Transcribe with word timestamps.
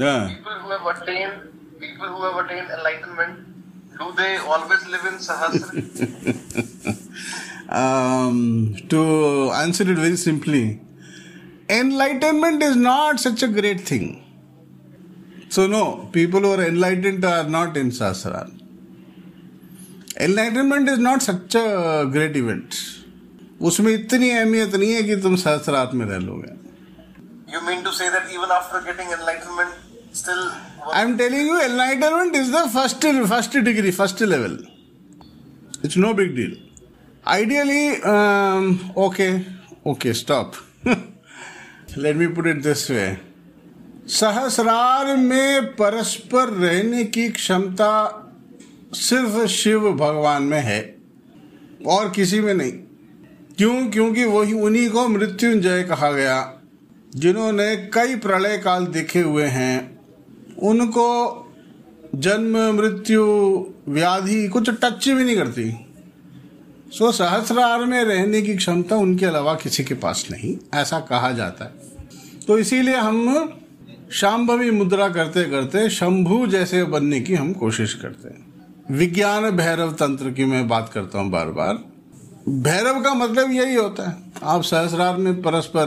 Yeah. 0.00 0.28
People 0.28 0.52
who 0.60 0.70
have 0.70 0.86
attained, 0.92 1.78
people 1.78 2.08
who 2.08 2.22
have 2.24 2.36
attained 2.44 2.70
enlightenment, 2.70 3.98
do 3.98 4.12
they 4.20 4.36
always 4.38 4.86
live 4.88 5.04
in 5.10 5.16
Sahasra? 5.24 5.72
um, 7.80 8.76
to 8.88 9.50
answer 9.50 9.84
it 9.90 9.98
very 9.98 10.16
simply, 10.16 10.80
enlightenment 11.68 12.62
is 12.62 12.76
not 12.76 13.20
such 13.20 13.42
a 13.42 13.48
great 13.48 13.82
thing. 13.82 14.06
So, 15.50 15.66
no, 15.66 16.08
people 16.12 16.40
who 16.40 16.52
are 16.52 16.64
enlightened 16.66 17.22
are 17.24 17.44
not 17.44 17.76
in 17.76 17.90
Sahasrara. 17.90 18.50
Enlightenment 20.18 20.88
is 20.88 20.98
not 20.98 21.20
such 21.22 21.54
a 21.56 22.08
great 22.10 22.36
event. 22.36 22.74
उसमें 23.68 23.92
इतनी 23.92 24.30
अहमियत 24.30 24.74
नहीं 24.74 24.92
है 24.92 25.02
कि 25.02 25.16
तुम 25.22 25.34
सहस्रात 25.36 25.94
में 25.94 26.06
रह 26.06 26.18
लोगे 26.18 26.58
you 27.52 27.60
mean 27.66 27.82
to 27.84 27.92
say 27.92 28.08
that 28.14 28.30
even 28.30 28.50
after 28.56 28.80
getting 28.80 29.08
enlightenment, 29.10 29.74
still 30.20 30.44
I 30.94 31.02
am 31.02 31.16
telling 31.16 31.48
you 31.48 31.56
enlightenment 31.60 32.36
is 32.36 32.50
the 32.52 32.66
first 32.70 33.06
first 33.28 33.56
degree 33.58 33.90
first 33.90 34.22
level 34.22 34.58
it's 35.84 35.96
no 35.96 36.12
big 36.14 36.34
deal 36.36 36.56
ideally 37.28 37.90
okay 39.00 39.28
okay 39.90 40.12
stop 40.12 40.52
let 41.98 42.16
me 42.16 42.26
put 42.28 42.46
it 42.46 42.62
this 42.62 42.90
way 42.90 43.06
सहस्रार 44.10 45.16
में 45.16 45.66
परस्पर 45.74 46.48
रहने 46.54 47.04
की 47.06 47.28
क्षमता 47.30 47.92
सिर्फ़ 48.96 49.46
शिव 49.50 49.90
भगवान 49.94 50.42
में 50.44 50.60
है 50.62 50.80
और 51.88 52.10
किसी 52.10 52.40
में 52.40 52.52
नहीं 52.54 52.72
क्यों 53.58 53.86
क्योंकि 53.90 54.24
वही 54.26 54.52
उन्हीं 54.62 54.88
को 54.90 55.06
मृत्युंजय 55.08 55.82
कहा 55.82 56.10
गया 56.12 56.42
जिन्होंने 57.12 57.74
कई 57.94 58.16
प्रलय 58.16 58.58
काल 58.58 58.86
देखे 58.88 59.20
हुए 59.20 59.46
हैं 59.50 59.99
उनको 60.62 61.46
जन्म, 62.14 62.56
मृत्यु, 62.74 63.22
व्याधि 63.88 64.46
कुछ 64.48 64.70
टच 64.72 65.08
भी 65.08 65.24
नहीं 65.24 65.36
करती। 65.36 65.70
सो 66.92 67.10
सहस्रार 67.12 67.84
में 67.84 68.02
रहने 68.04 68.42
की 68.42 68.56
क्षमता 68.56 68.96
उनके 68.96 69.26
अलावा 69.26 69.54
किसी 69.54 69.84
के 69.84 69.94
पास 69.94 70.26
नहीं, 70.30 70.56
ऐसा 70.74 71.00
कहा 71.00 71.30
जाता 71.32 71.64
है। 71.64 71.98
तो 72.46 72.58
इसीलिए 72.58 72.96
हम 72.96 73.56
शाम्भवी 74.12 74.70
मुद्रा 74.70 75.08
करते 75.08 75.44
करते 75.44 75.88
शंभु 75.90 76.46
जैसे 76.46 76.82
बनने 76.84 77.20
की 77.20 77.34
हम 77.34 77.52
कोशिश 77.52 77.94
करते 77.94 78.28
हैं। 78.28 78.96
विज्ञान 78.96 79.50
भैरव 79.50 79.92
तंत्र 79.92 80.30
की 80.30 80.44
मैं 80.44 80.66
बात 80.68 80.90
करता 80.94 81.18
हूँ 81.18 81.30
बार 81.30 81.48
बार 81.50 81.78
भैरव 82.48 83.00
का 83.02 83.14
मतलब 83.14 83.50
यही 83.50 83.74
होता 83.74 84.08
है। 84.08 84.16
आप 84.42 84.62
सहस्रार 84.62 85.16
में 85.16 85.40
परस्पर, 85.42 85.86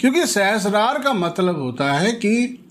क्योंकि 0.00 0.26
सहस्रार 0.26 1.02
का 1.02 1.12
मतलब 1.12 1.60
होता 1.60 1.92
है 1.92 2.12
कि 2.12 2.64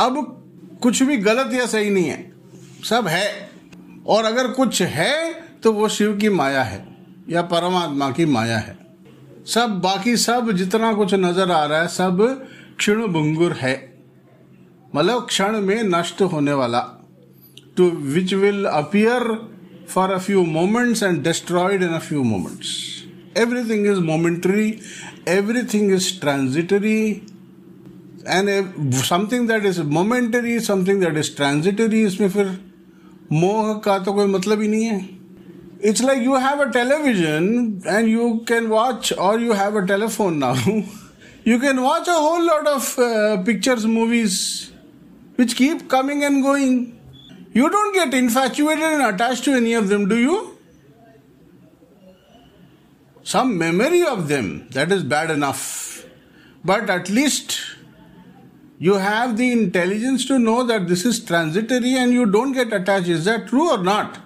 अब 0.00 0.34
कुछ 0.82 1.02
भी 1.02 1.16
गलत 1.16 1.52
या 1.54 1.66
सही 1.66 1.90
नहीं 1.90 2.04
है। 2.04 2.32
सब 2.84 3.06
है। 3.06 3.50
और 4.06 4.24
अगर 4.24 4.48
कुछ 4.48 4.82
है 4.82 5.32
तो 5.62 5.72
वो 5.72 5.88
शिव 5.88 6.16
की 6.16 6.28
माया 6.28 6.62
है, 6.62 6.86
या 7.30 7.42
परमात्मा 7.42 8.10
की 8.10 8.24
माया 8.26 8.58
है। 8.58 8.76
सब, 9.46 9.80
बाकी 9.80 10.16
सब, 10.16 10.50
जितना 10.52 10.92
कुछ 10.92 11.14
नज़र 11.14 11.50
आ 11.50 11.64
रहा 11.64 11.80
है, 11.80 11.88
सब 11.88 12.46
क्षण 12.78 13.06
भंगुर 13.06 13.52
है। 13.52 13.76
मतलब 14.94 15.26
क्षण 15.26 15.60
में 15.60 15.82
नष्ट 15.84 16.22
होने 16.22 16.52
वाला। 16.52 16.80
To 17.76 17.88
which 17.90 18.34
will 18.34 18.64
appear 18.64 19.22
for 19.88 20.10
a 20.10 20.18
few 20.18 20.44
moments 20.44 21.02
and 21.02 21.22
destroyed 21.22 21.82
in 21.82 21.88
a 21.88 21.98
few 21.98 22.22
moments 22.22 22.76
everything 23.38 23.86
is 23.86 23.98
momentary 24.02 24.78
everything 25.28 25.92
is 25.92 26.20
transitory 26.20 27.22
and 28.28 28.94
something 29.04 29.48
that 29.48 29.64
is 29.66 29.80
momentary 29.96 30.58
something 30.60 31.00
that 31.00 31.16
is 31.18 31.34
transitory 31.36 32.02
इसमें 32.06 32.28
फिर 32.30 32.58
मोह 33.32 33.72
का 33.84 33.98
तो 33.98 34.12
कोई 34.12 34.26
मतलब 34.26 34.60
ही 34.62 34.68
नहीं 34.68 34.84
है। 34.84 35.08
It's 35.84 36.02
like 36.02 36.22
you 36.22 36.36
have 36.36 36.60
a 36.60 36.64
television 36.72 37.82
and 37.86 38.08
you 38.08 38.28
can 38.48 38.66
watch 38.66 39.12
और 39.12 39.42
you 39.42 39.52
have 39.52 39.80
a 39.80 39.84
telephone 39.86 40.38
now 40.38 40.80
you 41.46 41.58
can 41.60 41.78
watch 41.78 42.08
a 42.08 42.14
whole 42.14 42.46
lot 42.46 42.66
of 42.68 42.94
pictures 43.46 43.84
movies 43.86 44.38
which 45.38 45.52
keep 45.54 45.88
coming 45.90 46.22
and 46.22 46.42
going 46.42 46.86
you 47.56 47.68
don't 47.68 47.94
get 47.94 48.14
infatuated 48.14 48.92
and 48.92 49.02
attach 49.02 49.44
to 49.44 49.56
any 49.56 49.74
of 49.74 49.84
them 49.86 50.06
do 50.08 50.16
you 50.16 50.40
some 53.26 53.48
memory 53.56 54.02
of 54.02 54.20
them 54.28 54.50
that 54.74 54.92
is 54.92 55.04
bad 55.06 55.30
enough 55.30 55.62
but 56.66 56.90
at least 56.90 57.52
you 58.86 58.94
have 59.04 59.36
the 59.38 59.46
intelligence 59.52 60.24
to 60.26 60.36
know 60.42 60.58
that 60.66 60.88
this 60.88 61.04
is 61.10 61.16
transitory 61.30 61.94
and 62.00 62.12
you 62.16 62.26
don't 62.34 62.52
get 62.58 62.76
attached. 62.78 63.08
Is 63.14 63.24
that 63.24 63.48
true 63.48 63.68
or 63.70 63.80
not? 63.88 64.18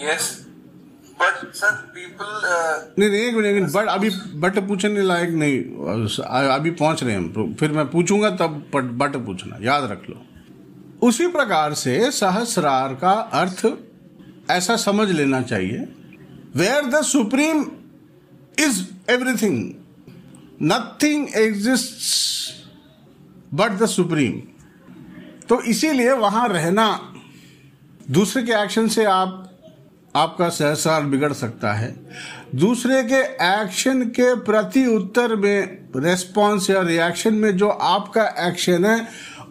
Yes. 0.00 0.26
But 1.20 1.36
sir 1.58 1.70
people 1.94 2.32
uh, 2.48 2.74
नहीं 2.98 3.10
एक 3.10 3.34
minute 3.34 3.70
but 3.72 3.86
अभी 3.88 4.10
but 4.40 4.58
पूछने 4.68 5.02
लायक 5.02 5.30
नहीं। 5.30 5.58
अभी 6.54 6.70
पहुँच 6.70 7.02
रहे 7.02 7.12
हैं 7.12 7.20
हम। 7.20 7.54
फिर 7.60 7.72
मैं 7.72 7.86
पूछूँगा 7.90 8.30
तब 8.30 8.62
बट 8.74 9.16
पूछना। 9.26 9.58
याद 9.62 9.90
रख 9.90 10.02
लो। 10.10 10.16
उसी 11.06 11.26
प्रकार 11.26 11.74
से 11.74 12.10
सहस्रार 12.10 12.94
का 12.94 13.12
अर्थ 13.40 13.66
ऐसा 14.50 14.76
समझ 14.76 15.10
लेना 15.10 15.40
चाहिए। 15.42 15.78
Where 16.56 16.86
the 16.86 17.02
supreme 17.04 17.64
is 18.58 18.82
everything 19.10 19.58
nothing 20.62 21.28
exist 21.36 22.65
but 23.54 23.78
the 23.78 23.86
supreme 23.86 24.40
तो 25.48 25.60
इसीलिए 25.62 26.12
वहाँ 26.12 26.48
रहना 26.48 26.86
दूसरे 28.10 28.42
के 28.42 28.52
एक्शन 28.52 28.88
से 28.88 29.04
आप, 29.04 29.42
आपका 30.16 30.48
सहसार 30.48 31.02
बिगड़ 31.02 31.32
सकता 31.32 31.72
है। 31.72 31.94
दूसरे 32.54 33.02
के 33.02 33.20
एक्शन 33.44 34.02
के 34.08 34.34
प्रति 34.34 34.86
उत्तर 34.86 35.36
में 35.36 35.88
रेस्पॉन्स 35.96 36.70
या 36.70 36.82
रिएक्शन 36.82 37.34
में 37.34 37.56
जो 37.56 37.68
आपका 37.68 38.26
एक्शन 38.48 38.84
है 38.84 39.08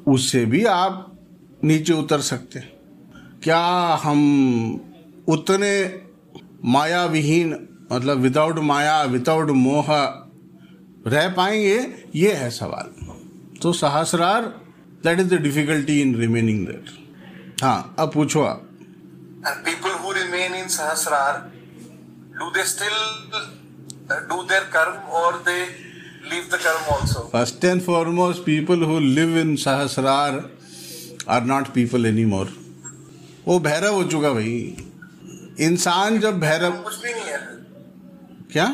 उससे 0.07 0.45
भी 0.45 0.65
आप 0.65 1.11
नीचे 1.63 1.93
उतर 1.93 2.21
सकते 2.21 2.59
हैं। 2.59 2.71
क्या 3.43 3.59
हम 4.03 4.81
उतने 5.27 6.01
माया 6.65 7.05
विहीन 7.05 7.67
मतलब 7.91 8.17
विदाउट 8.17 8.59
माया 8.59 9.01
विदाउट 9.03 9.49
मोह 9.49 9.85
रह 11.07 11.29
पाएँगे? 11.29 11.93
ये 12.15 12.33
है 12.33 12.49
सवाल। 12.49 12.94
तो 13.61 13.71
Sahasrar 13.73 14.41
that 15.03 15.19
is 15.19 15.27
the 15.27 15.41
difficulty 15.41 16.01
in 16.01 16.15
remaining 16.15 16.65
there 16.67 16.83
हाँ 17.63 17.95
अब 17.99 18.11
पूछो 18.13 18.41
आप। 18.43 18.61
People 19.65 19.91
who 20.03 20.11
remain 20.11 20.55
in 20.55 20.67
Sahasrar 20.67 21.39
do 22.39 22.49
they 22.51 22.63
still 22.69 22.95
do 24.29 24.41
their 24.43 24.63
karma 24.75 25.11
और 25.21 25.37
they 25.49 25.63
first 27.31 27.65
and 27.65 27.81
foremost 27.81 28.41
people 28.43 28.83
who 28.83 28.99
live 28.99 29.37
in 29.37 29.55
Sahasrar 29.63 30.39
are 31.29 31.43
not 31.45 31.67
people 31.73 32.05
any 32.05 32.23
more 32.25 32.53
वो 33.47 33.59
भैरव 33.59 33.93
हो 33.93 34.03
चुका 34.13 34.29
भाई। 34.33 34.53
इंसान 35.65 36.19
जब 36.19 36.39
भैरव 36.39 36.71
कुछ 36.83 36.95
भी 37.03 37.13
नहीं 37.13 37.23
है। 37.23 37.37
क्या? 38.53 38.65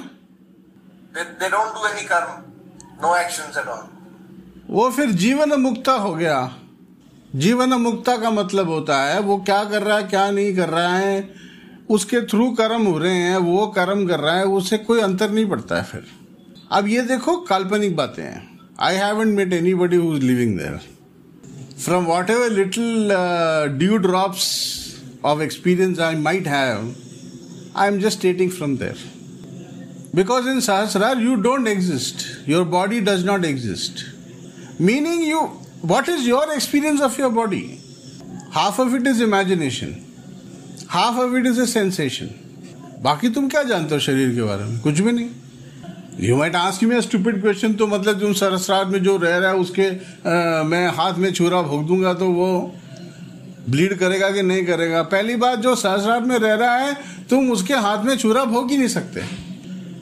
They 1.17 1.49
don't 1.49 1.73
do 1.75 1.87
any 1.87 2.05
karma 2.11 2.31
no 3.01 3.15
action 3.17 3.51
वो 4.71 4.89
फिर 4.89 5.11
जीवन 5.11 5.53
मुक्ता 5.61 5.91
हो 5.91 6.13
गया। 6.15 6.55
जीवन 7.35 7.73
मुक्ता 7.73 8.17
का 8.17 8.31
मतलब 8.31 8.69
होता 8.69 9.03
है, 9.03 9.19
वो 9.19 9.37
क्या 9.37 9.63
कर 9.63 9.83
रहा 9.83 9.97
है, 9.97 10.03
क्या 10.03 10.29
नहीं 10.31 10.55
कर 10.55 10.69
रहा 10.69 10.95
है, 10.97 11.29
उसके 11.89 12.21
थ्रू 12.21 12.49
कर्म 12.51 12.81
हो 12.81 12.97
रहे 12.97 13.15
हैं, 13.15 13.37
वो 13.37 13.67
कर्म 13.67 14.07
कर 14.07 14.19
रहा 14.19 14.37
है, 14.37 14.45
उसे 14.45 14.77
कोई 14.77 14.99
अंतर 14.99 15.31
नहीं 15.31 15.45
पड़ता 15.45 15.75
है 15.75 15.83
फिर। 15.83 16.05
अब 16.71 16.87
ये 16.87 17.01
देखो 17.01 17.35
काल्पनिक 17.37 17.95
बातें 17.95 18.23
हैं। 18.23 18.59
I 18.79 18.95
haven't 18.95 19.35
met 19.35 19.53
anybody 19.73 19.97
who 19.97 20.15
is 20.15 20.23
living 20.23 20.57
there 20.57 20.79
from 21.79 22.05
whatever 22.29 22.49
little 22.49 23.09
dew 23.77 23.97
drops 23.97 24.47
of 25.25 25.41
experience 25.41 25.99
I 25.99 26.15
might 26.15 26.47
have 26.47 26.95
I 27.75 27.87
am 27.87 27.99
just 27.99 28.17
stating 28.17 28.51
from 28.51 28.77
there 28.77 29.09
because 30.13 30.47
in 30.47 30.57
sahasrar, 30.57 31.11
you 31.25 31.35
don't 31.43 31.67
exist. 31.67 32.23
Your 32.45 32.65
body 32.65 32.97
does 33.01 33.21
not 33.23 33.45
exist 33.45 34.10
meaning 34.79 35.21
you 35.23 35.41
what 35.81 36.07
is 36.09 36.25
your 36.27 36.45
experience 36.53 37.01
of 37.01 37.17
your 37.17 37.29
body? 37.29 37.79
Half 38.53 38.79
of 38.79 38.93
it 38.93 39.07
is 39.07 39.21
imagination. 39.21 40.05
Half 40.89 41.19
of 41.19 41.35
it 41.35 41.45
is 41.45 41.59
a 41.59 41.67
sensation. 41.67 42.29
बाकी 43.03 43.29
तुम 43.29 43.47
क्या 43.49 43.63
जानते 43.63 43.95
हो 43.95 43.99
शरीर 43.99 44.35
के 44.35 44.41
बारे 44.41 44.63
में? 44.63 44.79
कुछ 44.79 44.99
भी 44.99 45.11
नहीं। 45.11 45.29
You 46.19 46.35
might 46.37 46.55
ask 46.55 46.83
me 46.83 47.01
stupid 47.01 47.41
question 47.41 47.73
तो 47.73 47.87
मतलब 47.87 48.19
तुम 48.19 48.33
सरसरार 48.33 48.85
में 48.85 49.03
जो 49.03 49.17
रह 49.17 49.37
रहा 49.37 49.49
है 49.49 49.55
उसके 49.55 49.87
आ, 49.89 50.63
मैं 50.63 50.87
हाथ 50.87 51.13
में 51.13 51.33
छुरा 51.33 51.61
भोग 51.61 51.87
दूँगा 51.87 52.13
तो 52.13 52.27
वो 52.27 52.75
ब्लीड 53.69 53.97
करेगा 53.97 54.31
कि 54.31 54.41
नहीं 54.41 54.65
करेगा? 54.65 55.03
पहली 55.03 55.35
बात 55.35 55.59
जो 55.59 55.75
सहस्रार 55.75 56.21
में 56.21 56.37
रह 56.39 56.53
रहा 56.53 56.75
है 56.75 56.93
तुम 57.29 57.51
उसके 57.51 57.73
हाथ 57.73 58.03
में 58.03 58.17
छुरा 58.17 58.45
भोग 58.45 58.71
ही 58.71 58.77
नहीं 58.77 58.87
सकते। 58.87 59.23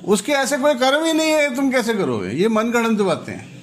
उसके 0.06 0.32
ऐसे 0.32 0.58
कोई 0.58 0.74
कर्म 0.74 1.06
ही 1.06 1.14
नहीं 1.14 1.32
है 1.32 1.56
तुम 1.56 1.72
कैसे 1.72 1.94
करोगे? 1.94 2.30
ये 2.30 2.48
मन 2.48 2.72
गणंत 2.72 3.02
बातें 3.02 3.34
हैं। 3.34 3.59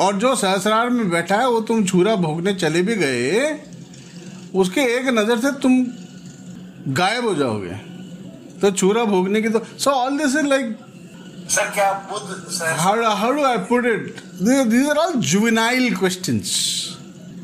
और 0.00 0.16
जो 0.16 0.34
सहस्रार 0.36 0.90
में 0.90 1.08
बैठा 1.10 1.36
है 1.36 1.48
वो 1.50 1.60
तुम 1.68 1.84
छुरा 1.84 2.14
भोगने 2.16 2.54
चले 2.54 2.82
भी 2.82 2.94
गए 2.96 3.58
उसके 4.54 4.80
एक 4.96 5.08
नज़र 5.08 5.38
से 5.40 5.52
तुम 5.62 5.84
गायब 6.94 7.24
हो 7.24 7.34
जाओगे 7.34 7.74
तो 8.60 8.70
छुरा 8.72 9.04
भोगने 9.04 9.42
की 9.42 9.48
तो 9.48 9.62
so 9.78 9.90
all 9.90 10.18
this 10.18 10.36
is 10.36 10.46
like 10.46 10.76
क्या 11.74 11.92
Buddha 12.10 12.40
how, 12.78 12.94
how 13.14 13.32
do 13.32 13.44
I 13.44 13.58
put 13.58 13.84
it? 13.84 14.20
These, 14.38 14.68
these 14.68 14.88
are 14.88 14.98
all 14.98 15.14
juvenile 15.20 15.96
questions. 15.96 16.96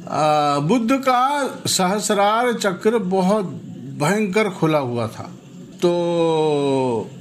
Uh, 0.06 0.60
Buddha 0.62 0.98
का 0.98 1.22
सहस्रार 1.66 2.52
चक्र 2.54 2.98
बहुत 3.14 3.46
भयंकर 4.02 4.50
खुला 4.50 4.78
हुआ 4.78 5.06
था 5.08 5.30
तो 5.82 5.90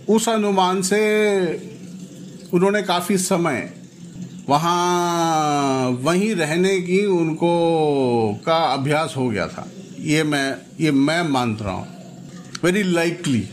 उस 0.09 0.27
अनुमान 0.29 0.81
से 0.81 0.99
उन्होंने 2.53 2.81
काफ़ी 2.83 3.17
समय 3.17 3.61
वहाँ 4.49 5.89
वहीं 6.01 6.35
रहने 6.35 6.79
की 6.81 7.05
उनको 7.05 7.49
का 8.45 8.57
अभ्यास 8.73 9.13
हो 9.17 9.29
गया 9.29 9.47
था। 9.47 9.67
ये 9.99 10.23
मैं 10.23 10.57
ये 10.79 10.91
मैं 10.91 11.21
मान 11.29 11.55
रहा 11.57 11.73
हूँ। 11.73 11.87
Very 12.63 12.83
likely 12.83 13.47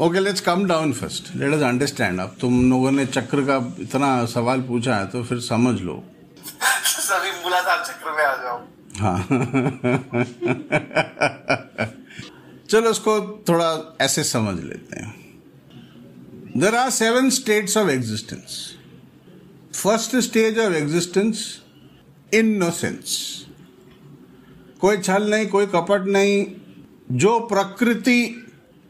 okay 0.00 0.20
let's 0.20 0.40
come 0.40 0.64
down 0.64 0.92
first 0.92 1.34
let 1.36 1.54
us 1.54 1.62
understand 1.62 2.20
अब 2.20 2.36
तुम 2.40 2.70
लोगों 2.70 2.90
ने 2.90 3.06
चक्र 3.06 3.40
का 3.40 3.56
इतना 3.80 4.24
सवाल 4.26 4.60
पूछा 4.60 4.96
है 4.96 5.06
तो 5.06 5.22
फिर 5.24 5.40
समझ 5.40 5.80
लो। 5.80 6.02
सभी 6.86 7.30
चक्र 7.86 8.12
में 8.16 8.24
आ 8.24 8.34
जाओ। 8.36 8.58
हाँ। 9.00 9.18
चलो 12.70 12.90
उसको 12.90 13.44
थोड़ा 13.48 13.96
ऐसे 14.00 14.24
समझ 14.24 14.64
लेते 14.64 15.00
हैं। 15.00 15.14
There 16.56 16.74
are 16.74 16.90
seven 16.90 17.30
states 17.30 17.76
of 17.76 17.90
existence 17.90 18.76
first 19.74 20.16
stage 20.16 20.58
of 20.58 20.72
existence 20.74 21.60
innocence. 22.34 23.40
कोई 24.80 24.96
छल 24.96 25.30
नहीं, 25.30 25.46
कोई 25.46 25.66
कपट 25.66 26.04
नहीं। 26.06 26.46
जो 27.12 27.40
प्रकृति 27.40 28.46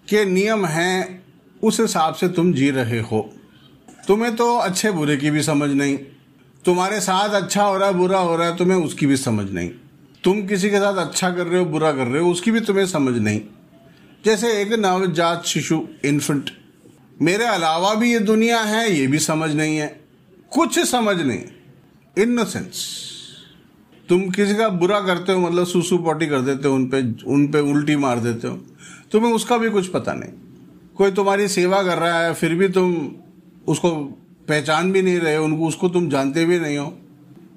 के 0.09 0.25
नियम 0.25 0.67
हैं, 0.67 1.25
उस 1.62 1.81
हिसाब 1.81 2.15
से 2.15 2.29
तुम 2.29 2.53
जी 2.53 2.71
रहे 2.71 3.00
हो। 3.00 3.35
तुम्हें 4.09 4.37
तो 4.37 4.56
अच्छे 4.56 4.91
बुरे 4.91 5.17
की 5.17 5.31
भी 5.31 5.43
समझ 5.43 5.71
नहीं। 5.71 5.99
तुम्हारे 6.65 7.00
साथ 7.00 7.29
अच्छा 7.29 7.62
हो 7.62 7.79
रहा 7.79 7.88
है 7.88 7.94
बुरा 7.94 8.19
हो 8.19 8.37
रहा 8.37 8.49
है 8.49 8.56
तुम्हें 8.56 8.79
उसकी 8.79 9.06
भी 9.06 9.17
समझ 9.17 9.50
नहीं। 9.50 9.71
तुम 10.25 10.47
किसी 10.47 10.71
के 10.71 10.76
साथ 10.76 10.94
अच्छा 10.94 11.31
कर 11.31 11.47
रहे 11.47 11.59
हो, 11.59 11.65
बुरा 11.65 11.93
कर 11.93 12.06
रहे 12.06 12.23
हो, 12.23 12.31
उसकी 12.31 12.50
भी 12.50 12.61
तुम्हें 12.61 12.87
समझ 12.87 13.19
नहीं। 13.19 13.41
जैसे 14.25 14.62
एक 14.62 14.73
नवजात 14.73 15.44
शिशु 15.44 15.88
इन्फेंट 16.05 16.50
मेरे 17.23 17.44
अलावा 17.44 17.94
भी 17.94 18.12
ये 18.12 18.19
दुनिया 18.19 18.61
है, 18.61 18.93
ये 18.93 19.06
भी 19.06 19.19
समझ 19.19 19.50
नहीं 19.50 19.76
है। 19.76 20.00
कुछ 20.52 20.79
समझ 20.81 21.17
नहीं। 21.17 21.43
इनोसेंस 22.17 22.85
तुम 24.08 24.29
किसी 24.31 24.55
का 24.55 24.69
बुरा 24.69 25.00
करते 25.00 25.32
हो 25.32 25.41
मतलब 25.41 25.67
सुसु 25.67 25.99
पॉटी 25.99 26.26
कर 26.26 26.41
देते 26.41 26.69
हो, 26.69 26.75
उन 26.75 26.87
पे 26.88 27.00
उन 27.26 27.47
पे 27.49 27.61
उल्टी 27.70 27.97
मार 27.97 28.19
देते 28.19 28.49
हो, 28.49 28.56
तुम्हें 29.12 29.32
उसका 29.32 29.56
भी 29.58 29.70
कुछ 29.70 29.88
पता 29.88 30.12
नहीं। 30.14 30.32
कोई 30.97 31.11
तुम्हारी 31.11 31.47
सेवा 31.49 31.82
कर 31.82 31.99
रहा 31.99 32.20
है, 32.20 32.32
फिर 32.35 32.55
भी 32.55 32.69
तुम 32.69 32.94
उसको 33.69 33.91
पहचान 34.49 34.93
भी 34.93 35.02
नहीं 35.02 35.20
रहे 35.20 35.37
उनको, 35.38 35.67
उसको 35.67 35.88
तुम 35.88 36.08
जानते 36.11 36.44
भी 36.44 36.58
नहीं 36.58 36.79
हो, 36.79 36.93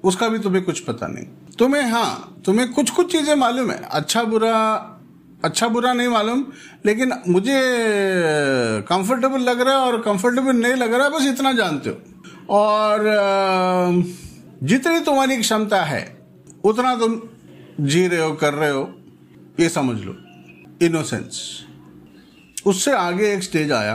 उसका 0.04 0.28
भी 0.28 0.38
तुम्हें 0.38 0.64
कुछ 0.64 0.80
पता 0.80 1.06
नहीं। 1.06 1.26
तुम्हें 1.58 1.82
हाँ 1.82 2.42
तुम्हें 2.46 2.72
कुछ 2.72 2.90
कुछ 2.90 3.12
चीज़ें 3.12 3.34
मालूम 3.34 3.70
है। 3.70 3.80
अच्छा 3.90 4.22
बुरा 4.24 4.54
अच्छा 5.44 5.68
बुरा 5.68 5.92
नहीं 5.92 6.08
मालूम, 6.08 6.44
लेकिन 6.86 7.12
मुझे 7.28 7.60
कंफर्टेबल 8.88 9.40
लग 9.40 9.60
रहा 9.60 9.74
है 9.74 9.80
और 9.82 10.00
कंफर्टेबल 10.02 10.56
नहीं 10.56 10.74
लग 10.74 10.94
रहा 10.94 11.06
है 11.06 11.12
बस 11.12 11.26
इतना 11.28 11.52
जानते 11.52 11.90
हो। 11.90 11.96
और 12.50 13.04
जितनी 14.62 15.00
तुम्हारी 15.00 15.36
क्षमता 15.36 15.82
है, 15.82 16.02
उतना 16.64 16.94
तुम 16.96 17.20
जी 17.80 18.06
रहे 18.08 18.20
हो, 18.20 18.32
कर 18.32 18.54
रहे 18.54 18.70
हो, 18.70 18.90
ये 19.60 19.68
समझ 19.68 20.00
लो 20.00 20.16
इनोसेंस 20.82 21.40
उससे 22.66 22.92
आगे 22.92 23.32
एक 23.32 23.42
स्टेज 23.42 23.72
आया। 23.72 23.94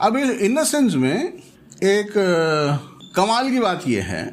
अब 0.00 0.16
इनोसेंस 0.16 0.94
में 0.94 1.32
एक 1.84 2.12
कमाल 3.16 3.50
की 3.50 3.60
बात 3.60 3.88
यह 3.88 4.04
है। 4.04 4.26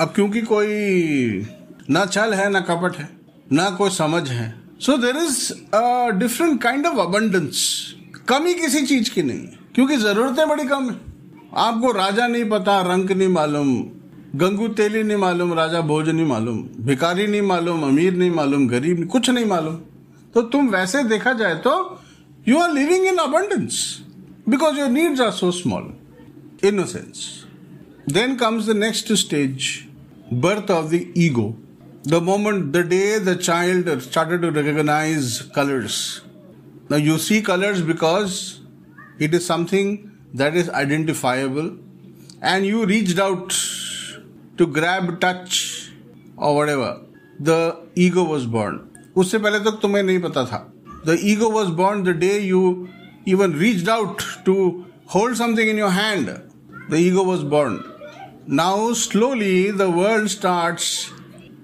अब 0.00 0.12
क्योंकि 0.14 0.40
कोई 0.42 1.46
ना 1.90 2.04
छल 2.06 2.34
है, 2.34 2.48
ना 2.50 2.60
कपट 2.60 2.96
है, 2.96 3.08
ना 3.52 3.70
कोई 3.70 3.90
समझ 3.90 4.28
है 4.30 4.54
so 4.80 4.96
there 4.96 5.16
is 5.16 5.52
different 6.18 6.62
kind 6.62 6.86
of 6.86 6.98
abundance 6.98 7.94
कमी 8.28 8.54
किसी 8.54 8.82
चीज़ 8.86 9.10
की 9.10 9.22
नहीं, 9.22 9.46
क्योंकि 9.74 9.96
जरूरतें 9.96 10.48
बड़ी 10.48 10.64
कम 10.64 10.90
है। 10.90 10.96
आपको 11.52 11.92
राजा 11.92 12.26
नहीं 12.26 12.44
पता, 12.48 12.80
रंक 12.82 13.12
नहीं 13.12 13.28
मालूम, 13.28 13.70
गंगू 14.36 14.68
तेली 14.68 15.02
नहीं 15.02 15.16
मालूम, 15.18 15.52
राजा 15.54 15.80
भोज 15.82 16.08
नहीं 16.08 16.26
मालूम 16.26 16.62
भिकारी 16.86 17.26
नहीं 17.26 17.42
मालूम, 17.42 17.82
अमीर 17.82 18.12
नहीं 18.14 18.30
मालूम, 18.30 18.66
गरीब 18.68 18.96
नहीं, 18.96 19.06
कुछ 19.06 19.30
नहीं 19.30 19.44
मालूम। 19.46 19.74
तो 20.34 20.42
तुम 20.52 20.68
वैसे 20.70 21.02
देखा 21.04 21.32
जाए 21.32 21.54
तो 21.64 21.72
you 22.46 22.58
are 22.58 22.72
living 22.72 23.06
in 23.06 23.16
abundance 23.18 23.78
because 24.48 24.78
your 24.78 24.88
needs 24.90 25.20
are 25.20 25.30
so 25.32 25.50
small 25.52 25.82
in 26.64 26.74
innocence 26.74 27.24
then 28.12 28.34
comes 28.36 28.66
the 28.66 28.76
next 28.76 29.12
stage 29.22 29.68
birth 30.44 30.70
of 30.70 30.86
the 30.90 31.00
ego 31.18 31.48
the 32.08 32.22
moment 32.22 32.64
the 32.72 32.84
day 32.90 33.18
the 33.20 33.36
child 33.38 33.98
started 34.00 34.42
to 34.42 34.50
recognise 34.60 35.38
colours 35.56 35.98
you 37.00 37.16
see 37.18 37.40
colours 37.42 37.80
because 37.88 38.38
it 39.22 39.34
is 39.34 39.42
something 39.42 39.96
that 40.33 40.55
is 40.55 40.69
identifiable 40.69 41.77
and 42.41 42.65
you 42.65 42.85
reached 42.85 43.19
out 43.19 43.55
to 44.57 44.67
grab, 44.67 45.19
touch 45.19 45.91
or 46.37 46.55
whatever. 46.55 47.01
The 47.39 47.59
ego 47.95 48.23
was 48.23 48.45
born. 48.45 48.79
उससे 49.17 49.37
पहले 49.39 49.59
तक 49.63 49.79
तुम्हें 49.81 50.01
नहीं 50.03 50.19
पता 50.21 50.43
था 50.45 50.57
the 51.07 51.17
ego 51.31 51.49
was 51.51 51.67
born 51.81 52.03
the 52.03 52.15
day 52.19 52.37
you 52.39 52.61
even 53.33 53.53
reached 53.59 53.89
out 53.89 54.21
to 54.45 54.55
hold 55.13 55.35
something 55.37 55.67
in 55.67 55.77
your 55.77 55.91
hand. 55.91 56.29
The 56.89 56.97
ego 56.97 57.23
was 57.23 57.43
born. 57.43 57.83
Now, 58.47 58.93
slowly, 58.93 59.71
the 59.71 59.89
world 59.89 60.29
starts 60.29 61.11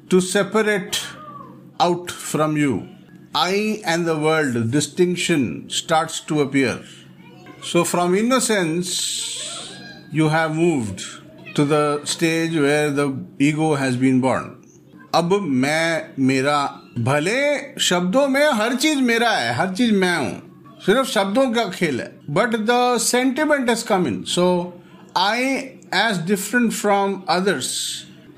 to 0.09 0.21
separate 0.21 1.01
out 1.79 2.11
from 2.11 2.57
you. 2.57 2.87
I 3.33 3.81
and 3.85 4.07
the 4.07 4.17
world, 4.17 4.71
distinction 4.71 5.69
starts 5.69 6.19
to 6.21 6.41
appear. 6.41 6.81
So, 7.64 7.82
from 7.82 8.14
innocence, 8.14 8.88
you 10.12 10.28
have 10.28 10.54
moved 10.54 11.00
to 11.54 11.64
the 11.64 12.04
stage 12.04 12.54
where 12.54 12.90
the 12.90 13.06
ego 13.38 13.74
has 13.74 13.96
been 13.96 14.20
born. 14.20 14.50
अब 15.14 15.32
मैं 15.62 16.14
मेरा 16.26 16.58
भले 16.98 17.40
शब्दों 17.80 18.26
में 18.28 18.46
हर 18.60 18.74
चीज़ 18.76 18.98
मेरा 19.02 19.30
है 19.30 19.54
हर 19.54 19.72
चीज़ 19.74 19.92
मैं 19.94 20.16
हूँ 20.16 20.76
सिर्फ़ 20.86 21.08
शब्दों 21.08 21.50
का 21.52 21.64
खेल 21.70 22.00
है 22.00 22.10
but 22.30 22.56
the 22.70 22.98
sentiment 23.00 23.68
has 23.68 23.84
come 23.88 24.06
in 24.06 24.22
so 24.28 24.46
I 25.18 25.44
as 26.00 26.20
different 26.26 26.72
from 26.72 27.14
others 27.36 27.70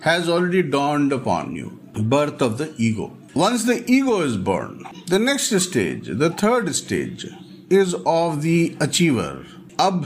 has 0.06 0.30
already 0.30 0.62
dawned 0.76 1.12
upon 1.14 1.56
you 1.56 1.70
birth 2.14 2.42
of 2.42 2.52
the 2.62 2.74
ego 2.80 3.10
once 3.36 3.66
the 3.68 3.84
ego 3.90 4.22
is 4.24 4.38
born 4.50 4.84
the 5.10 5.20
next 5.22 5.54
stage 5.68 6.10
the 6.22 6.34
third 6.42 6.70
stage 6.82 7.26
is 7.72 7.94
of 7.94 8.36
the 8.36 8.78
achiever 8.82 9.44
अब 9.80 10.04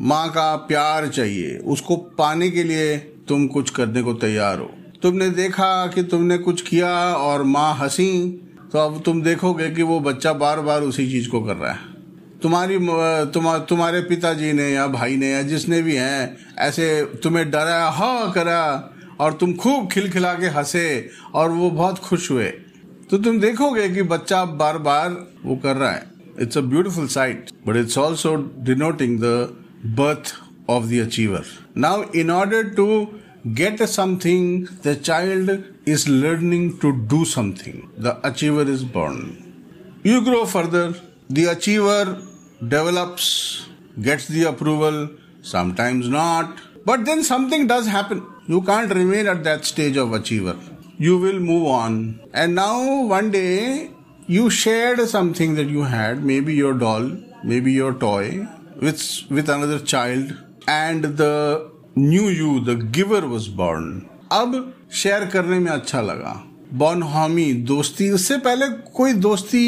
माँ 0.00 0.28
का 0.28 0.56
प्यार 0.56 1.08
चाहिए। 1.08 1.58
उसको 1.58 1.96
पाने 1.96 2.50
के 2.50 2.64
लिए 2.64 2.96
तुम 3.28 3.46
कुछ 3.46 3.70
करने 3.70 4.02
को 4.02 4.14
तैयार 4.14 4.58
हो। 4.58 4.70
तुमने 5.02 5.28
देखा 5.30 5.86
कि 5.86 6.02
तुमने 6.02 6.38
कुछ 6.38 6.62
किया 6.62 6.94
और 7.14 7.42
माँ 7.42 7.74
हँसी 7.74 8.28
तो 8.72 8.78
अब 8.78 9.02
तुम 9.02 9.22
देखोगे 9.22 9.70
कि 9.70 9.82
वो 9.82 10.00
बच्चा 10.00 10.32
बार 10.32 10.60
बार 10.60 10.82
उसी 10.82 11.10
चीज़ 11.10 11.28
को 11.28 11.40
कर 11.40 11.56
रहा 11.56 11.72
है। 11.72 11.78
तुम्हारी 12.42 12.78
तुम, 13.32 13.58
तुम्हारे 13.58 14.00
पिताजी 14.00 14.52
ने 14.52 14.70
या 14.70 14.86
भाई 14.86 15.16
ने 15.16 15.30
या 15.30 15.42
जिसने 15.42 15.82
भी 15.82 15.96
हैं 15.96 16.36
ऐसे 16.58 17.04
तुम्हें 17.22 17.50
डराया 17.50 17.88
हाँ 17.88 18.32
करा 18.32 18.90
और 19.20 19.32
तुम 19.32 19.52
खूब 19.54 19.88
खिलखिला 19.92 20.34
के 20.34 20.46
हंसे 20.46 21.10
और 21.34 21.50
वो 21.50 21.70
बहुत 21.70 21.98
खुश 21.98 22.30
हुए। 22.30 22.46
तो 23.10 23.18
तुम 23.18 23.38
देखोगे 23.40 23.88
कि 23.88 24.02
बच्चा 24.02 24.44
बार 24.44 24.78
बार 24.78 25.26
वो 25.44 25.56
कर 25.56 25.76
रहा 25.76 25.90
है। 25.90 26.11
It's 26.36 26.56
a 26.56 26.62
beautiful 26.62 27.08
sight, 27.08 27.52
but 27.64 27.76
it's 27.76 27.96
also 27.96 28.38
denoting 28.38 29.18
the 29.18 29.54
birth 29.84 30.34
of 30.68 30.88
the 30.88 31.00
achiever. 31.00 31.44
Now, 31.74 32.02
in 32.02 32.30
order 32.30 32.70
to 32.74 33.20
get 33.52 33.86
something, 33.88 34.64
the 34.82 34.96
child 34.96 35.64
is 35.84 36.08
learning 36.08 36.78
to 36.78 36.96
do 37.06 37.24
something. 37.24 37.90
The 37.98 38.26
achiever 38.26 38.62
is 38.62 38.82
born. 38.82 40.00
You 40.02 40.24
grow 40.24 40.46
further, 40.46 40.94
the 41.28 41.46
achiever 41.46 42.22
develops, 42.60 43.66
gets 44.00 44.26
the 44.28 44.44
approval, 44.44 45.10
sometimes 45.42 46.08
not. 46.08 46.58
But 46.84 47.04
then 47.04 47.22
something 47.22 47.66
does 47.66 47.86
happen. 47.86 48.26
You 48.46 48.62
can't 48.62 48.92
remain 48.92 49.26
at 49.26 49.44
that 49.44 49.64
stage 49.64 49.96
of 49.96 50.12
achiever. 50.12 50.58
You 50.98 51.18
will 51.18 51.40
move 51.40 51.66
on. 51.66 52.20
And 52.32 52.54
now 52.54 53.02
one 53.02 53.30
day 53.30 53.90
you 54.26 54.50
shared 54.50 55.00
something 55.08 55.54
that 55.54 55.66
you 55.66 55.82
had, 55.82 56.24
maybe 56.24 56.54
your 56.54 56.74
doll, 56.74 57.10
maybe 57.42 57.72
your 57.72 57.92
toy, 57.94 58.46
with 58.80 59.02
with 59.30 59.48
another 59.48 59.78
child 59.78 60.34
and 60.68 61.04
the 61.16 61.70
new 61.96 62.28
you 62.28 62.60
the 62.64 62.76
giver 62.98 63.26
was 63.26 63.48
born 63.48 63.86
अब 64.32 64.72
share 64.92 65.24
करने 65.32 65.58
में 65.58 65.70
अच्छा 65.70 66.00
लगा 66.00 66.32
बॉनहॉमी 66.78 67.52
दोस्ती 67.70 68.10
उससे 68.10 68.36
पहले 68.46 68.68
कोई 68.96 69.12
दोस्ती 69.26 69.64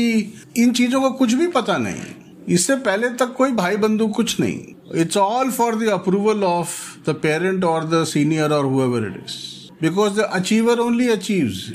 इन 0.59 0.73
चीज़ों 0.73 1.01
का 1.03 1.09
कुछ 1.19 1.33
भी 1.41 1.47
पता 1.57 1.77
नहीं 1.79 2.55
इससे 2.55 2.77
पहले 2.87 3.11
तक 3.21 3.35
कोई 3.39 3.53
भाई 3.61 3.77
बंधु 3.85 4.07
कुछ 4.17 4.39
नहीं 4.41 5.01
it's 5.03 5.17
all 5.17 5.51
for 5.51 5.77
the 5.85 5.89
approval 5.93 6.45
of 6.45 6.77
the 7.11 7.15
parent 7.23 7.65
और 7.65 7.89
द 7.91 8.05
सीनियर 8.13 8.53
और 8.53 8.65
however 8.65 9.07
it 9.07 9.25
is 9.25 9.43
because 9.81 10.17
the 10.17 10.35
achiever 10.35 10.81
only 10.81 11.09
achieves. 11.09 11.73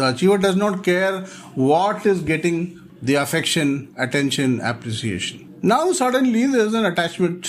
The 0.00 0.08
achiever 0.08 0.38
does 0.38 0.56
not 0.56 0.82
care 0.82 1.20
what 1.54 2.06
is 2.06 2.22
getting 2.22 2.80
the 3.02 3.16
affection, 3.16 3.94
attention, 3.98 4.60
appreciation. 4.62 5.54
Now 5.60 5.92
suddenly 5.92 6.46
there 6.46 6.64
is 6.64 6.72
an 6.72 6.86
attachment. 6.86 7.46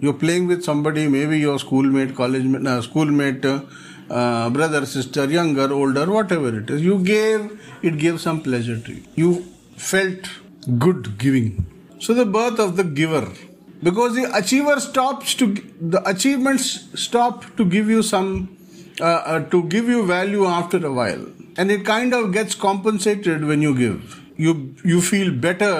You're 0.00 0.14
playing 0.14 0.46
with 0.46 0.64
somebody, 0.64 1.08
maybe 1.08 1.38
your 1.38 1.58
schoolmate, 1.58 2.14
college 2.16 2.46
uh, 2.54 2.80
schoolmate, 2.80 3.44
uh, 3.44 4.48
brother, 4.48 4.86
sister, 4.86 5.26
younger, 5.26 5.70
older, 5.70 6.10
whatever 6.10 6.58
it 6.60 6.70
is. 6.70 6.80
You 6.80 7.04
gave, 7.04 7.60
it 7.82 7.98
gave 7.98 8.18
some 8.18 8.40
pleasure 8.40 8.78
to 8.80 8.94
you. 8.94 9.02
You 9.14 9.44
felt 9.76 10.30
good 10.78 11.18
giving. 11.18 11.66
So 11.98 12.14
the 12.14 12.24
birth 12.24 12.58
of 12.58 12.76
the 12.78 12.84
giver. 12.84 13.30
Because 13.82 14.14
the 14.14 14.34
achiever 14.34 14.80
stops 14.80 15.34
to, 15.34 15.52
the 15.82 16.02
achievements 16.08 16.88
stop 16.94 17.44
to 17.58 17.66
give 17.66 17.90
you 17.90 18.02
some 18.02 18.56
uh, 19.00 19.04
uh, 19.04 19.40
to 19.50 19.62
give 19.64 19.86
you 19.88 20.06
value 20.06 20.44
after 20.46 20.84
a 20.86 20.92
while 20.92 21.26
and 21.60 21.70
it 21.76 21.84
kind 21.84 22.14
of 22.18 22.32
gets 22.36 22.58
compensated 22.64 23.44
when 23.50 23.64
you 23.66 23.72
give 23.80 24.20
you 24.44 24.52
you 24.92 25.00
feel 25.08 25.30
better 25.46 25.76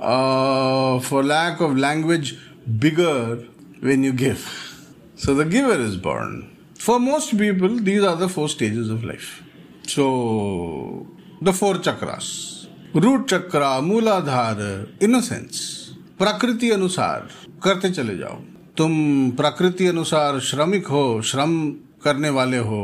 uh, 0.00 0.98
for 1.08 1.22
lack 1.22 1.60
of 1.60 1.76
language 1.84 2.32
bigger 2.78 3.18
when 3.88 4.02
you 4.08 4.12
give 4.24 4.42
so 5.16 5.34
the 5.34 5.46
giver 5.54 5.78
is 5.88 5.96
born 6.08 6.34
for 6.86 6.98
most 6.98 7.38
people 7.38 7.78
these 7.90 8.04
are 8.10 8.16
the 8.24 8.28
four 8.36 8.48
stages 8.56 8.90
of 8.96 9.04
life 9.12 9.30
so 9.94 10.08
the 11.48 11.54
four 11.60 11.74
chakras 11.88 12.28
root 13.06 13.26
chakra 13.34 13.70
Muladhara 13.88 14.60
innocence 15.08 15.62
प्रकृति 16.18 16.70
अनुसार 16.70 17.28
करते 17.62 17.90
चले 17.92 18.16
जाओ 18.16 18.36
तुम 18.78 18.92
प्रकृति 19.40 19.86
अनुसार 19.86 20.38
श्रमिक 20.48 20.86
हो 20.86 21.06
श्रम 21.30 21.56
करने 22.04 22.30
वाले 22.36 22.58
हो 22.68 22.82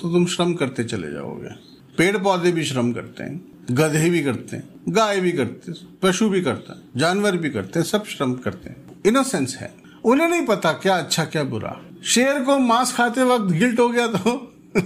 तो 0.00 0.12
तुम 0.12 0.24
श्रम 0.34 0.54
करते 0.60 0.84
चले 0.84 1.10
जाओगे 1.12 1.52
पेड़ 1.98 2.16
पौधे 2.16 2.52
भी 2.52 2.64
श्रम 2.64 2.92
करते 2.92 3.24
हैं, 3.24 3.40
गधे 3.70 4.10
भी 4.10 4.22
करते 4.22 4.56
हैं, 4.56 4.64
गाय 4.88 5.20
भी 5.20 5.32
करते 5.32 5.72
हैं, 5.72 5.78
पशु 6.02 6.28
भी 6.28 6.40
करता 6.42 6.72
है, 6.72 6.80
जानवर 6.96 7.36
भी 7.36 7.50
करते 7.50 7.78
हैं, 7.78 7.86
सब 7.86 8.04
श्रम 8.04 8.34
करते 8.34 8.70
हैं। 8.70 8.76
इनोसेंस 9.06 9.56
है। 9.56 9.74
उन्हें 10.04 10.28
नहीं 10.28 10.46
पता 10.46 10.72
क्या 10.72 10.96
अच्छा 10.96 11.24
क्या 11.24 11.44
बुरा। 11.44 11.80
शेर 12.04 12.40
को 12.44 12.58
मांस 12.58 12.92
खाते 12.92 13.24
वक्त 13.24 13.52
गिल्ट 13.52 13.80
हो 13.80 13.88
गया 13.88 14.06
तो? 14.06 14.50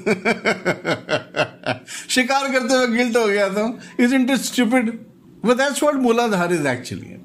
शिकार 2.09 2.53
करते 2.53 2.79
वक्त 2.79 2.93
गिल्ट 2.93 3.17
हो 3.17 3.27
गया 3.27 3.49
तो? 3.49 3.79
Is 4.01 4.15
it 4.15 4.31
stupid 4.33 4.91
but 5.45 5.57
that's 5.57 5.85
Muladhar 5.85 6.53
is 6.53 6.67
actually 6.67 7.17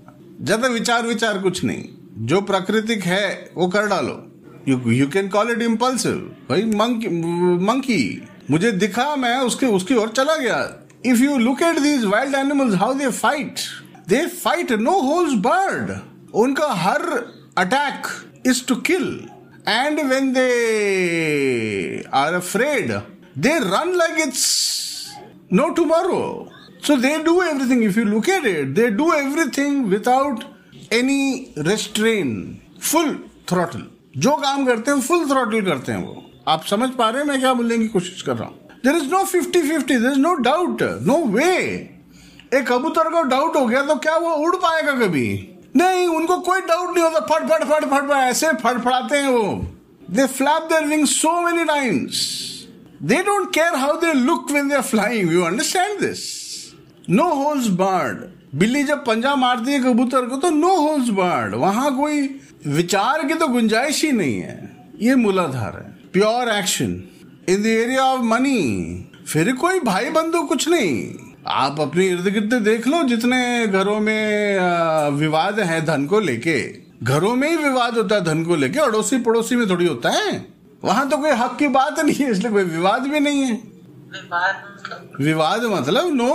ज़्यादा 0.42 0.68
विचार 0.68 1.08
विचार 1.08 1.40
कुछ 1.40 1.64
नहीं। 1.64 1.84
जो 2.18 2.42
प्राकृतिक 2.42 3.04
है, 3.04 3.52
वो 3.56 3.68
कर 3.68 3.88
डालो। 3.88 4.30
You 4.68 4.92
you 4.92 5.08
can 5.08 5.28
call 5.28 5.52
it 5.52 5.62
impulsive 5.62 6.16
भाई 6.50 6.64
मंकी 6.64 7.10
मंकी 7.66 8.28
मुझे 8.52 8.72
दिखा 8.72 9.16
मैं 9.16 9.38
उसके 9.40 9.66
उसकी 9.66 9.96
ओर 9.96 10.10
चला 10.10 10.36
गया। 10.36 10.58
If 11.06 11.22
you 11.22 11.38
look 11.38 11.62
at 11.62 11.80
these 11.80 12.06
wild 12.06 12.36
animals 12.36 12.76
how 12.76 12.94
they 12.94 13.10
fight 13.10 13.60
they 14.10 14.26
fight 14.28 14.72
no 14.72 15.00
holds 15.02 15.34
barred 15.48 15.92
उनका 16.34 16.68
हर 16.84 17.02
attack 17.58 18.08
is 18.48 18.66
to 18.68 18.76
kill 18.76 19.06
and 19.68 20.00
when 20.12 20.32
they 20.34 20.48
are 22.14 22.34
afraid 22.34 22.92
they 23.38 23.60
run 23.60 23.94
like 23.96 24.28
it's 24.28 24.48
no 25.54 25.70
tomorrow 25.70 26.50
So 26.86 26.96
they 26.98 27.12
do 27.24 27.34
everything. 27.42 27.82
If 27.84 27.98
you 27.98 28.04
look 28.06 28.28
at 28.28 28.46
it, 28.46 28.72
they 28.78 28.86
do 28.96 29.06
everything 29.18 29.76
without 29.92 30.42
any 30.94 31.54
restraint 31.58 32.34
full 32.82 33.08
throttle. 33.52 33.86
जो 34.18 34.36
काम 34.38 34.66
करते 34.66 34.92
हैं 34.92 35.02
full 35.02 35.26
throttle 35.30 35.62
करते 35.62 35.92
हैं 35.92 36.00
वो। 36.06 36.33
आप 36.48 36.64
समझ 36.66 36.90
पा 36.90 37.10
रहे 37.10 37.22
हैं 37.22 37.28
मैं 37.30 37.40
क्या 37.40 37.54
बोलने 37.54 37.78
की 37.78 37.88
कोशिश 37.88 38.22
कर 38.22 38.36
रहा 38.38 38.48
हूँ? 38.48 38.56
There 38.86 38.96
is 38.96 39.10
no 39.12 39.24
fifty 39.26 39.62
fifty 39.62 39.96
there 39.96 40.12
is 40.12 40.18
no 40.20 40.34
doubt 40.44 40.82
no 41.02 41.18
way 41.28 41.56
एक 42.54 42.66
कबूतर 42.68 43.10
को 43.10 43.22
डाउट 43.24 43.56
हो 43.56 43.66
गया 43.66 43.82
तो 43.86 43.96
क्या 43.96 44.16
वो 44.18 44.34
उड़ 44.38 44.56
पाएगा 44.56 44.92
कभी? 44.96 45.28
नहीं, 45.76 46.08
उनको 46.08 46.38
कोई 46.40 46.62
डाउट 46.62 46.94
नहीं 46.96 47.04
होता, 47.04 47.20
फट 47.20 47.48
फट 47.50 47.64
फट 47.64 47.86
फट 47.86 48.04
फट, 48.04 48.12
ऐसे 48.12 48.52
फड़फड़ाते 48.54 49.18
हैं 49.18 49.30
वो। 49.30 49.54
They 50.12 50.26
flap 50.28 50.64
their 50.64 50.86
wing 50.86 51.06
so 51.06 51.40
many 51.42 51.64
times 51.66 52.20
they 53.04 53.22
don't 53.24 53.54
care 53.54 53.76
how 53.76 53.94
they 54.02 54.14
look 54.14 54.52
when 54.52 54.68
they 54.68 54.76
are 54.76 54.82
flying 54.82 55.32
you 55.34 55.44
understand 55.44 56.00
this 56.00 56.22
no 57.10 57.30
holds 57.36 57.68
barred 57.80 58.24
बिल्ली 58.56 58.84
जब 58.84 59.06
पंजा 59.06 59.36
मारती 59.36 59.72
है 59.72 59.80
कबूतर 59.84 60.26
को 60.26 60.38
तो 60.38 60.50
नो 60.50 60.76
होल्स 60.78 61.10
बार्ड 61.14 61.56
वहाँ 61.56 61.96
कोई 61.98 62.22
विचार 62.68 63.26
की 63.28 63.34
तो 63.34 63.48
गुंजाइश 63.48 64.04
ही 64.04 64.12
नहीं 64.12 64.40
है। 64.40 64.72
ये 65.02 65.16
मूलाधार 65.16 65.76
है। 65.76 65.93
Pure 66.14 66.50
action. 66.50 66.92
In 67.50 67.62
the 67.64 67.66
area 67.66 68.04
of 68.04 68.22
money. 68.22 68.60
फिर 69.28 69.52
कोई 69.56 69.80
भाई 69.80 70.10
बंधु 70.10 70.42
कुछ 70.42 70.68
नहीं। 70.70 71.14
आप 71.48 71.80
अपने 71.80 72.06
इर्द 72.08 72.28
गिर्द 72.28 72.54
देख 72.64 72.88
लो 72.88 73.04
जितने 73.04 73.68
घरों 73.68 74.00
में 74.00 74.60
विवाद 75.12 75.60
है 75.60 75.86
धन 75.86 76.06
को 76.06 76.20
लेके। 76.20 76.58
घरों 77.04 77.36
में 77.36 77.50
ही 77.50 77.56
विवाद 77.58 77.98
होता 77.98 78.16
है 78.16 78.24
धन 78.24 78.44
को 78.44 78.56
लेके 78.56 78.80
अड़ोसी 78.80 79.18
पड़ोसी 79.18 79.56
में 79.56 79.70
थोड़ी 79.70 79.88
होता 79.88 80.10
है। 80.10 80.46
वहाँ 80.84 81.08
तो 81.10 81.18
कोई 81.18 81.32
हक 81.32 81.56
की 81.60 81.68
बात 81.68 82.00
नहीं 82.00 82.16
है 82.16 82.32
इसलिए 82.32 82.52
कोई 82.52 82.64
विवाद 82.64 83.02
भी 83.02 83.20
नहीं 83.20 83.42
है। 83.42 83.62
विवाद 85.20 85.64
मतलब? 85.64 86.14
No 86.14 86.34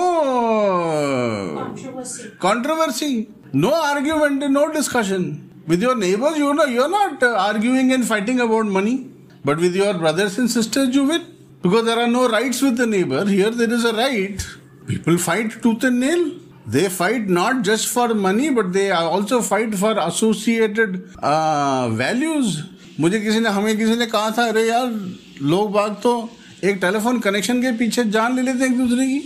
controversy 2.42 3.28
no 3.54 3.70
argument 3.70 4.44
no 4.44 4.66
discussion 4.66 5.22
with 5.68 5.82
your 5.82 5.96
neighbors 5.96 6.38
you 6.38 6.52
know 6.52 6.64
you're 6.64 6.90
not 6.90 7.22
uh, 7.22 7.32
arguing 7.44 7.94
and 7.96 8.08
fighting 8.10 8.42
about 8.46 8.74
money. 8.78 8.96
But 9.44 9.58
with 9.58 9.74
your 9.76 9.94
brothers 9.94 10.38
and 10.38 10.50
sisters 10.50 10.94
you 10.94 11.04
will 11.04 11.24
because 11.62 11.84
there 11.84 11.98
are 11.98 12.08
no 12.08 12.28
rights 12.28 12.62
with 12.62 12.76
the 12.76 12.86
neighbor 12.86 13.24
here 13.26 13.50
there 13.50 13.72
is 13.72 13.84
a 13.84 13.92
right 13.94 14.46
people 14.86 15.18
fight 15.18 15.60
tooth 15.62 15.84
and 15.84 16.00
nail 16.00 16.24
they 16.66 16.88
fight 16.88 17.28
not 17.28 17.62
just 17.62 17.88
for 17.88 18.08
money 18.14 18.50
but 18.50 18.72
they 18.72 18.90
also 18.90 19.40
fight 19.40 19.74
for 19.74 19.94
associated 19.98 20.98
uh, 21.22 21.88
values 21.92 22.58
मुझे 23.00 23.18
किसी 23.20 23.40
ने 23.40 23.48
हमें 23.54 23.76
किसी 23.78 23.96
ने 23.96 24.06
कहा 24.06 24.30
था 24.36 24.46
अरे 24.48 24.66
यार 24.68 24.86
लोग 25.50 25.70
बाग 25.72 25.94
तो 26.02 26.12
एक 26.64 26.76
टेलीफोन 26.80 27.18
कनेक्शन 27.20 27.60
के 27.62 27.72
पीछे 27.78 28.04
जान 28.10 28.34
ले 28.36 28.42
लेते 28.42 28.58
हैं 28.58 28.70
एक 28.72 28.78
दूसरे 28.78 29.06
की 29.06 29.20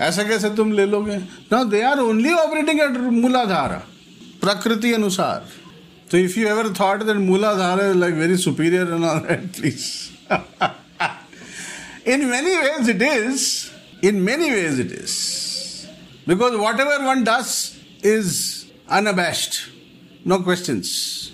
ऐसा 0.00 0.22
कैसे 0.28 0.50
तुम 0.56 0.72
ले 0.72 0.86
लोगे 0.86 1.16
no 1.52 1.64
they 1.70 1.82
are 1.90 1.98
only 2.00 2.32
operating 2.32 2.80
at 2.80 2.96
Muladhar 3.22 3.74
प्रकृति 4.42 4.92
अनुसार 4.92 5.61
So 6.12 6.18
if 6.18 6.36
you 6.36 6.46
ever 6.46 6.68
thought 6.68 7.06
that 7.06 7.16
Mooladhara 7.16 7.84
is 7.90 7.96
like 7.96 8.12
very 8.12 8.36
superior 8.36 8.82
and 8.82 9.02
all 9.02 9.20
that, 9.20 9.50
please. 9.54 10.12
in 12.04 12.28
many 12.28 12.54
ways 12.54 12.86
it 12.86 13.00
is. 13.00 13.72
In 14.02 14.22
many 14.22 14.50
ways 14.50 14.78
it 14.78 14.92
is. 14.92 15.88
Because 16.26 16.58
whatever 16.58 17.02
one 17.06 17.24
does 17.24 17.78
is 18.02 18.70
unabashed. 18.90 19.70
No 20.26 20.42
questions. 20.42 21.32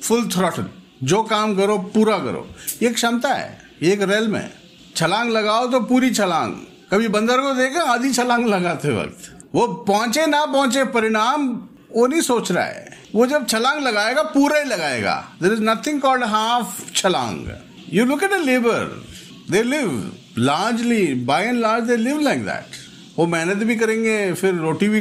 Full 0.00 0.28
throttle. 0.28 0.68
जो 1.02 1.22
काम 1.32 1.56
करो 1.56 1.78
पूरा 1.96 2.18
करो 2.28 2.46
ये 2.82 2.90
क्षमता 2.90 3.34
है 3.34 3.50
ये 3.82 3.92
एक 3.92 4.02
रेल 4.10 4.28
में 4.28 4.50
छलांग 4.96 5.30
लगाओ 5.32 5.66
तो 5.70 5.80
पूरी 5.88 6.10
छलांग 6.14 6.54
कभी 6.90 7.08
बंदर 7.16 7.40
को 7.40 7.54
देखा 7.54 7.82
आधी 7.92 8.12
छलांग 8.12 8.46
लगाते 8.48 8.96
वक्त 9.02 9.50
वो 9.54 9.66
पहुँचे 9.90 10.26
ना 10.26 10.44
पहुँचे 10.46 10.84
परिणाम 10.94 11.48
वो 11.94 12.06
नहीं 12.06 12.20
सोच 12.20 12.50
रहा 12.52 12.64
है। 12.64 12.98
वो 13.14 13.26
जब 13.26 13.46
छलांग 13.46 13.82
लगाएगा, 13.82 14.22
पूरा 14.22 14.58
ही 14.58 14.64
लगाएगा। 14.64 15.14
There 15.42 15.52
is 15.52 15.60
nothing 15.62 16.00
called 16.00 16.24
half 16.24 16.92
छलांग। 16.94 17.48
You 17.92 18.04
look 18.04 18.22
at 18.22 18.32
a 18.32 18.36
labour 18.36 19.04
they 19.50 19.62
live 19.62 20.16
largely 20.38 21.14
by 21.14 21.44
and 21.44 21.60
large 21.60 21.84
they 21.84 21.96
live 21.96 22.20
like 22.20 22.44
that 22.44 22.82
वो 23.18 23.26
मेहनत 23.26 23.56
भी 23.56 23.76
करेंगे, 23.76 24.32
फिर 24.32 24.54
रोटी 24.54 24.88
भी 24.88 25.00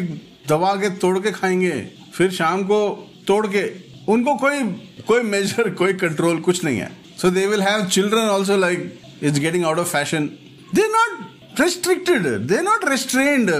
दबा 0.50 0.76
के, 0.76 0.90
तोड़ 0.90 1.20
के 1.20 1.32
खाएँगे, 1.32 1.90
फिर 2.14 2.32
शाम 2.32 2.64
को 2.64 2.80
तोड़ 3.28 3.48
के। 3.48 3.64
उनको 4.12 4.36
कोई 4.36 4.64
कोई 5.08 5.22
मेजर 5.22 5.70
कोई 5.80 5.94
कंट्रोल 5.94 6.40
कुछ 6.40 6.64
नहीं 6.64 6.78
है। 6.78 6.92
So 7.22 7.30
they 7.30 7.46
will 7.48 7.62
have 7.62 7.86
children 7.86 8.30
also 8.30 8.58
like 8.58 9.00
is 9.24 9.40
getting 9.40 9.66
out 9.66 9.78
of 9.78 9.88
fashion 9.88 10.26
they 10.76 10.88
not 10.88 11.62
restricted 11.62 12.28
they 12.48 12.62
not 12.62 12.90
restrained 12.90 13.52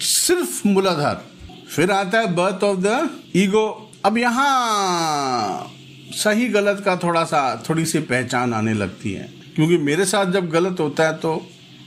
सिर्फ़ 0.00 0.68
मूलाधार। 0.68 1.24
फिर 1.72 1.90
आता 1.90 2.18
है 2.20 2.34
बर्थ 2.34 2.64
ऑफ़ 2.64 2.78
द 2.80 3.08
ईगो 3.36 3.66
अब 4.04 4.18
यहाँ 4.18 5.70
सही 6.14 6.48
गलत 6.48 6.82
का 6.84 6.96
थोड़ा 7.02 7.22
सा, 7.24 7.62
थोड़ी 7.68 7.84
सी 7.86 7.98
पहचान 8.00 8.54
आने 8.54 8.74
लगती 8.74 9.12
है। 9.12 9.28
क्योंकि 9.54 9.78
मेरे 9.78 10.04
साथ 10.04 10.32
जब 10.32 10.48
गलत 10.50 10.80
होता 10.80 11.06
है 11.06 11.16
तो 11.18 11.30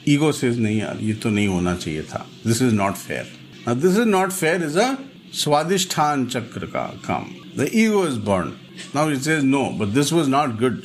ईगो 0.08 0.32
से 0.32 0.50
नहीं 0.50 0.80
यार, 0.80 0.98
ये 1.02 1.14
तो 1.14 1.30
नहीं 1.30 1.48
होना 1.48 1.76
चाहिए 1.76 2.02
था। 2.04 2.26
This 2.48 2.62
is 2.62 2.74
not 2.74 2.96
fair 2.96 3.76
this 3.76 3.92
is 3.92 4.08
not 4.08 4.32
fair 4.32 4.64
is 4.64 4.80
a 4.80 4.96
Swadhisthan 5.34 6.26
chakra 6.26 6.66
का 6.66 6.86
काम। 7.08 7.26
The 7.58 7.70
ego 7.76 8.06
is 8.08 8.20
born 8.26 8.52
now 8.96 9.12
it 9.12 9.22
says 9.22 9.44
no 9.44 9.64
but 9.80 9.94
this 9.94 10.14
was 10.14 10.30
not 10.30 10.60
good 10.60 10.82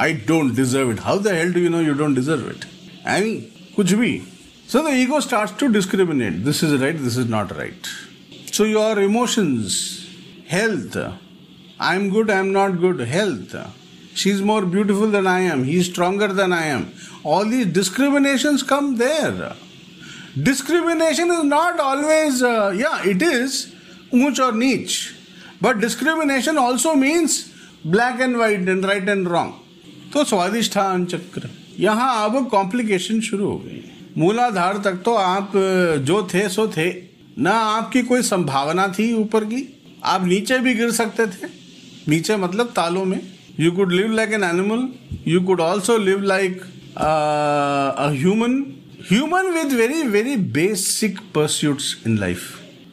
I 0.00 0.12
don't 0.26 0.54
deserve 0.56 0.90
it 0.92 1.00
how 1.00 1.18
the 1.20 1.28
do 1.54 1.60
you 1.60 1.70
know 1.70 1.80
you 1.82 1.94
don't 1.94 2.16
deserve 2.16 2.50
it 2.50 2.64
I 3.06 3.34
कुछ 3.76 3.92
भी। 3.92 4.20
So 4.72 4.88
the 4.88 4.94
ego 4.96 5.20
start 5.20 5.58
to 5.60 5.66
discriminate 5.72 6.44
this 6.44 6.64
is 6.64 6.74
right 6.82 7.00
this 7.00 7.18
is 7.18 7.28
not 7.28 7.52
right 7.58 7.96
so 8.58 8.66
your 8.66 9.02
emotions 9.02 9.80
health 10.50 10.96
i'm 11.78 12.08
good 12.10 12.30
i'm 12.30 12.52
not 12.52 12.80
good 12.80 13.00
health 13.00 13.54
she's 14.14 14.40
more 14.40 14.62
beautiful 14.64 15.10
than 15.10 15.26
i 15.26 15.40
am 15.40 15.64
he's 15.64 15.86
stronger 15.86 16.28
than 16.28 16.52
i 16.52 16.64
am 16.66 16.86
all 17.22 17.44
these 17.44 17.66
discriminations 17.66 18.62
come 18.62 18.96
there 18.96 19.52
discrimination 20.42 21.30
is 21.30 21.44
not 21.44 21.80
always 21.80 22.42
uh, 22.42 22.72
yeah 22.76 23.04
it 23.04 23.22
is 23.22 23.58
unch 24.12 24.40
or 24.46 24.52
niche 24.52 25.14
but 25.60 25.80
discrimination 25.80 26.56
also 26.56 26.94
means 26.94 27.38
black 27.84 28.20
and 28.20 28.38
white 28.38 28.68
and 28.76 28.92
right 28.92 29.08
and 29.16 29.30
wrong 29.30 29.56
तो 30.12 30.22
स्वादिष्ठान 30.24 31.04
चक्र 31.06 31.48
यहाँ 31.80 32.12
अब 32.24 32.48
complication 32.50 33.20
शुरू 33.20 33.46
हो 33.46 33.56
गई 33.64 33.82
मूलाधार 34.18 34.78
तक 34.84 35.02
तो 35.04 35.14
आप 35.14 35.52
जो 36.08 36.22
थे 36.34 36.48
सो 36.48 36.66
थे 36.76 36.88
ना 37.38 37.50
आपकी 37.50 38.02
कोई 38.02 38.22
संभावना 38.22 38.88
थी 38.88 39.14
ऊपर 39.14 39.44
की? 39.44 39.82
आप 40.04 40.24
नीचे 40.24 40.58
भी 40.58 40.74
गिर 40.74 40.90
सकते 40.90 41.26
थे। 41.26 41.50
नीचे 42.08 42.36
मतलब 42.36 42.66
तालों 42.66 43.04
में। 43.04 43.20
You 43.60 43.72
could 43.72 43.92
live 43.92 44.12
like 44.12 44.32
an 44.32 44.44
animal 44.44 44.88
you 45.26 45.40
could 45.40 45.60
also 45.60 45.98
live 45.98 46.22
like 46.22 46.62
human 48.18 48.74
human 49.12 49.46
with 49.46 49.72
very 49.72 50.02
very 50.02 50.36
basic 50.36 51.18
pursuits 51.18 51.98
in 52.06 52.18
life 52.18 52.40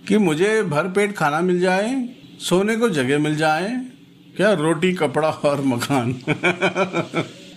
कि 0.07 0.17
मुझे 0.17 0.63
भर 0.63 0.83
पेट 0.83 1.15
खाना 1.15 1.41
मिल 1.41 1.59
जाए, 1.59 2.09
सोने 2.39 2.75
को 2.75 2.89
जगह 2.89 3.19
मिल 3.19 3.35
जाए, 3.35 3.85
क्या 4.37 4.53
रोटी, 4.53 4.93
कपड़ा 4.93 5.29
और 5.29 5.61
मकान? 5.61 6.15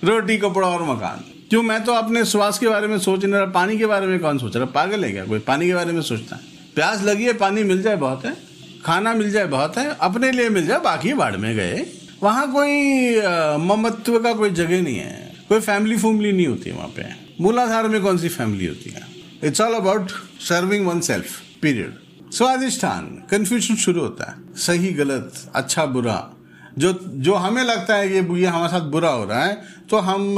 रोटी, 0.04 0.36
कपड़ा 0.36 0.68
और 0.68 0.82
मकान। 0.82 1.24
क्यों 1.50 1.62
मैं 1.62 1.84
तो 1.84 1.92
अपने 1.92 2.24
श्वास 2.24 2.58
के 2.58 2.68
बारे 2.68 2.86
में 2.86 2.98
सोच 2.98 3.24
नहीं 3.24 3.34
रहा, 3.34 3.46
पानी 3.46 3.78
के 3.78 3.86
बारे 3.86 4.06
में 4.06 4.18
कौन 4.18 4.38
सोच 4.38 4.56
रहा? 4.56 4.64
पागल 4.64 5.04
है 5.04 5.12
क्या 5.12 5.24
कोई? 5.24 5.38
पानी 5.38 5.66
के 5.66 5.74
बारे 5.74 5.92
में 5.92 6.02
सोचता 6.02 6.36
है। 6.36 6.57
प्यास 6.78 7.02
लगी 7.02 7.24
है, 7.24 7.32
पानी 7.32 7.62
मिल 7.64 7.80
जाए 7.82 7.96
बहुत 7.96 8.24
है, 8.24 8.32
खाना 8.84 9.12
मिल 9.14 9.30
जाए 9.30 9.46
बहुत 9.46 9.76
है, 9.78 9.96
अपने 10.00 10.30
लिए 10.32 10.48
मिल 10.48 10.66
जाए, 10.66 10.78
बाकी 10.80 11.12
बाढ़ 11.12 11.36
में 11.36 11.54
गए। 11.56 11.86
वहाँ 12.22 12.52
कोई 12.52 13.16
ममत्व 13.66 14.18
का 14.18 14.32
कोई 14.32 14.50
जगह 14.50 14.82
नहीं 14.82 14.98
है। 14.98 15.32
कोई 15.48 15.60
फैमिली 15.60 15.96
फूमली 15.96 16.32
नहीं 16.32 16.46
होती 16.46 16.70
वहाँ 16.70 16.88
पे। 16.88 17.06
मूलाधार 17.40 17.88
में 17.88 18.00
कौन 18.02 18.18
सी 18.18 18.28
फैमिली 18.28 18.66
होती 18.66 18.90
है? 18.90 19.02
It's 19.44 19.60
all 19.60 19.74
about 19.74 20.10
serving 20.40 20.86
oneself 21.00 21.40
period 21.62 22.32
Swadhisthan 22.32 23.06
confusion 23.30 23.76
शुरू 23.76 24.00
होता 24.00 24.30
है। 24.30 24.36
सही, 24.56 24.92
गलत 24.92 25.32
अच्छा 25.54 25.86
बुरा। 25.88 26.18
जो 26.78 26.92
जो 27.26 27.34
हमें 27.36 27.62
लगता 27.64 27.94
है 27.94 28.08
कि 28.08 28.40
ये 28.40 28.46
हमारे 28.46 28.72
साथ 28.72 28.90
बुरा 28.90 29.10
हो 29.10 29.24
रहा 29.24 29.44
है 29.44 29.54
तो 29.90 29.96
हम 29.98 30.34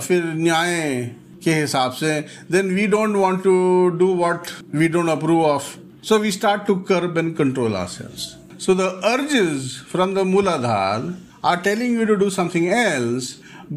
फिर 0.00 0.24
न्याय 0.36 1.10
के 1.43 1.53
हिसाब 1.55 1.91
से 1.99 2.19
then 2.51 2.73
we 2.75 2.87
don't 2.95 3.15
want 3.15 3.43
to 3.43 3.57
do 3.99 4.13
what 4.17 4.51
we 4.75 4.87
don't 4.95 5.09
approve 5.09 5.45
of 5.45 5.75
so 6.09 6.17
we 6.19 6.31
start 6.31 6.65
to 6.67 6.75
curb 6.91 7.17
and 7.17 7.35
control 7.37 7.73
ourselves 7.83 8.27
so 8.65 8.73
the 8.73 8.89
urges 9.07 9.65
from 9.89 10.13
the 10.17 10.23
muladhar 10.27 11.15
are 11.49 11.57
telling 11.65 11.97
you 11.99 12.05
to 12.11 12.15
do 12.21 12.29
something 12.37 12.69
else 12.77 13.27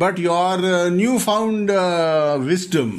but 0.02 0.22
your 0.26 0.52
uh, 0.68 0.88
newfound 0.88 1.70
uh, 1.70 2.38
wisdom 2.40 2.92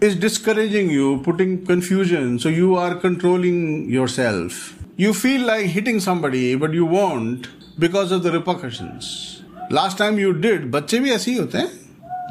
is 0.00 0.16
discouraging 0.16 0.90
you, 0.90 1.20
putting 1.24 1.64
confusion, 1.64 2.38
so 2.38 2.48
you 2.48 2.74
are 2.76 2.94
controlling 2.96 3.88
yourself. 3.88 4.74
You 4.96 5.14
feel 5.14 5.46
like 5.46 5.66
hitting 5.66 6.00
somebody, 6.00 6.54
but 6.54 6.72
you 6.72 6.84
won't 6.84 7.48
because 7.78 8.12
of 8.12 8.22
the 8.22 8.32
repercussions. 8.32 9.42
Last 9.70 9.98
time 9.98 10.18
you 10.18 10.32
did, 10.34 10.70
बच्चे 10.70 10.98
भी 11.00 11.10
ऐसे 11.12 11.30
ही 11.30 11.36
होते 11.38 11.58
हैं 11.58 11.68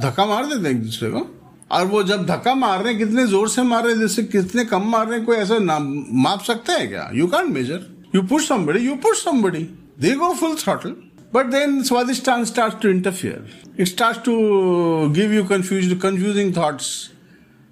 धक्का 0.01 0.25
मार 0.25 0.45
देते 0.45 0.67
हैं 0.67 0.75
एक 0.75 0.83
दूसरे 0.83 1.09
को 1.11 1.21
और 1.70 1.86
वो 1.86 2.02
जब 2.02 2.24
धक्का 2.26 2.54
मार 2.54 2.82
रहे 2.82 2.92
हैं, 2.92 2.98
कितने 2.98 3.26
ज़ोर 3.26 3.48
से 3.48 3.62
मार 3.62 3.84
रहे 3.84 3.92
हैं, 3.92 4.00
जैसे 4.00 4.22
कितने 4.24 4.64
कम 4.64 4.88
मार 4.90 5.06
रहे 5.06 5.16
हैं, 5.18 5.26
कोई 5.26 5.36
ऐसा 5.36 5.58
ना 5.58 5.78
माप 5.78 6.42
सकते 6.44 6.72
हैं 6.72 6.88
क्या? 6.88 7.10
You 7.14 7.26
can't 7.26 7.54
measure 7.54 7.86
you 8.14 8.22
push 8.22 8.48
somebody 8.66 8.80
you 8.86 8.94
push 9.02 9.24
somebody 9.42 9.66
they 10.00 10.12
go 10.16 10.32
full 10.34 10.54
throttle 10.56 10.94
but 11.34 11.46
then 11.52 11.82
Swadhisthan 11.82 12.44
start 12.44 12.80
to 12.82 12.88
interfere 12.88 13.80
it 13.80 13.86
start 13.86 14.24
to 14.24 14.36
give 15.16 15.32
you 15.32 15.44
confuse 15.44 15.98
confusing 16.02 16.56
thoughts 16.56 16.86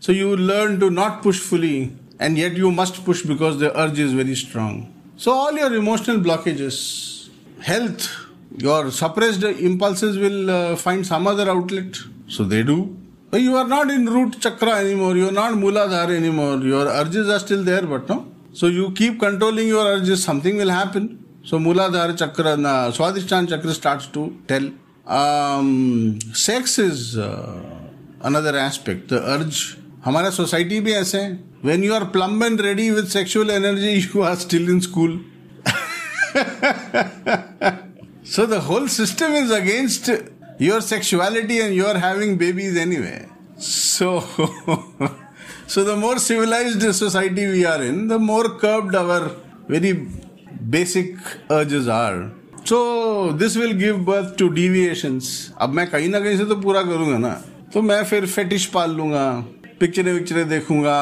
so 0.02 0.12
you 0.12 0.35
learn 0.37 0.78
to 0.78 0.88
not 0.90 1.22
push 1.22 1.40
fully 1.40 1.78
and 2.20 2.38
yet 2.38 2.59
you 2.59 2.70
must 2.70 3.04
push 3.04 3.26
because 3.26 3.56
the 3.59 3.70
urge 3.76 4.00
is 4.00 4.14
very 4.14 4.35
strong 4.35 4.82
so 5.24 5.30
all 5.30 5.59
your 5.59 5.76
emotional 5.76 6.16
blockages 6.16 6.78
health 7.68 8.09
your 8.62 8.90
suppressed 8.90 9.44
impulse 9.44 10.04
will 10.04 10.46
find 10.85 11.04
some 11.04 11.30
other 11.30 11.48
outlet 11.48 11.96
so 12.37 12.44
they 12.44 12.62
do 12.62 12.76
But 13.36 13.41
you 13.41 13.56
are 13.56 13.67
not 13.67 13.89
in 13.89 14.06
root 14.06 14.39
chakra 14.41 14.71
anymore. 14.84 15.15
You 15.15 15.30
are 15.30 15.38
not 15.39 15.54
muladhara 15.54 16.15
anymore. 16.15 16.58
Your 16.58 16.86
urges 16.88 17.30
are 17.30 17.39
still 17.39 17.63
there, 17.63 17.84
but 17.84 18.08
no. 18.10 18.28
So 18.54 18.67
you 18.67 18.91
keep 18.91 19.19
controlling 19.19 19.67
your 19.67 19.86
urges. 19.86 20.24
Something 20.24 20.58
will 20.58 20.69
happen. 20.69 21.24
So 21.43 21.58
Muladhara 21.58 22.17
Chakra, 22.17 22.54
uh, 22.54 22.91
Swadhisthana 22.91 23.50
Chakra 23.50 23.74
starts 23.74 24.08
to 24.08 24.38
tell. 24.47 24.69
Um, 25.08 26.19
sex 26.34 26.78
is 26.78 27.17
uh, 27.17 27.63
another 28.21 28.58
aspect. 28.58 29.08
The 29.10 29.21
urge. 29.36 29.78
हमारा 30.06 30.30
society 30.36 30.80
भी 30.82 30.93
ऐसे 30.93 31.17
है 31.21 31.32
when 31.65 31.84
you 31.84 31.93
are 31.93 32.04
plump 32.13 32.43
and 32.43 32.62
ready 32.62 32.89
with 32.91 33.08
sexual 33.10 33.50
energy 33.52 33.89
you 33.89 34.21
are 34.30 34.36
still 34.43 34.69
in 34.69 34.80
school 34.88 35.19
so 38.34 38.45
the 38.52 38.60
whole 38.67 38.88
system 38.93 39.36
is 39.41 39.52
against 39.58 40.10
your 40.60 40.82
sexuality 40.82 41.60
and 41.60 41.76
you 41.76 41.86
are 41.86 41.97
having 41.97 42.38
babies 42.38 42.78
anyway 42.78 43.19
so 43.58 44.10
so 45.67 45.84
the 45.84 45.95
more 45.95 46.17
civilized 46.19 46.84
society 46.95 47.47
we 47.47 47.65
are 47.65 47.82
in 47.82 48.08
the 48.08 48.19
more 48.19 48.47
curbed 48.65 48.95
our 48.95 49.21
very 49.67 49.93
basic 50.69 51.15
urges 51.50 51.88
are. 51.88 52.32
So 52.63 53.32
this 53.32 53.56
will 53.56 53.74
give 53.74 54.06
birth 54.06 54.38
to 54.38 54.50
deviations. 54.50 55.52
अब 55.62 55.74
मैं 55.74 55.88
कहीं 55.91 56.10
ना 56.10 56.19
कहीं 56.19 56.38
से 56.38 56.45
तो 56.45 56.56
पूरा 56.62 56.82
करूंगा 56.84 57.17
ना 57.17 57.34
तो 57.74 57.82
मैं 57.82 58.04
फिर 58.06 58.26
फेटिश 58.26 58.65
पाल 58.74 58.91
लूंगा 58.95 59.26
पिक्चरें 59.80 60.13
विक्चरें 60.13 60.47
देखूंगा 60.50 60.97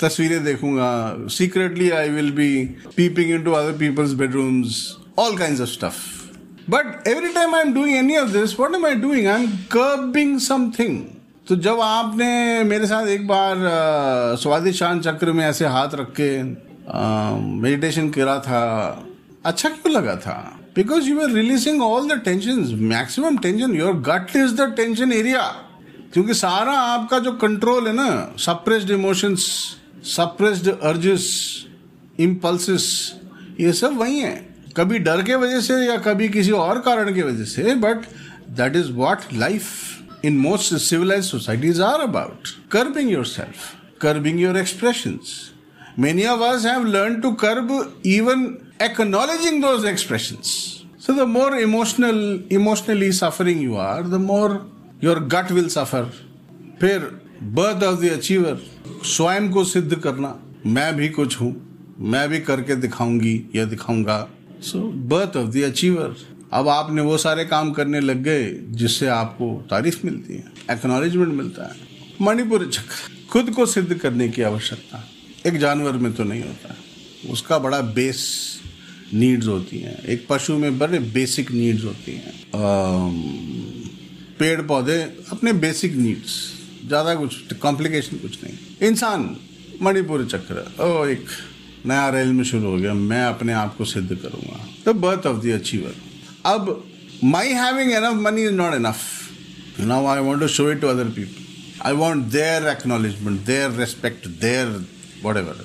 तस्वीरें 0.00 0.44
देखूंगा 0.44 0.90
secretly 1.36 1.90
I 1.90 2.08
will 2.10 2.30
be 2.40 2.50
peeping 2.96 3.30
into 3.44 3.52
other 3.52 3.78
people's 3.78 4.12
bedrooms 4.20 4.84
all 5.18 5.36
kind 5.38 5.60
of 5.60 5.68
stuff 5.68 6.23
but 6.69 7.07
every 7.07 7.27
time 7.27 7.55
I 7.55 7.61
am 7.61 7.73
doing 7.73 7.97
any 7.97 8.17
of 8.17 8.29
this 8.29 8.59
what 8.59 8.75
am 8.75 8.85
I 8.85 8.95
doing 8.95 9.27
I 9.27 9.43
am 9.43 9.47
curbing 9.51 10.39
something 10.39 11.03
तो 11.47 11.55
जब 11.55 11.79
आपने 11.81 12.63
मेरे 12.63 12.87
साथ 12.87 13.07
एक 13.07 13.27
बार 13.27 13.55
स्वादिष्ट 14.41 14.79
शान 14.79 15.01
चक्र 15.01 15.31
में 15.31 15.45
ऐसे 15.45 15.65
हाथ 15.65 15.87
रख 15.93 16.13
के 16.19 16.43
मेडिटेशन 17.61 18.09
करा 18.09 18.39
था 18.39 18.61
अच्छा 19.45 19.69
क्यों 19.69 19.93
लगा 19.93 20.15
था? 20.15 20.59
Because 20.75 21.05
you 21.05 21.21
are 21.21 21.29
releasing 21.29 21.81
all 21.81 22.07
the 22.07 22.21
tension 22.25 22.75
maximum 22.75 23.37
tension 23.37 23.71
your 23.71 23.93
gut 23.93 24.35
is 24.35 24.55
the 24.55 24.73
tension 24.77 25.13
area 25.13 25.41
क्योंकि 26.13 26.33
सारा 26.33 26.71
आपका 26.71 27.19
जो 27.19 27.31
कंट्रोल 27.31 27.87
है 27.87 27.93
ना 27.93 28.33
suppressed 28.37 28.91
emotions 28.91 29.45
suppressed 30.03 30.79
urges 30.79 31.55
impulses 32.19 33.13
ये 33.59 33.73
सब 33.73 33.97
वही 33.97 34.19
है। 34.19 34.54
कभी 34.77 34.99
डर 34.99 35.21
के 35.23 35.35
वजह 35.35 35.61
से 35.61 35.73
या 35.85 35.97
कभी 36.05 36.27
किसी 36.29 36.51
और 36.51 36.79
कारण 36.79 37.13
के 37.15 37.21
वजह 37.21 37.45
से 37.45 37.75
but 37.75 38.05
that 38.57 38.75
is 38.75 38.91
what 38.91 39.33
life 39.33 40.25
in 40.25 40.37
most 40.37 40.73
civilised 40.75 41.23
societies 41.23 41.81
are 41.81 42.01
about 42.01 42.49
curbing 42.71 43.11
yourself 43.25 43.99
curbing 44.01 44.41
your 44.41 44.57
expression 44.57 45.19
many 45.99 46.25
of 46.25 46.41
us 46.43 46.65
have 46.65 46.85
learn 46.85 47.19
to 47.21 47.31
curb 47.43 47.71
even 48.05 48.45
acknowledging 48.81 49.61
those 49.63 49.85
expression 49.85 50.37
so 51.05 51.13
the 51.13 51.27
more 51.27 51.59
emotional 51.59 52.43
emotionally 52.51 53.11
suffering 53.11 53.61
you 53.63 53.75
are 53.75 54.07
the 54.07 54.21
more 54.21 54.59
your 55.03 55.19
gut 55.33 55.51
will 55.51 55.67
suffer 55.69 56.11
फिर 56.81 56.99
birth 57.55 57.83
of 57.83 57.99
the 58.01 58.09
achiever 58.09 58.61
स्वयं 59.05 59.49
को 59.49 59.63
सिद्ध 59.63 59.95
करना। 59.95 60.35
मैं 60.65 60.95
भी 60.95 61.09
कुछ 61.09 61.41
हूँ, 61.41 61.49
मैं 61.99 62.27
भी 62.29 62.39
करके 62.39 62.75
दिखाऊँगी 62.75 63.51
या 63.55 63.65
दिखाऊँगा। 63.65 64.27
So 64.61 64.79
birth 65.09 65.37
of 65.37 65.49
the 65.49 65.61
achiever 65.63 66.15
अब 66.53 66.67
आपने 66.69 67.01
वो 67.01 67.17
सारे 67.17 67.45
काम 67.45 67.71
करने 67.71 67.99
लग 67.99 68.21
गए 68.23 68.51
जिससे 68.73 69.07
आपको 69.07 69.51
तारीफ़ 69.69 69.99
मिलती 70.05 70.33
है 70.33 70.51
एक्नॉलेजमेंट 70.71 71.33
मिलता 71.33 71.63
है। 71.63 71.75
मणिपुर 72.21 72.69
चक्र, 72.73 73.11
खुद 73.29 73.49
को 73.49 73.65
सिद्ध 73.65 73.93
करने 73.93 74.29
की 74.29 74.41
आवश्यकता। 74.41 75.03
एक 75.45 75.57
जानवर 75.57 75.93
में 75.93 76.13
तो 76.13 76.23
नहीं 76.23 76.41
होता। 76.41 76.75
उसका 77.31 77.59
बड़ा 77.59 77.81
बेस 77.81 78.21
नीड्स 79.13 79.47
होती 79.47 79.79
हैं। 79.79 79.97
एक 80.03 80.25
पशु 80.29 80.57
में 80.57 80.77
बड़े 80.79 80.99
बेसिक 80.99 81.51
नीड्स 81.51 81.83
होती 81.83 82.11
हैं। 82.11 82.33
पेड़ 84.39 84.61
पौधे 84.61 85.01
अपने 85.31 85.53
बेसिक 85.53 85.95
नीड्स 85.95 86.37
ज़्यादा 86.87 87.15
कुछ 87.15 87.53
कॉम्प्लिकेशन 87.53 88.17
कुछ 88.17 88.43
नहीं। 88.43 88.87
इंसान, 88.87 89.35
मणिपुर 89.81 90.25
चक्र। 90.25 90.65
ओ, 90.79 91.05
एक 91.05 91.25
नया 91.87 92.09
रेल 92.15 92.33
में 92.33 92.43
शुरू 92.43 92.69
हो 92.71 92.77
गया 92.77 92.93
मैं 92.93 93.23
अपने 93.25 93.53
आप 93.53 93.75
को 93.77 93.85
सिद्ध 93.85 94.09
करूँगा 94.15 94.59
the 94.85 94.95
birth 95.05 95.25
of 95.27 95.45
the 95.45 95.51
achiever 95.59 95.95
अब 96.53 96.83
my 97.23 97.53
My 97.53 97.57
having 97.57 97.91
enough 97.91 98.17
money 98.17 98.43
is 98.43 98.51
not 98.51 98.73
enough. 98.73 99.03
Now 99.79 100.05
I 100.05 100.19
want 100.21 100.41
to 100.41 100.47
show 100.47 100.67
it 100.67 100.81
to 100.81 100.89
other 100.89 101.05
people. 101.05 101.41
I 101.81 101.93
want 101.93 102.29
their 102.29 102.67
acknowledgement, 102.67 103.45
their 103.45 103.69
respect, 103.69 104.39
their 104.39 104.67
whatever. 105.21 105.55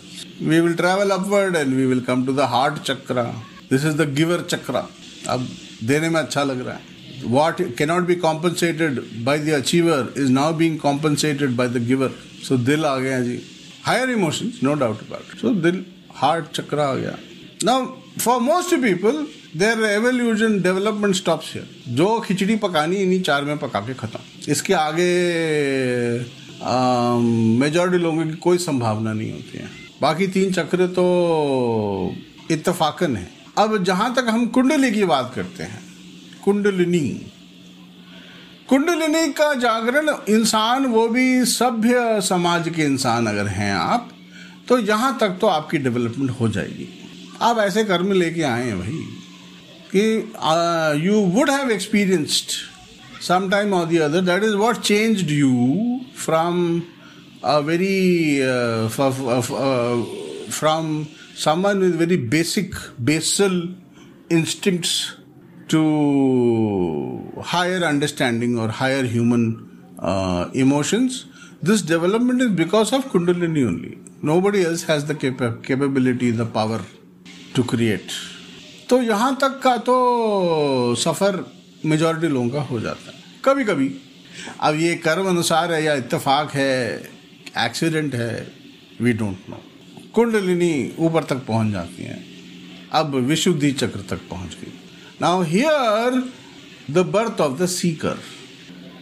We 0.41 0.61
will 0.61 0.77
travel 0.77 1.13
upward 1.13 1.57
and 1.57 1.77
we 1.77 1.87
will 1.87 2.01
come 2.01 2.25
to 2.27 2.33
the 2.33 2.47
heart 2.47 2.83
chakra. 2.85 3.35
This 3.69 3.85
is 3.85 3.97
the 3.97 4.07
giver 4.07 4.43
chakra. 4.55 4.87
अब 5.29 5.47
देने 5.85 6.09
में 6.09 6.21
अच्छा 6.21 6.43
लग 6.45 6.67
रहा 6.67 6.75
है 6.75 7.29
what 7.37 7.61
cannot 7.77 8.07
be 8.07 8.17
compensated 8.17 9.25
by 9.25 9.37
the 9.39 9.53
achiever 9.53 10.01
is 10.17 10.31
now 10.31 10.53
being 10.53 10.79
compensated 10.79 11.57
by 11.57 11.67
the 11.67 11.81
giver 11.81 12.11
so 12.49 12.57
दिल 12.69 12.85
आ 12.85 12.97
गया 12.99 13.21
जी 13.23 13.39
higher 13.89 14.09
emotions 14.17 14.63
no 14.63 14.77
doubt 14.83 15.03
about 15.09 15.35
it 15.35 15.43
so 15.45 15.55
दिल 15.67 15.85
heart 16.23 16.53
chakra 16.57 16.81
आ 16.81 16.95
गया 16.95 17.17
now 17.65 17.81
for 18.21 18.41
most 18.41 18.75
people 18.83 19.27
there 19.57 19.77
evolution 19.91 20.63
development 20.63 21.15
stops 21.17 21.53
here. 21.55 21.69
जो 21.89 22.21
खिचड़ी 22.21 22.57
पकानी 22.57 22.97
इन्हीं 22.97 23.21
चार 23.23 23.45
में 23.45 23.59
पका 23.59 23.81
के 23.81 23.95
खत्म। 23.95 24.19
इसके 24.49 24.75
आगे 24.75 25.11
मेजॉरिटी 27.59 27.99
लोगों 27.99 28.25
की 28.25 28.37
कोई 28.39 28.59
संभावना 28.59 29.13
नहीं 29.13 29.33
होती 29.33 29.59
है। 29.59 29.69
बाकी 30.03 30.27
तीन 30.27 30.53
चक्र 30.53 30.87
तो 30.89 31.05
इतफाकन 32.51 33.17
है। 33.17 33.29
अब 33.59 33.83
जहाँ 33.85 34.15
तक 34.15 34.27
हम 34.29 34.47
कुंडली 34.47 34.91
की 34.93 35.05
बात 35.05 35.33
करते 35.35 35.63
हैं, 35.63 35.83
कुंडलिनी। 36.45 37.09
कुंडलिनी 38.69 39.33
का 39.33 39.53
जागरण 39.55 40.09
इंसान, 40.29 40.87
वो 40.87 41.09
भी 41.09 41.45
सभ्य 41.45 42.21
समाज 42.21 42.69
के 42.69 42.83
इंसान 42.83 43.27
अगर 43.27 43.47
हैं 43.49 43.75
आप 43.75 44.09
तो 44.71 44.79
यहाँ 44.79 45.17
तक 45.21 45.39
तो 45.41 45.47
आपकी 45.47 45.79
डेवलपमेंट 45.79 46.31
हो 46.31 46.49
जाएगी। 46.49 46.89
आप 47.43 47.59
ऐसे 47.59 47.83
कर्म 47.85 48.13
लेके 48.13 48.43
आए 48.43 48.65
हैं 48.65 48.79
भाई 48.79 48.99
कि 49.95 51.07
you 51.07 51.15
would 51.37 51.51
have 51.51 51.71
experienced 51.71 52.53
some 53.29 53.49
time 53.51 53.73
or 53.75 53.87
the 53.87 54.01
other 54.01 54.21
that 54.21 54.45
is 54.45 54.55
what 54.57 54.81
changed 54.81 55.31
you 55.31 56.01
from 56.17 56.83
a 57.45 57.57
very 57.59 58.41
from 60.51 61.07
someone 61.45 61.79
with 61.79 61.97
very 61.97 62.17
basic 62.17 62.75
basal 63.01 63.57
instincts 64.33 64.93
to 65.71 65.83
higher 67.47 67.83
understanding 67.83 68.59
और 68.59 68.71
higher 68.75 69.07
human 69.07 69.45
emotions 70.57 71.25
this 71.65 71.87
development 71.89 72.43
is 72.43 72.49
because 72.49 72.95
of 72.95 73.09
kundalini 73.09 73.65
only 73.65 73.97
else 74.25 74.87
has 74.91 75.05
the 75.05 75.15
capa- 75.15 75.63
capability, 75.71 76.33
the 76.33 76.47
power 76.47 76.81
to 77.57 77.69
create. 77.75 78.11
तो 78.89 79.03
यहाँ 79.03 79.39
तक 79.41 79.61
का 79.61 79.77
तो 79.77 80.95
सफ़र 80.95 81.53
majority 81.85 82.29
लोगों 82.29 82.49
का 82.49 82.61
हो 82.61 82.81
जाता 82.81 83.11
है। 83.11 83.25
कभी 83.45 83.65
कभी 83.65 83.97
अब 84.61 84.75
ये 84.75 84.95
कर्म 84.95 85.29
अनुसार 85.29 85.73
है 85.73 85.85
या 85.85 85.95
इत्तेफाक 85.95 86.53
है 86.53 87.03
एक्सीडेंट 87.59 88.15
है 88.15 88.53
वी 89.01 89.13
डोंट 89.13 89.37
नो 89.51 89.63
कुंडलिनी 90.15 90.93
ऊपर 90.99 91.25
तक 91.25 91.37
पहुँच 91.37 91.73
जाती 91.73 92.03
है। 92.03 92.25
अब 92.93 93.15
विशुद्धि 93.15 93.73
चक्र 93.73 94.01
तक 94.01 94.21
पहुँच 94.31 94.51
गई। 94.51 94.73
Now 95.23 95.43
here 95.43 96.33
the 96.91 96.99
birth 96.99 97.41
of 97.41 97.63
the 97.63 97.67
seeker 97.67 98.19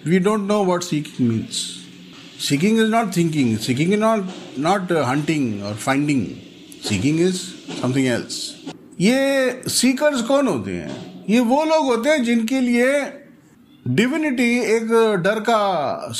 we 0.07 0.19
don't 0.19 0.41
know 0.41 0.65
what 0.65 0.83
seeking 0.83 1.29
means 1.29 1.78
seeking 2.47 2.79
is 2.79 2.91
not 2.91 3.17
thinking 3.17 3.57
seeking 3.59 3.93
is 3.93 4.01
not 4.01 4.27
not 4.59 4.93
hunting 5.07 5.63
और 5.65 5.75
finding 5.87 6.27
seeking 6.89 7.21
is 7.21 7.41
something 7.81 8.07
else 8.07 8.37
ये 9.01 9.63
सीकर्स 9.71 10.23
कौन 10.29 10.49
होते 10.49 10.73
हैं 10.73 11.25
ये 11.31 11.41
वो 11.53 11.65
लोग 11.65 11.85
होते 11.87 12.11
हैं 12.11 12.23
जिनके 12.25 12.61
लिए 12.61 12.93
डिविनिटी 13.85 14.51
एक 14.77 14.89
डर 15.25 15.41
का 15.49 15.59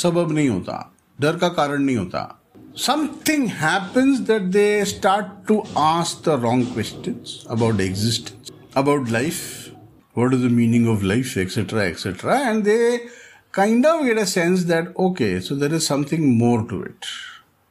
सबब 0.01 0.31
नहीं 0.31 0.49
होता 0.49 0.83
डर 1.21 1.37
का 1.37 1.47
कारण 1.59 1.83
नहीं 1.83 1.97
होता 1.97 2.27
something 2.75 3.47
happens 3.47 4.19
that 4.23 4.51
they 4.51 4.85
start 4.85 5.31
to 5.47 5.63
ask 5.75 6.23
the 6.23 6.37
wrong 6.37 6.65
questions 6.67 7.45
about 7.49 7.79
existence, 7.81 8.51
about 8.75 9.09
life, 9.09 9.71
what 10.15 10.33
is 10.33 10.41
the 10.41 10.49
meaning 10.49 10.87
of 10.87 11.03
life, 11.03 11.35
etc., 11.37 11.87
etc., 11.87 12.37
and 12.41 12.63
they 12.63 12.99
kind 13.51 13.85
of 13.85 14.05
get 14.05 14.17
a 14.17 14.25
sense 14.25 14.65
that 14.65 14.95
okay, 14.97 15.39
so 15.39 15.55
there 15.55 15.73
is 15.73 15.85
something 15.85 16.37
more 16.37 16.67
to 16.69 16.83
it. 16.83 17.05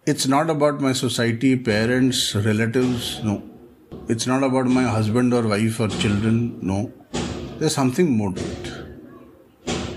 It's 0.06 0.26
not 0.26 0.50
about 0.50 0.80
my 0.80 0.92
society, 0.92 1.56
parents, 1.56 2.34
relatives, 2.34 3.22
no. 3.22 3.42
It's 4.08 4.26
not 4.26 4.42
about 4.42 4.66
my 4.66 4.84
husband 4.84 5.34
or 5.34 5.46
wife 5.46 5.80
or 5.80 5.88
children, 5.88 6.58
no. 6.62 6.92
There's 7.58 7.74
something 7.74 8.10
more 8.10 8.32
to 8.32 8.40
it. 8.40 8.72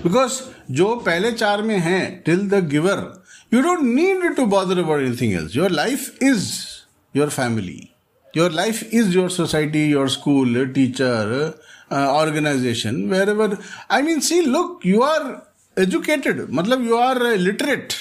Because 0.02 0.42
जो 0.70 0.94
पहले 1.06 1.32
चार 1.32 1.62
में 1.62 1.78
है 1.78 2.00
till 2.26 2.48
the 2.50 2.68
giver 2.70 3.00
you 3.52 3.60
don't 3.60 3.94
need 3.94 4.34
to 4.36 4.46
bother 4.46 4.80
about 4.80 5.00
anything 5.00 5.34
else. 5.34 5.54
Your 5.54 5.68
life 5.68 6.16
is 6.22 6.86
your 7.12 7.28
family. 7.28 7.94
Your 8.32 8.48
life 8.48 8.82
is 8.90 9.14
your 9.14 9.28
society, 9.28 9.80
your 9.88 10.08
school, 10.08 10.48
your 10.48 10.66
teacher, 10.66 11.54
uh, 11.90 12.16
organization, 12.16 13.10
wherever. 13.10 13.58
I 13.90 14.00
mean, 14.00 14.22
see, 14.22 14.40
look, 14.46 14.86
you 14.86 15.02
are 15.02 15.46
educated. 15.76 16.38
Matlab, 16.48 16.84
you 16.84 16.96
are 16.96 17.18
literate. 17.36 17.98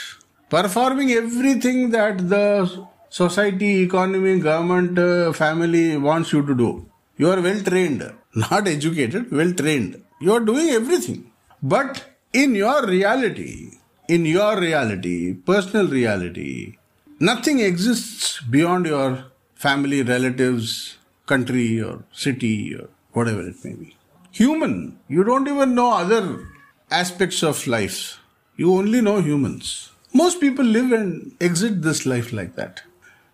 Performing 0.50 1.12
everything 1.12 1.92
that 1.92 2.30
the 2.30 2.86
society, 3.10 3.84
economy, 3.84 4.40
government, 4.40 4.98
uh, 5.00 5.32
family 5.34 5.98
wants 5.98 6.34
you 6.34 6.46
to 6.46 6.56
do. 6.56 6.86
You 7.18 7.30
are 7.32 7.42
well 7.42 7.62
trained. 7.62 8.04
Not 8.36 8.68
educated, 8.68 9.32
well 9.32 9.54
trained. 9.54 10.02
You 10.20 10.34
are 10.34 10.40
doing 10.40 10.70
everything. 10.70 11.32
But 11.62 12.04
in 12.34 12.56
your 12.56 12.86
reality, 12.86 13.72
in 14.08 14.26
your 14.26 14.60
reality, 14.60 15.34
personal 15.34 15.88
reality, 15.88 16.78
nothing 17.20 17.60
exists 17.60 18.42
beyond 18.42 18.86
your 18.86 19.26
family, 19.56 20.02
relatives, 20.02 20.98
country, 21.26 21.82
or 21.82 22.04
city, 22.12 22.76
or 22.76 22.90
whatever 23.14 23.42
it 23.48 23.64
may 23.64 23.74
be. 23.74 23.96
Human, 24.32 24.98
you 25.08 25.24
don't 25.24 25.48
even 25.48 25.76
know 25.76 25.92
other 25.94 26.40
aspects 26.92 27.42
of 27.44 27.66
life. 27.68 28.20
You 28.58 28.74
only 28.76 29.02
know 29.02 29.22
humans. 29.22 29.92
Most 30.14 30.42
people 30.42 30.66
live 30.66 30.92
and 30.92 31.36
exit 31.40 31.82
this 31.82 32.06
life 32.06 32.34
like 32.34 32.56
that. 32.56 32.82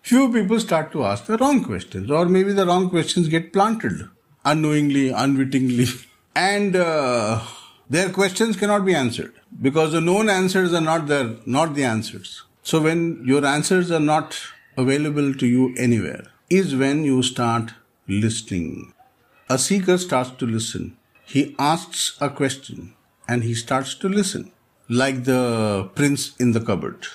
Few 0.02 0.32
people 0.32 0.60
start 0.60 0.92
to 0.92 1.04
ask 1.04 1.26
the 1.26 1.36
wrong 1.36 1.64
questions, 1.64 2.10
or 2.10 2.26
maybe 2.26 2.52
the 2.52 2.66
wrong 2.66 2.88
questions 2.88 3.28
get 3.28 3.52
planted 3.52 4.08
unknowingly, 4.44 5.10
unwittingly, 5.10 5.86
and 6.34 6.76
uh, 6.76 7.42
their 7.90 8.10
questions 8.10 8.56
cannot 8.56 8.84
be 8.84 8.94
answered 8.94 9.34
because 9.60 9.92
the 9.92 10.00
known 10.00 10.28
answers 10.28 10.72
are 10.72 10.80
not 10.80 11.06
there, 11.06 11.36
not 11.46 11.74
the 11.74 11.84
answers. 11.84 12.44
So 12.62 12.80
when 12.80 13.22
your 13.24 13.44
answers 13.44 13.90
are 13.90 14.00
not 14.00 14.38
available 14.76 15.34
to 15.34 15.46
you 15.46 15.74
anywhere, 15.76 16.24
is 16.48 16.74
when 16.76 17.04
you 17.04 17.22
start 17.22 17.72
listening. 18.06 18.94
A 19.50 19.58
seeker 19.58 19.98
starts 19.98 20.30
to 20.30 20.46
listen. 20.46 20.96
He 21.24 21.54
asks 21.58 22.16
a 22.20 22.30
question 22.30 22.94
and 23.28 23.44
he 23.44 23.54
starts 23.54 23.94
to 23.94 24.08
listen, 24.08 24.50
like 24.88 25.24
the 25.24 25.90
prince 25.94 26.34
in 26.38 26.52
the 26.52 26.60
cupboard. 26.60 27.06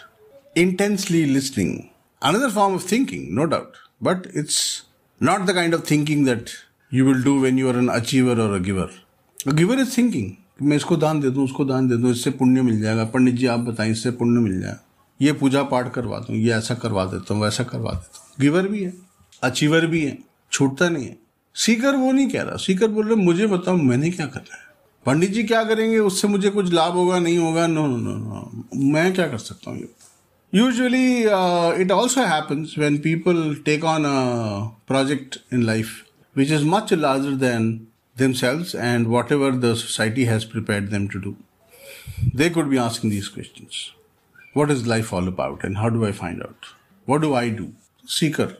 Intensely 0.56 1.26
listening. 1.26 1.90
Another 2.22 2.50
form 2.50 2.76
of 2.76 2.84
thinking, 2.84 3.34
no 3.36 3.46
doubt, 3.46 3.74
but 4.02 4.28
it's 4.34 4.84
not 5.22 5.46
the 5.46 5.54
kind 5.54 5.74
of 5.74 5.84
thinking 5.84 6.24
that 6.26 6.54
you 6.92 7.06
will 7.06 7.22
do 7.22 7.42
when 7.42 7.58
you 7.58 7.70
are 7.70 7.78
an 7.78 7.90
achiever 7.90 8.40
or 8.40 8.56
a 8.56 8.60
giver. 8.60 8.90
A 9.46 9.54
giver 9.54 9.76
is 9.76 9.94
thinking. 9.96 10.38
मैं 10.62 10.76
इसको 10.78 10.96
दान 10.98 11.20
दे 11.20 11.30
दूँ 11.36 11.44
उसको 11.44 11.64
दान 11.66 11.88
दे 11.88 11.96
दूँ 11.98 12.12
इससे 12.12 12.32
पुण्य 12.40 12.62
मिल 12.62 12.82
जाएगा 12.82 13.04
पंडित 13.14 13.36
जी 13.36 13.46
आप 13.54 13.60
बताएँ 13.60 13.92
इससे 13.92 14.12
पुण्य 14.20 14.40
मिल 14.40 14.60
जाएगा 14.62 14.80
ये 15.20 15.32
पूजा 15.40 15.64
पाठ 15.72 15.92
करवा 15.94 16.20
दूँ 16.28 16.36
ये 16.36 16.54
ऐसा 16.54 16.76
करवा 16.84 17.06
देता 17.06 17.34
हूँ 17.34 17.44
वैसा 17.44 17.64
करवा 17.64 17.92
देता 17.92 18.20
हूँ 18.24 18.36
गिवर 18.42 18.68
भी 18.68 18.84
है 18.84 18.94
अचीवर 19.44 19.86
भी 19.94 20.04
है 20.06 20.18
छूटता 20.52 20.90
नहीं 20.90 21.06
है 21.06 21.18
सीकर 21.56 21.96
वो 21.96 22.12
नहीं 22.12 22.28
कह 22.30 22.42
रहा 22.42 22.58
सीकर 22.66 22.88
बोल 22.98 23.08
रहे 23.08 23.16
मुझे 23.24 23.48
बताओ 23.48 23.78
मैंने 23.78 24.12
क्या 24.12 24.26
करना 24.36 24.56
है 24.56 24.63
पंडित 25.07 25.31
जी 25.33 25.43
क्या 25.51 25.63
करेंगे 25.65 25.99
उससे 25.99 26.29
मुझे 26.29 26.51
कुछ 26.51 26.73
लाभ 26.73 26.95
होगा 26.95 27.19
नहीं 27.19 27.39
होगा 27.39 27.67
नो 27.67 27.87
नो 27.87 27.97
नो 27.97 28.17
नो 28.19 28.91
मैं 28.93 29.13
क्या 29.15 29.27
कर 29.29 29.39
सकता 29.39 29.71
हूँ 29.71 29.89
Usually, 30.51 31.29
uh, 31.29 31.73
it 31.73 31.91
also 31.91 32.23
happens 32.25 32.75
when 32.79 32.95
people 33.07 33.55
take 33.65 33.83
on 33.85 34.07
a 34.07 34.71
project 34.87 35.37
in 35.51 35.67
life 35.67 35.91
which 36.33 36.51
is 36.51 36.65
much 36.65 36.91
larger 36.91 37.37
than 37.37 37.67
themselves 38.17 38.75
and 38.75 39.09
whatever 39.09 39.51
the 39.51 39.77
society 39.77 40.25
has 40.25 40.47
prepared 40.47 40.91
them 40.91 41.07
to 41.09 41.21
do. 41.21 41.37
They 42.33 42.49
could 42.49 42.71
be 42.71 42.79
asking 42.79 43.11
these 43.11 43.29
questions 43.29 43.93
What 44.55 44.71
is 44.71 44.87
life 44.87 45.13
all 45.13 45.29
about 45.29 45.65
and 45.65 45.77
how 45.77 45.91
do 45.91 46.07
I 46.07 46.13
find 46.13 46.43
out? 46.43 46.71
What 47.05 47.21
do 47.21 47.35
I 47.35 47.51
do? 47.51 47.73
Seeker. 48.07 48.57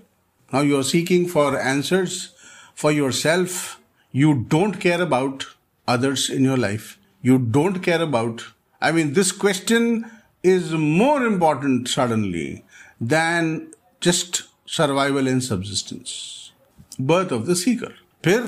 Now 0.53 0.61
you 0.61 0.79
are 0.79 0.85
seeking 0.85 1.27
for 1.27 1.59
answers 1.59 2.35
for 2.75 2.93
yourself. 2.93 3.81
You 4.13 4.47
don't 4.57 4.79
care 4.79 5.01
about 5.01 5.47
others 5.88 6.30
in 6.30 6.44
your 6.44 6.58
life. 6.58 6.98
You 7.24 7.38
don't 7.40 7.82
care 7.82 8.02
about. 8.02 8.44
I 8.82 8.92
mean, 8.92 9.14
this 9.14 9.32
question 9.32 10.10
is 10.44 10.72
more 10.72 11.26
important 11.26 11.88
suddenly 11.88 12.64
than 13.00 13.72
just 14.02 14.44
survival 14.66 15.28
and 15.28 15.44
subsistence. 15.44 16.52
Birth 17.00 17.32
of 17.32 17.46
the 17.46 17.56
seeker. 17.56 17.94
फिर 18.24 18.44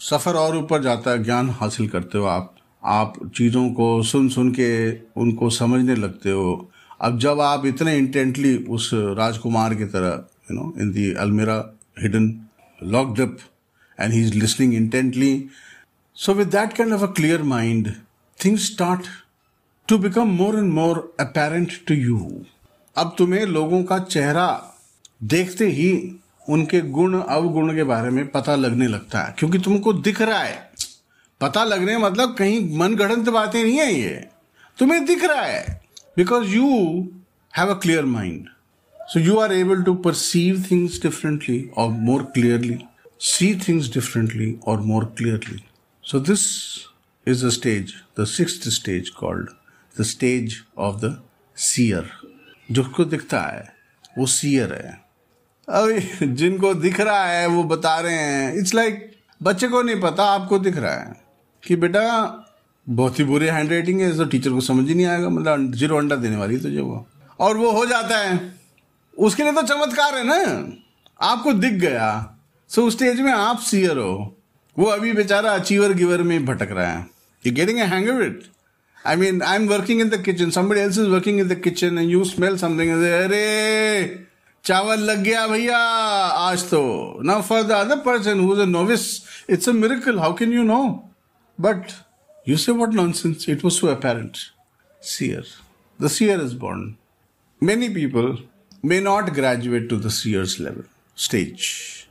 सफ़र 0.00 0.34
और 0.36 0.56
ऊपर 0.56 0.82
जाता 0.82 1.10
है 1.10 1.22
ज्ञान 1.24 1.48
हासिल 1.60 1.88
करते 1.88 2.18
हो 2.18 2.24
आप 2.24 2.54
आप 2.96 3.14
चीज़ों 3.36 3.68
को 3.74 3.86
सुन 4.10 4.28
सुन 4.28 4.50
के 4.58 4.68
उनको 5.20 5.48
समझने 5.50 5.94
लगते 5.94 6.30
हो 6.30 6.70
अब 7.02 7.18
जब 7.18 7.40
आप 7.40 7.66
इतने 7.66 7.96
इंटेंटली 7.98 8.56
उस 8.76 8.90
राजकुमार 9.18 9.74
की 9.74 9.84
तरह 9.94 10.24
you 10.50 10.56
know 10.56 10.72
in 10.80 10.92
the 10.92 11.12
अलमेरा 11.24 11.56
hidden 12.02 12.28
locked 12.78 13.20
up 13.20 13.38
and 13.98 14.12
he 14.12 14.22
is 14.22 14.34
listening 14.34 14.74
intently 14.74 15.32
so 16.20 16.34
with 16.34 16.48
that 16.48 16.72
kind 16.72 16.92
of 16.92 17.02
a 17.02 17.06
clear 17.06 17.42
mind 17.42 17.94
things 18.44 18.66
start 18.66 19.00
to 19.88 19.98
become 19.98 20.28
more 20.28 20.54
and 20.58 20.72
more 20.72 21.16
apparent 21.20 21.72
to 21.86 21.94
you 21.94 22.44
अब 22.96 23.14
तुम्हें 23.18 23.46
लोगों 23.46 23.84
का 23.84 23.98
चेहरा 23.98 24.74
देखते 25.22 25.66
ही 25.66 26.16
उनके 26.48 26.80
गुण, 26.80 27.20
अवगुण 27.20 27.74
के 27.74 27.84
बारे 27.84 28.10
में 28.10 28.28
पता 28.28 28.56
लगने 28.56 28.86
लगता 28.86 29.20
है। 29.20 29.34
क्योंकि 29.38 29.58
तुमको 29.58 29.92
दिख 29.92 30.22
रहा 30.22 30.38
है। 30.38 30.70
पता 31.40 31.64
लगने 31.64 31.98
मतलब 31.98 32.34
कहीं 32.34 32.76
मन 32.76 32.96
बातें 33.30 33.62
नहीं 33.62 33.78
है 33.78 33.94
ये। 33.94 34.28
तुम्हें 34.78 35.04
दिख 35.04 35.24
रहा 35.24 35.42
है। 35.42 35.82
Because 36.16 36.48
you 36.48 36.68
have 37.56 37.74
a 37.74 37.78
clear 37.78 38.04
mind 38.04 38.46
so 39.02 39.20
you 39.20 39.36
are 39.36 39.52
able 39.52 39.82
to 39.82 39.94
perceive 39.94 40.64
things 40.70 41.02
differently 41.02 41.70
और 41.76 41.88
more 41.88 42.22
clearly 42.22 42.78
see 43.20 43.60
things 43.68 43.94
differently 43.94 44.56
और 44.66 44.80
more 44.80 45.04
clearly 45.04 45.64
so 46.10 46.20
this 46.20 46.40
is 47.28 47.46
the 47.46 47.50
stage 47.50 47.94
the 48.20 48.24
six 48.24 48.68
stage 48.68 49.08
called 49.08 49.50
the 50.00 50.02
stage 50.02 50.64
of 50.78 50.96
the 50.96 51.22
seer 51.56 52.10
जो 52.70 53.04
दिखता 53.04 53.40
है 53.40 53.74
वो 54.18 54.26
shear 54.26 54.72
है। 54.72 55.00
अभी 55.68 56.26
जिनको 56.26 56.74
दिख 56.74 57.00
रहा 57.00 57.24
है 57.24 57.46
वो 57.46 57.64
बता 57.64 58.00
रहे 58.00 58.14
हैं। 58.14 58.58
इट्स 58.58 58.74
लाइक 58.74 59.12
like, 59.12 59.34
बच्चे 59.42 59.68
को 59.68 59.82
नहीं 59.82 60.00
पता 60.00 60.24
आपको 60.24 60.58
दिख 60.58 60.76
रहा 60.76 60.94
है। 60.94 61.24
कि 61.64 61.76
बेटा 61.76 62.34
बहुत 62.88 63.18
ही 63.18 63.24
बुरी 63.24 63.46
हैंड 63.46 63.70
राइटिंग 63.70 64.00
है 64.00 64.16
तो 64.16 64.24
टीचर 64.24 64.50
को 64.50 64.60
समझ 64.60 64.88
ही 64.88 64.94
नहीं 64.94 65.06
आएगा। 65.06 65.28
मतलब 65.28 65.72
ज़ीरो 65.74 65.98
अंडा 65.98 66.16
देने 66.16 66.36
वाली 66.36 66.58
तो 66.58 66.70
जो 66.70 66.84
वो। 66.86 67.08
और 67.40 67.56
वो 67.56 67.70
हो 67.70 67.86
जाता 67.86 68.18
है। 68.18 68.54
उसके 69.18 69.42
लिए 69.42 69.52
तो 69.52 69.62
चमत्कार 69.62 70.14
है 70.14 70.24
ना। 70.24 70.72
आपको 71.26 71.52
दिख 71.52 71.72
गया। 71.72 72.36
सो 72.68 72.86
उस 72.86 72.94
स्टेज 72.94 73.20
में 73.20 73.32
आप 73.32 73.58
सीयर 73.58 73.98
हो। 73.98 74.34
वो 74.78 74.86
अभी 74.86 75.12
बेचारा 75.12 75.50
अचीवर 75.50 75.92
गिवर 75.92 76.22
में 76.22 76.44
भटक 76.46 76.72
रहा 76.72 76.92
है। 76.92 77.06
You 77.46 77.52
getting 77.52 77.78
hang 77.78 78.08
of 78.08 78.22
it 78.22 78.42
I 79.06 79.16
mean 79.16 79.42
I 79.42 79.56
am 79.56 79.68
working 79.68 80.00
in 80.00 80.08
the 80.08 80.22
kitchen 80.24 80.50
somebody 80.50 80.80
else 80.80 80.98
is 80.98 81.06
working 81.06 81.40
in 81.40 81.48
the 81.48 81.60
kitchen 81.64 81.98
and 81.98 82.10
you 82.10 82.24
smell 82.24 82.56
something 82.58 82.90
अरे, 82.90 84.26
चावल 84.64 85.00
लग 85.00 85.22
गया 85.22 85.46
भैया, 85.46 85.78
आज 85.78 86.62
तो। 86.70 86.82
ना 87.24 87.40
for 87.40 87.62
the 87.62 87.70
other 87.70 87.96
person 87.96 88.40
who 88.40 88.52
is 88.54 88.60
a 88.60 88.64
novice 88.64 89.08
it's 89.50 89.68
a 89.68 89.72
miracle 89.72 90.18
how 90.18 90.34
can 90.34 90.52
you 90.52 90.62
know 90.62 90.84
but 91.60 91.92
you 92.48 92.56
say 92.56 92.72
what 92.72 92.94
nonsense 92.94 93.46
it 93.48 93.64
was 93.64 93.72
so 93.72 93.86
apparent 93.86 94.36
seer. 95.00 95.42
The 96.00 96.08
seer 96.08 96.40
is 96.44 96.54
born. 96.54 96.96
Many 97.62 97.88
people 97.90 98.38
may 98.82 99.00
not 99.00 99.32
graduate 99.34 99.88
to 99.90 99.96
the 99.96 100.10
seer's 100.10 100.58
level, 100.60 100.84
stage. 101.16 102.07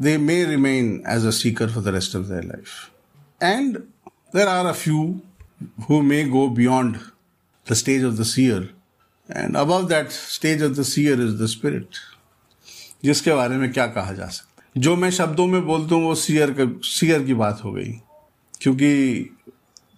They 0.00 0.16
may 0.18 0.44
remain 0.46 1.02
as 1.06 1.24
a 1.24 1.32
seeker 1.32 1.68
for 1.68 1.80
the 1.80 1.92
rest 1.92 2.14
of 2.14 2.28
their 2.28 2.42
life. 2.42 2.90
And 3.40 3.82
there 4.32 4.48
are 4.48 4.68
a 4.68 4.74
few 4.74 5.22
who 5.86 6.02
may 6.02 6.24
go 6.24 6.48
beyond 6.48 7.00
the 7.66 7.74
stage 7.74 8.02
of 8.02 8.16
the 8.16 8.24
seer. 8.24 8.60
And 9.28 9.56
above 9.56 9.86
that 9.88 10.10
stage 10.10 10.62
of 10.62 10.72
the 10.72 10.82
seer 10.82 11.20
is 11.22 11.34
the 11.42 11.46
spirit 11.46 11.96
जिसके 13.04 13.34
बारे 13.34 13.56
में 13.56 13.72
क्या 13.72 13.86
कहा 13.86 14.12
जा 14.12 14.26
सकता 14.26 14.62
है? 14.62 14.82
जो 14.82 14.94
मैं 14.96 15.10
शब्दों 15.10 15.46
में 15.46 15.64
बोलता 15.66 15.94
हूँ, 15.94 16.04
वो 16.04 16.14
सीयर 16.14 16.50
का 16.50 16.64
सीयर 16.88 17.22
की 17.24 17.34
बात 17.34 17.60
हो 17.64 17.72
गई। 17.72 17.92
क्योंकि 18.60 18.90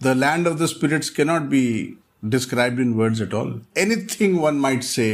the 0.03 0.07
land 0.17 0.47
of 0.47 0.59
the 0.59 0.65
spirits 0.65 1.09
can 1.09 1.23
not 1.23 1.41
be 1.41 1.63
described 2.25 2.79
in 2.79 2.93
words 2.93 3.21
at 3.21 3.33
all 3.33 3.61
anything 3.77 4.39
one 4.41 4.55
might 4.55 4.83
say 4.83 5.07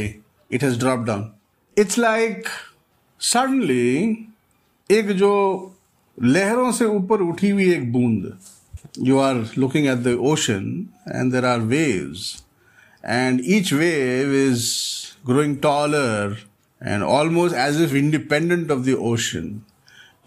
it 0.52 0.62
has 0.62 0.78
drop 0.78 1.04
down 1.06 1.30
it's 1.78 1.98
like 1.98 2.48
suddenly 3.20 4.26
एक 4.90 5.10
जो 5.16 5.32
लहरों 6.18 6.70
से 6.72 6.84
ऊपर 6.84 7.20
उठी 7.22 7.50
हुई 7.50 7.72
एक 7.72 7.92
बूंद 7.92 8.32
you 9.08 9.18
are 9.18 9.34
looking 9.58 9.86
at 9.86 9.98
the 10.04 10.16
ocean 10.30 10.64
and 11.08 11.32
there 11.32 11.44
are 11.44 11.60
waves 11.74 12.22
and 13.04 13.40
each 13.56 13.72
wave 13.72 14.34
is 14.34 14.64
growing 15.26 15.56
taller 15.62 16.36
and 16.80 17.02
almost 17.02 17.56
as 17.56 17.80
if 17.82 17.94
independent 17.96 18.70
of 18.70 18.80
the 18.80 18.94
ocean 19.12 19.60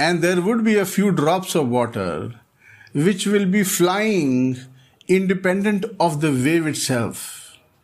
and 0.01 0.21
there 0.21 0.39
would 0.39 0.61
be 0.61 0.75
a 0.75 0.83
few 0.83 1.09
drop 1.21 1.45
of 1.57 1.67
water 1.67 2.33
which 2.95 3.27
will 3.27 3.45
be 3.51 3.63
flying 3.63 4.55
independent 5.09 5.85
of 6.01 6.17
the 6.21 6.33
wave 6.45 6.67
itself 6.75 7.17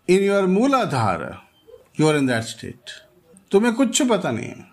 in 0.10 0.24
your 0.24 0.46
Muladhara 0.48 1.30
you 2.00 2.08
are 2.08 2.18
in 2.18 2.28
that 2.28 2.44
state 2.44 3.00
तुम्हें 3.52 3.74
कुछ 3.74 4.02
पता 4.10 4.32
नहीं 4.32 4.48
है। 4.48 4.68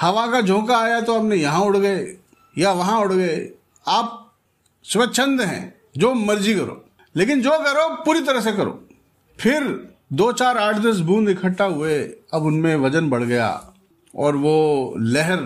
हवा 0.00 0.26
का 0.26 0.40
झोंका 0.40 0.76
आया 0.78 1.00
तो 1.00 1.14
आपने 1.14 1.36
यहाँ 1.36 1.60
उड़ 1.60 1.76
गए, 1.76 2.16
या 2.58 2.72
वहाँ 2.72 3.00
उड़ 3.00 3.12
गए। 3.12 3.48
आप 3.86 4.32
स्वच्छंद 4.84 5.40
हैं, 5.40 5.74
जो 5.98 6.12
मर्ज़ी 6.14 6.54
करो। 6.54 6.84
लेकिन 7.16 7.42
जो 7.42 7.50
करो, 7.50 7.88
पूरी 8.04 8.20
तरह 8.20 8.40
से 8.40 8.52
करो। 8.52 8.80
फिर 9.38 9.64
दो 10.12 10.30
चार 10.32 10.58
आठ 10.58 10.78
दस 10.78 10.98
बूंद 10.98 11.28
इकट्ठा 11.28 11.64
हुए, 11.64 11.98
अब 12.34 12.44
उनमें 12.44 12.74
वज़न 12.76 13.10
बढ़ 13.10 13.22
गया 13.22 13.48
और 14.14 14.36
वो 14.36 14.94
लहर 14.98 15.42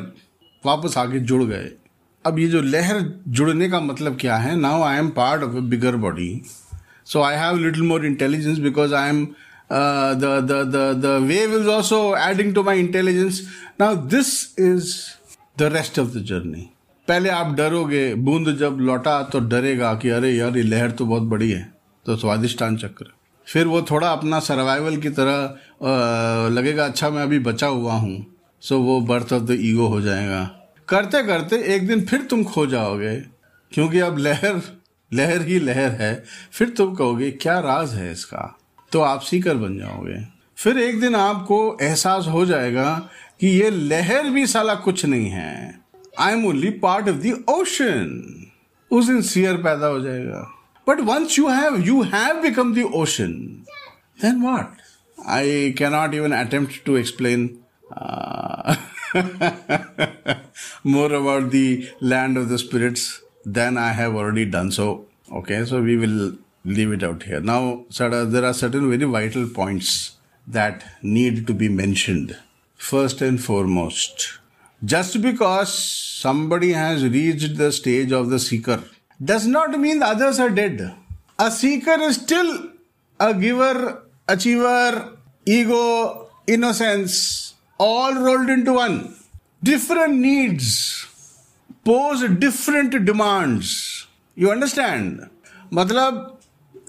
वापस 0.66 0.98
आके 0.98 1.18
जुड़ 1.20 1.42
गए। 1.44 1.70
अब 2.24 2.38
ये 2.38 2.46
जो 2.48 2.60
लहर 2.62 3.00
जुड़ने 3.28 3.68
का 3.70 3.80
मतलब 3.80 4.16
क्या 4.20 4.36
है? 4.36 4.56
Now 4.56 4.82
I 4.82 4.98
am 4.98 5.08
part 5.08 5.42
of 5.42 5.56
a 5.56 5.60
bigger 5.60 5.96
body 5.96 6.42
so 7.06 7.22
I 7.22 7.36
have 7.36 7.56
little 7.56 7.82
more 7.82 8.06
intelligence 8.06 8.58
because 8.58 8.94
I 8.94 9.08
am 9.08 9.26
the 9.70 10.24
the 10.42 10.61
the 10.68 10.77
the 11.03 11.18
wave 11.22 11.57
is 11.57 11.68
also 11.68 12.00
adding 12.20 12.55
to 12.55 12.62
my 12.62 12.81
intelligence 12.81 13.40
now 13.81 13.96
this 14.09 14.31
is 14.61 14.94
the 15.59 15.72
rest 15.72 15.98
of 15.98 16.09
the 16.09 16.24
journey 16.24 16.68
पहले 17.09 17.29
आप 17.31 17.55
डरोगे, 17.55 18.14
बूंद 18.16 18.57
जब 18.59 18.77
लौटा 18.81 19.22
तो 19.22 19.40
डरेगा 19.40 19.92
कि 19.94 20.09
अरे 20.11 20.31
यार, 20.31 20.57
ये 20.57 20.62
लहर 20.62 20.90
तो 20.90 21.07
बहुत 21.07 21.22
बड़ी 21.24 21.50
है 21.50 21.62
तो 22.07 22.16
स्वादिष्टान 22.16 22.77
चक्र। 22.77 23.07
फिर 23.46 23.66
वो 23.66 23.81
थोड़ा 23.83 24.11
अपना 24.11 24.38
सर्वाइवल 24.40 24.96
की 24.96 25.11
तरह 25.11 26.48
लगेगा 26.50 26.85
अच्छा 26.85 27.11
मैं 27.11 27.22
अभी 27.22 27.38
बचा 27.40 27.66
हुआ 27.68 27.92
हूँ 27.94 28.24
सो 28.62 28.79
वो 28.81 29.00
बर्थ 29.03 29.33
ऑफ़ 29.33 29.42
द 29.42 29.59
ईगो 29.61 29.87
हो 29.87 30.00
जाएगा। 30.00 30.42
करते 30.88 31.22
करते 31.27 31.57
एक 31.74 31.87
दिन 31.87 32.05
फिर 32.07 32.22
तुम 32.31 32.44
खो 32.44 32.66
जाओगे, 32.66 33.14
क्योंकि 33.72 33.98
अब 34.00 34.18
लहर 34.18 34.61
लहर 35.12 35.42
ही 35.42 35.59
लहर 35.61 35.90
है। 36.00 36.14
फिर 36.53 36.68
तुम 36.70 36.94
कहोगे, 36.94 37.31
क्या 37.33 37.59
राज 37.61 37.94
है 37.94 38.11
इसका? 38.12 38.57
तो 38.94 39.00
आप 39.00 39.20
सीकर 39.20 39.57
बन 39.57 39.78
जाओगे। 39.78 40.16
फिर 40.59 40.78
एक 40.78 41.00
दिन 41.00 41.14
आपको 41.14 41.57
एहसास 41.83 42.26
हो 42.28 42.44
जाएगा 42.46 42.90
कि 43.40 43.46
ये 43.48 43.70
लहर 43.70 44.28
भी 44.30 44.46
साला 44.46 44.74
कुछ 44.74 45.04
नहीं 45.07 45.28
है। 45.30 45.80
I 46.20 46.33
am 46.33 46.44
only 46.46 46.70
part 46.83 47.09
of 47.09 47.26
ocean 47.50 48.11
उस 48.90 49.07
दिन 49.07 49.20
सियर 49.22 49.57
पैदा 49.62 49.87
हो 49.87 50.00
जाएगा। 50.00 50.40
But 50.87 51.00
once 51.00 51.38
you 51.38 51.48
have 51.48 51.80
you 51.80 52.02
have 52.02 52.40
become 52.42 52.74
the 52.74 52.83
ocean 52.94 53.33
then 54.22 54.40
what 54.42 54.66
I 55.28 55.70
cannot 55.78 56.14
even 56.14 56.33
attempt 56.33 56.85
to 56.87 56.96
explain 56.96 57.48
more 60.87 61.12
about 61.12 61.50
the 61.54 61.83
land 62.02 62.38
of 62.38 62.46
the 62.46 62.57
spirits 62.57 63.09
then 63.48 63.78
I 63.78 63.94
have 63.94 64.18
already 64.18 64.44
done 64.50 64.70
so 64.70 64.87
okay 65.33 65.64
so 65.66 65.78
we 65.78 65.96
will 65.96 66.18
leave 66.65 66.91
it 66.91 67.03
out 67.03 67.23
here. 67.23 67.39
Now, 67.39 67.86
there 67.97 68.45
are 68.45 68.53
certain 68.53 68.89
very 68.89 69.05
vital 69.05 69.47
points 69.47 70.17
that 70.47 70.84
need 71.01 71.47
to 71.47 71.53
be 71.53 71.69
mentioned. 71.69 72.38
First 72.75 73.21
and 73.21 73.43
foremost, 73.43 74.39
just 74.84 75.21
because 75.21 75.73
somebody 75.73 76.71
has 76.71 77.03
reached 77.03 77.58
the 77.58 77.71
stage 77.71 78.12
of 78.13 78.29
the 78.29 78.39
seeker 78.39 78.84
does 79.23 79.45
not 79.45 79.77
mean 79.77 79.99
the 79.99 80.05
others 80.05 80.39
are 80.39 80.49
dead. 80.49 80.95
A 81.38 81.51
seeker 81.51 81.99
is 81.99 82.15
still 82.15 82.69
a 83.19 83.34
giver, 83.34 84.03
achiever, 84.27 85.17
ego, 85.45 86.29
innocence, 86.47 87.53
all 87.77 88.13
rolled 88.13 88.49
into 88.49 88.73
one. 88.73 89.15
Different 89.62 90.15
needs 90.15 91.05
pose 91.84 92.23
different 92.39 93.05
demands. 93.05 94.08
You 94.36 94.51
understand? 94.51 95.29
मतलब 95.71 96.33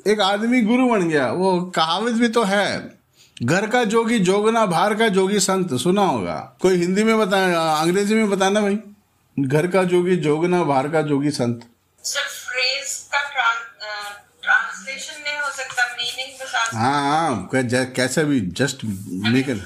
एक 0.08 0.20
आदमी 0.22 0.62
गुरु 0.62 0.88
बन 0.90 1.08
गया 1.10 1.28
वो 1.34 1.62
कहावत 1.76 2.14
भी 2.14 2.28
तो 2.30 2.44
है। 2.44 2.66
घर 3.44 3.68
का 3.70 3.84
जोगी 3.84 4.20
जोगना 4.28 4.66
बाहर 4.66 4.94
का 4.96 5.08
जोगी 5.16 5.40
संत 5.40 5.74
सुना 5.82 6.02
होगा। 6.02 6.36
कोई 6.62 6.78
हिंदी 6.78 7.04
में 7.04 7.18
बताया 7.20 7.62
अंग्रेज़ी 7.72 8.16
में 8.16 8.30
बताना 8.30 8.62
भाई। 8.62 8.78
घर 9.38 9.68
का 9.68 9.84
जोगी 9.94 10.16
जोगना 10.28 10.64
बाहर 10.64 10.88
का 10.90 11.02
जोगी 11.10 11.32
संत। 11.32 11.66
नहीं 15.24 15.38
हो 15.40 15.50
सकता 15.52 15.86
मीनिंग 15.98 16.40
बस 16.42 16.52
हाँ 16.74 17.02
हाँ 17.10 17.50
कैसे 17.96 18.24
भी 18.26 18.40
just 18.60 18.86
make 18.86 19.50
it 19.50 19.62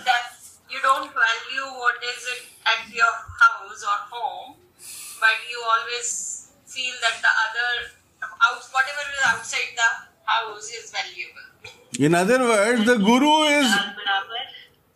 you 0.73 0.79
don't 0.81 1.09
value 1.21 1.69
what 1.83 2.03
is 2.09 2.21
it 2.33 2.41
at 2.73 2.81
your 2.99 3.13
house 3.41 3.81
or 3.93 3.99
home 4.11 4.51
but 5.23 5.37
you 5.51 5.59
always 5.73 6.09
feel 6.67 6.95
outside 9.29 9.71
the 9.79 9.89
house 10.31 10.69
is 10.79 10.91
valuable. 10.97 11.45
In 12.07 12.15
other 12.15 12.39
words, 12.51 12.85
the 12.85 12.97
guru 12.97 13.33
is 13.59 13.67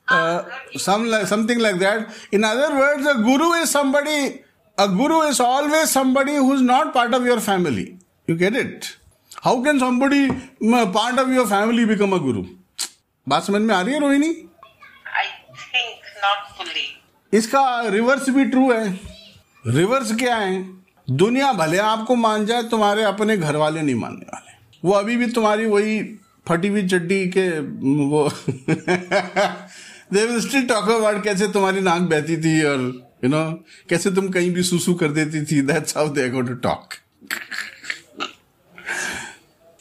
uh, 0.07 0.43
some 0.77 1.05
like, 1.09 1.27
something 1.27 1.59
like 1.59 1.79
that. 1.79 2.13
In 2.31 2.43
other 2.43 2.69
words, 2.79 3.05
a 3.05 3.15
guru 3.29 3.51
is 3.61 3.69
somebody. 3.71 4.17
A 4.77 4.87
guru 4.87 5.21
is 5.31 5.39
always 5.39 5.91
somebody 5.91 6.35
who's 6.35 6.61
not 6.61 6.93
part 6.93 7.13
of 7.13 7.25
your 7.25 7.39
family. 7.39 7.97
You 8.27 8.35
get 8.35 8.55
it? 8.55 8.95
How 9.43 9.61
can 9.63 9.79
somebody 9.79 10.27
mm, 10.29 10.93
part 10.93 11.19
of 11.19 11.29
your 11.29 11.45
family 11.47 11.85
become 11.85 12.13
a 12.13 12.19
guru? 12.19 12.43
बात 13.27 13.43
समझ 13.43 13.61
में 13.61 13.73
आ 13.75 13.81
रही 13.81 13.93
है 13.93 13.99
Rohini 13.99 14.29
I 15.19 15.25
think 15.73 16.07
not 16.23 16.39
fully. 16.57 16.87
इसका 17.39 17.63
reverse 17.97 18.29
भी 18.37 18.45
true 18.49 18.71
है 18.71 18.83
reverse 19.75 20.15
क्या 20.19 20.35
है 20.35 20.57
दुनिया 21.21 21.51
भले 21.53 21.77
आपको 21.91 22.15
मान 22.15 22.45
जाए 22.45 22.63
तुम्हारे 22.71 23.03
अपने 23.03 23.37
घर 23.37 23.55
वाले 23.63 23.81
नहीं 23.81 23.95
मानने 23.95 24.25
वाले 24.33 24.52
वो 24.83 24.91
अभी 24.93 25.15
भी 25.17 25.27
तुम्हारी 25.31 25.65
वही 25.65 25.99
फटी 26.47 26.67
हुई 26.67 26.87
चड्डी 26.87 27.25
के 27.37 27.49
वो 27.59 28.29
देव 30.13 30.39
स्टिल 30.41 30.67
टॉक 30.67 30.89
अबाउट 30.89 31.23
कैसे 31.23 31.47
तुम्हारी 31.53 31.81
नाक 31.81 32.01
बहती 32.09 32.37
थी 32.37 32.61
और 32.63 32.81
यू 33.23 33.29
नो 33.29 33.43
कैसे 33.89 34.11
तुम 34.15 34.27
कहीं 34.29 34.51
भी 34.53 34.63
सुसु 34.63 34.93
कर 34.93 35.11
देती 35.11 35.43
थी। 35.45 35.61
That's 35.67 35.97
how 35.97 36.09
they 36.13 36.29
go 36.29 36.41
to 36.41 36.53
talk 36.67 36.93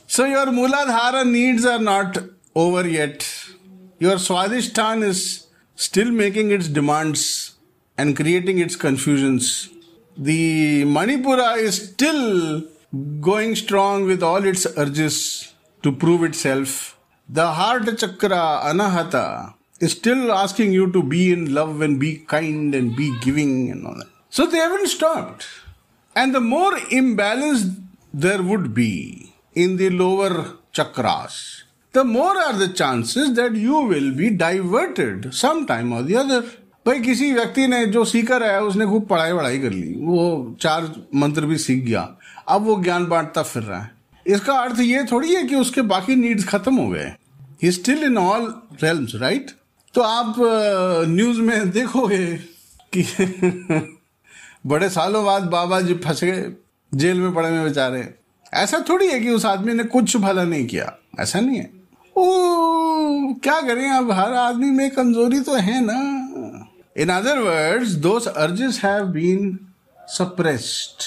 so 0.08 0.26
your 0.26 0.50
Muladhara 0.50 1.24
needs 1.24 1.66
are 1.66 1.80
not 1.80 2.18
over 2.56 2.86
yet 2.86 3.22
your 4.02 4.18
Swadhisthana 4.18 5.04
is 5.04 5.24
still 5.78 6.10
making 6.10 6.52
its 6.52 6.68
demands 6.74 7.24
and 7.98 8.16
creating 8.16 8.60
its 8.60 8.76
confusions 8.76 9.54
the 10.20 10.84
Manipura 10.84 11.54
is 11.56 11.80
still 11.82 12.20
going 13.19 13.55
strong 13.55 14.05
with 14.05 14.23
all 14.23 14.43
its 14.43 14.65
urges 14.77 15.53
to 15.83 15.91
prove 15.91 16.23
itself. 16.23 16.97
The 17.29 17.47
heart 17.51 17.85
chakra, 17.97 18.61
Anahata, 18.63 19.53
is 19.79 19.91
still 19.91 20.31
asking 20.31 20.71
you 20.71 20.91
to 20.91 21.03
be 21.03 21.31
in 21.31 21.53
love 21.53 21.81
and 21.81 21.99
be 21.99 22.17
kind 22.17 22.73
and 22.73 22.95
be 22.95 23.17
giving 23.21 23.69
and 23.69 23.85
all 23.85 23.95
that. 23.95 24.07
So 24.29 24.45
they 24.45 24.57
haven't 24.57 24.87
stopped. 24.87 25.45
And 26.15 26.33
the 26.33 26.41
more 26.41 26.77
imbalance 26.89 27.65
there 28.13 28.41
would 28.41 28.73
be 28.73 29.33
in 29.53 29.77
the 29.77 29.89
lower 29.89 30.57
chakras, 30.73 31.63
the 31.93 32.03
more 32.03 32.37
are 32.37 32.53
the 32.53 32.69
chances 32.69 33.33
that 33.35 33.53
you 33.55 33.81
will 33.81 34.13
be 34.13 34.29
diverted 34.29 35.33
sometime 35.33 35.91
or 35.91 36.03
the 36.03 36.15
other. 36.15 36.43
भाई 36.87 36.99
किसी 37.01 37.31
व्यक्ति 37.33 37.65
ने 37.67 37.85
जो 37.93 38.03
सीकर 38.05 38.43
है 38.43 38.59
उसने 38.63 38.85
खूब 38.87 39.05
पढ़ाई 39.07 39.31
वढ़ाई 39.31 39.57
कर 39.59 39.71
ली 39.71 39.93
वो 40.07 40.55
चार 40.61 40.83
मंत्र 41.21 41.45
भी 41.45 41.57
सीख 41.57 41.83
गया 41.85 42.03
अब 42.48 42.62
वो 42.62 42.82
ज्ञान 42.82 43.06
बांटता 43.06 43.42
फिर 43.42 43.62
रहा 43.62 43.80
है। 43.80 43.90
इसका 44.26 44.52
अर्थ 44.52 44.80
ये 44.80 45.04
थोड़ी 45.04 45.34
है 45.34 45.42
कि 45.42 45.54
उसके 45.54 45.82
बाकी 45.82 46.16
नीड्स 46.16 46.44
खत्म 46.44 46.74
हो 46.76 46.88
गए। 46.88 47.12
He 47.62 47.70
still 47.70 48.04
in 48.04 48.18
all 48.18 48.62
realms 48.82 49.14
right 49.14 49.50
तो 49.94 50.00
आप 50.00 50.34
न्यूज़ 51.08 51.40
में 51.40 51.70
देखोगे 51.70 52.36
कि 52.96 53.04
बड़े 54.66 54.88
सालों 54.88 55.24
बाद 55.24 55.42
बाबा 55.42 55.80
जी 55.80 55.94
फंस 55.94 56.24
गए, 56.24 56.52
जेल 56.94 57.20
में 57.20 57.34
पड़े 57.34 57.48
हुए 57.48 57.64
बेचारे। 57.64 58.14
ऐसा 58.54 58.84
थोड़ी 58.88 59.08
है 59.08 59.20
कि 59.20 59.30
उस 59.30 59.46
आदमी 59.46 59.74
ने 59.74 59.84
कुछ 59.84 60.16
भला 60.16 60.44
नहीं 60.44 60.66
किया। 60.66 60.98
ऐसा 61.20 61.40
नहीं 61.40 61.56
है। 61.56 61.70
ओ, 62.16 62.24
क्या 63.34 63.60
करें 63.60 63.90
अब? 63.90 64.10
हर 64.10 64.34
आदमी 64.34 64.70
में 64.70 64.90
कमज़ोरी 64.90 65.40
तो 65.40 65.54
है 65.54 65.80
ना। 65.84 65.98
In 66.98 67.08
other 67.08 67.38
words 67.38 67.90
those 67.90 68.26
urges 68.26 68.80
have 68.84 69.04
been 69.04 69.58
suppressed 70.06 71.02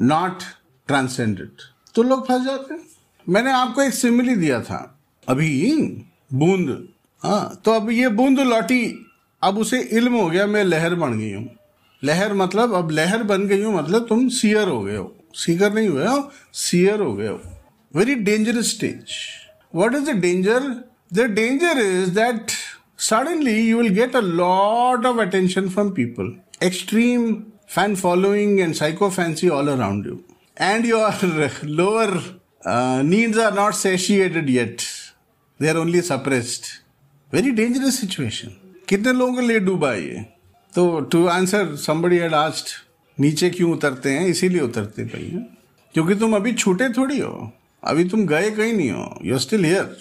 not 0.00 0.42
transcended 0.88 1.62
तो 1.94 2.02
लोग 2.02 2.26
फंस 2.28 2.44
जाते 2.46 2.74
हैं। 2.74 2.80
मैंने 3.28 3.52
आपको 3.52 3.82
एक 3.82 3.94
सिमिली 3.94 4.36
दिया 4.36 4.60
था। 4.62 5.00
अभी 5.28 5.72
बूंद। 6.32 6.88
हाँ 7.22 7.60
तो 7.64 7.72
अब 7.72 7.90
ये 7.90 8.08
बूंद 8.08 8.40
लौटी। 8.40 9.06
अब 9.42 9.58
उसे 9.58 9.80
इल्म 9.82 10.14
हो 10.14 10.28
गया, 10.30 10.46
मैं 10.46 10.64
लहर 10.64 10.94
बन 10.94 11.18
गई 11.18 11.32
हूँ। 11.32 11.48
लहर 12.02 12.32
मतलब 12.34 12.74
अब 12.74 12.90
लहर 12.90 13.22
बन 13.22 13.46
गई 13.46 13.62
हूँ 13.62 13.74
मतलब 13.74 14.06
तुम 14.08 14.28
सियर 14.28 14.68
हो 14.68 14.80
गए 14.82 14.96
हो। 14.96 15.14
सीकर 15.34 15.72
नहीं 15.72 15.88
हुए 15.88 16.06
हो 16.06 16.30
सियर 16.54 17.00
हो 17.00 17.14
गए 17.14 17.28
हो। 17.28 17.40
Very 17.94 18.14
dangerous 18.14 18.70
stage 18.70 19.14
what 19.76 19.94
is 19.96 20.10
the 20.10 20.14
danger 20.16 20.60
the 21.12 21.20
danger 21.30 21.78
is 21.80 22.18
that 22.18 22.50
suddenly 22.98 23.60
you 23.60 23.76
will 23.78 23.92
get 23.94 24.16
a 24.16 24.20
lot 24.20 25.06
of 25.06 25.18
attention 25.20 25.68
from 25.68 25.90
people 25.90 26.32
extreme 26.64 27.32
fan 27.69 27.95
following 27.95 28.61
and 28.61 28.75
psycho 28.75 29.09
fancy 29.09 29.49
all 29.49 29.69
around 29.69 30.05
you 30.05 30.23
and 30.57 30.85
your 30.85 31.09
lower 31.63 32.09
uh, 32.63 33.01
needs 33.03 33.37
are 33.37 33.51
not 33.51 33.75
satiated 33.75 34.49
yet 34.49 34.85
they 35.59 35.69
are 35.69 35.77
only 35.77 36.01
suppressed 36.03 36.69
very 37.31 37.51
dangerous 37.61 37.99
situation 37.99 38.61
कितने 38.87 39.11
लोगों 39.13 39.33
को 39.33 39.41
ले 39.41 39.59
डूबा 39.59 39.93
ये 39.93 40.25
तो 40.73 40.99
to 41.11 41.25
answer 41.27 41.75
somebody 41.83 42.19
had 42.23 42.33
asked 42.45 42.73
नीचे 43.17 43.49
क्यों 43.49 43.71
उतरते 43.71 44.09
हैं 44.09 44.25
इसीलिए 44.27 44.61
उतरते 44.61 45.03
भैया 45.03 45.39
क्योंकि 45.95 46.15
तुम 46.19 46.35
अभी 46.35 46.53
छूटे 46.53 46.89
थोड़ी 46.97 47.19
हो 47.19 47.51
अभी 47.83 48.03
तुम 48.09 48.25
गए 48.27 48.49
कहीं 48.51 48.73
नहीं 48.73 48.89
हो 48.91 49.19
you 49.25 49.33
are 49.33 49.39
still 49.39 49.65
here 49.65 49.95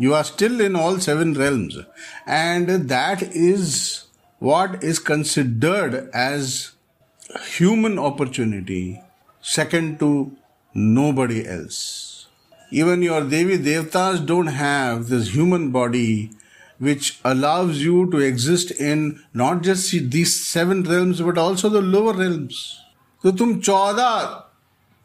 you 0.00 0.12
are 0.12 0.24
still 0.24 0.60
in 0.60 0.76
all 0.76 0.98
seven 1.00 1.34
realms 1.36 1.76
and 2.28 2.70
that 2.94 3.22
is 3.32 3.76
what 4.41 4.83
is 4.83 4.97
considered 4.97 6.09
as 6.11 6.71
human 7.55 7.99
opportunity 7.99 8.99
second 9.41 9.99
to 9.99 10.09
nobody 10.73 11.47
else 11.55 12.27
even 12.71 13.03
your 13.03 13.21
devi 13.33 13.57
devtas 13.67 14.25
don't 14.31 14.53
have 14.59 15.09
this 15.09 15.27
human 15.35 15.69
body 15.71 16.31
which 16.79 17.09
allows 17.23 17.81
you 17.87 17.97
to 18.09 18.17
exist 18.27 18.71
in 18.71 19.03
not 19.41 19.61
just 19.61 19.91
these 20.15 20.33
seven 20.45 20.81
realms 20.83 21.21
but 21.21 21.37
also 21.37 21.69
the 21.69 21.81
lower 21.95 22.13
realms 22.13 22.61
तो 23.23 23.31
तुम 23.37 23.53
चौदह 23.59 24.13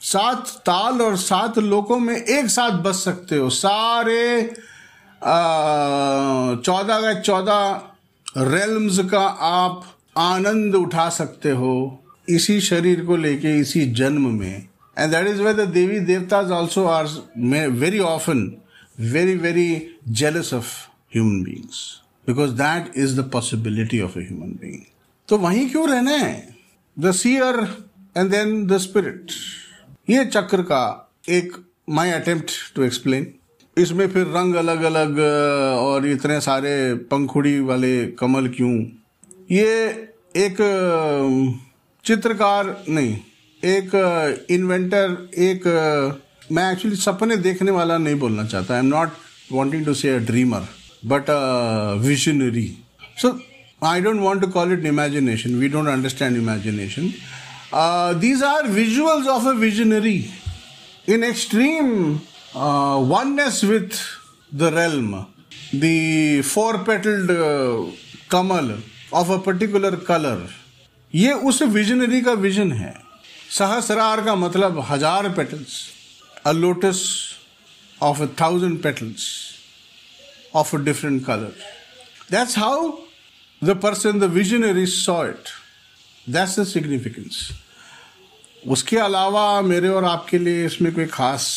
सात 0.00 0.48
ताल 0.66 1.02
और 1.02 1.16
सात 1.16 1.58
लोकों 1.58 1.98
में 2.00 2.16
एक 2.16 2.48
साथ 2.50 2.78
बस 2.82 3.04
सकते 3.04 3.36
हो 3.36 3.50
सारे 3.56 4.22
चौदह 6.64 7.00
का 7.02 7.12
चौदह 7.20 7.60
रेल्म्स 8.36 8.98
का 9.10 9.20
आप 9.48 9.84
आनंद 10.16 10.74
उठा 10.74 11.08
सकते 11.08 11.50
हो 11.50 12.02
इसी 12.28 12.60
शरीर 12.60 13.04
को 13.04 13.16
लेके, 13.16 13.58
इसी 13.58 13.84
जन्म 13.90 14.28
में। 14.38 14.66
And 14.98 15.12
that 15.12 15.26
is 15.26 15.40
way 15.42 15.52
the 15.54 15.68
devi 15.68 16.00
devtas 16.00 16.50
also 16.50 16.84
are 16.86 17.06
very 17.68 17.98
often 17.98 18.52
very 19.00 19.34
very 19.36 19.96
jealous 20.08 20.52
of 20.54 20.66
human 21.14 21.42
beings 21.42 21.80
because 22.26 22.50
that 22.50 22.92
is 22.96 23.20
the 23.20 23.30
possibility 23.32 24.00
of 24.00 24.18
a 24.18 24.22
human 24.22 24.50
being 24.60 24.80
तो 25.28 25.38
वहीं 25.38 25.68
क्यों 25.70 25.88
रहना 25.88 26.10
है? 26.10 26.56
The 26.98 27.12
seer 27.12 27.60
and 28.16 28.30
then 28.30 28.66
the 28.66 28.78
spirit 28.78 29.30
ये 30.10 30.24
चक्र 30.26 30.62
का 30.62 31.12
एक 31.28 31.56
my 31.90 32.10
attempt 32.10 32.50
to 32.74 32.82
explain 32.84 33.32
इसमें 33.76 34.06
फिर 34.08 34.26
रंग 34.36 34.54
अलग 34.56 34.82
अलग 34.84 35.18
और 35.78 36.06
इतने 36.08 36.40
सारे 36.40 36.72
पंखुड़ी 37.10 37.58
वाले 37.60 37.94
कमल 38.20 38.48
क्यों? 38.56 38.72
ये 39.50 39.72
एक 40.36 40.56
चित्रकार 42.04 42.84
नहीं, 42.88 43.16
एक 43.62 44.46
इन्वेंटर 44.50 45.16
एक 45.42 45.66
मैं 46.52 46.70
एक्चुअली 46.72 46.96
सपने 46.96 47.36
देखने 47.36 47.70
वाला 47.70 47.98
नहीं 47.98 48.14
बोलना 48.18 48.44
चाहता। 48.44 48.74
I 48.74 48.80
am 48.80 48.86
not 48.86 49.08
wanting 49.52 49.84
to 49.86 49.94
say 49.94 50.18
dreamer 50.26 50.68
but 51.06 51.30
visionary 52.06 52.66
so 53.22 53.38
I 53.86 54.00
don't 54.00 54.20
want 54.20 54.40
to 54.42 54.48
call 54.50 54.72
it 54.72 54.84
imagination 54.86 55.54
we 55.60 55.68
don't 55.68 55.88
understand 55.88 56.36
imagination 56.36 57.12
these 58.20 58.42
are 58.44 58.68
visuals 58.70 59.28
of 59.28 59.46
a 59.48 59.52
visionary 59.60 60.18
in 61.08 61.24
extreme 61.24 62.18
uh, 62.56 62.98
oneness 62.98 63.62
with 63.62 63.92
the 64.52 64.70
realm. 64.72 65.26
The 65.74 66.42
four 66.42 66.78
petaled 66.78 67.30
uh, 67.30 67.92
kamal 68.30 68.78
of 69.12 69.30
a 69.30 69.38
particular 69.40 69.96
color. 69.98 70.38
ये 71.14 71.32
उस 71.48 71.62
visionary 71.74 72.20
का 72.22 72.32
vision 72.34 72.72
है 72.72 72.94
सहस्रार 73.50 74.24
का 74.24 74.34
मतलब 74.34 74.78
हज़ार 74.88 75.28
petals 75.36 75.74
a 76.46 76.52
lotus 76.52 77.02
of 77.98 78.22
a 78.22 78.26
thousand 78.40 78.82
petals 78.82 79.28
of 80.54 80.74
a 80.76 80.78
different 80.84 81.24
colour 81.26 81.54
that's 82.30 82.58
how 82.58 82.90
the 83.62 83.76
person 83.82 84.18
the 84.20 84.30
visionary 84.32 84.86
saw 84.86 85.24
it 85.26 85.48
that's 86.26 86.58
the 86.60 86.64
significance 86.66 87.48
उसके 88.68 88.96
अलावा 88.98 89.46
मेरे 89.62 89.88
और 89.88 90.04
आपके 90.04 90.38
लिए 90.38 90.66
इसमें 90.66 90.92
कोई 90.94 91.06
खास 91.06 91.48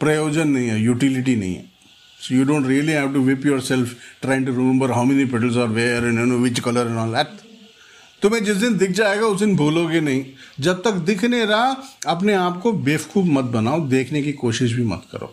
प्रयोजन 0.00 0.48
नहीं 0.48 0.68
है 0.68 0.80
यूटिलिटी 0.80 1.36
नहीं 1.36 1.54
है। 1.54 1.64
So 2.20 2.34
you 2.34 2.44
don't 2.44 2.66
really 2.66 2.92
have 2.92 3.12
to 3.14 3.20
whip 3.22 3.46
yourself 3.62 3.94
trying 4.22 4.46
to 4.46 4.52
remember 4.52 4.90
how 4.90 5.04
many 5.04 5.24
petals 5.26 5.56
are 5.56 5.68
where 5.70 6.04
and 6.04 6.18
know 6.18 6.38
which 6.38 6.60
colour 6.60 6.86
and 6.86 6.98
all 6.98 7.14
that 7.14 7.38
तुम्हें 8.22 8.42
जिस 8.44 8.56
दिन 8.56 8.76
दिख 8.76 8.90
जाएगा, 8.90 9.26
उस 9.26 9.38
दिन 9.40 9.54
भूलोगे 9.56 10.00
नहीं। 10.00 10.24
जब 10.60 10.82
तक 10.82 10.94
दिख 11.04 11.24
नहीं 11.24 11.42
रहा, 11.42 11.76
अपने 12.06 12.32
आप 12.34 12.60
को 12.62 12.72
बेवकूफ़ 12.72 13.26
मत 13.28 13.44
बनाओ, 13.44 13.80
देखने 13.88 14.22
की 14.22 14.32
कोशिश 14.34 14.72
भी 14.72 14.84
मत 14.84 15.02
करो। 15.12 15.32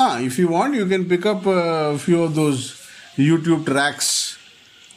हाँ 0.00 0.20
if 0.22 0.40
you 0.40 0.48
want 0.48 0.74
you 0.76 0.88
can 0.88 1.04
pick 1.08 1.26
up 1.26 1.42
few 2.04 2.18
of 2.18 2.32
those 2.32 2.64
YouTube 3.20 3.64
tracks 3.64 4.12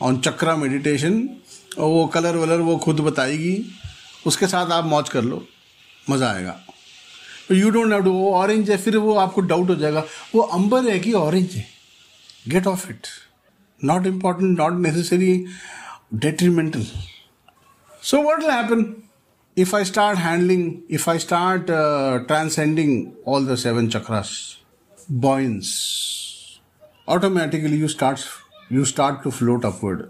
on 0.01 0.19
chakra 0.19 0.55
meditation 0.55 1.29
वो 1.77 2.05
कलर 2.13 2.35
वलर 2.35 2.61
वो 2.61 2.77
खुद 2.77 2.99
बताएगी। 2.99 3.55
उसके 4.27 4.47
साथ 4.47 4.71
आप 4.71 4.85
मौज 4.85 5.09
कर 5.09 5.23
लो। 5.23 5.45
मज़ा 6.09 6.31
आएगा। 6.31 6.59
यू 7.55 7.69
डोंट 7.69 7.91
हैव 7.93 8.03
टू 8.03 8.11
वो 8.11 8.33
ऑरेंज 8.35 8.69
है, 8.69 8.77
फिर 8.77 8.97
वो 8.97 9.15
आपको 9.15 9.41
डाउट 9.41 9.69
हो 9.69 9.75
जाएगा। 9.75 10.03
वो 10.35 10.41
अंबर 10.41 10.89
है 10.89 10.99
कि 10.99 11.13
ऑरेंज 11.13 11.55
है। 11.55 11.65
Get 12.49 12.67
off 12.67 12.89
it 12.89 13.07
not 13.81 14.05
important 14.07 14.57
not 14.59 14.73
necessary 14.81 15.45
detrimental 16.13 16.85
so 18.03 18.21
what 18.21 18.39
will 18.39 18.51
happen 18.51 18.95
if 19.57 19.75
I 19.75 19.85
start 19.85 20.19
handling 20.19 20.71
if 20.91 21.09
I 21.09 21.19
start 21.19 21.65
transcending 22.27 23.27
all 23.27 23.47
the 23.47 23.55
seven 23.57 23.87
chakras 23.89 24.31
बॉइंस 25.11 25.71
automatically 27.07 27.79
you 27.79 27.87
start 27.87 28.19
you 28.71 28.85
start 28.85 29.23
to 29.23 29.31
float 29.31 29.65
upward 29.65 30.01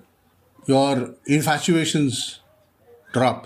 your 0.70 1.22
infatuations 1.30 2.24
drop 3.14 3.44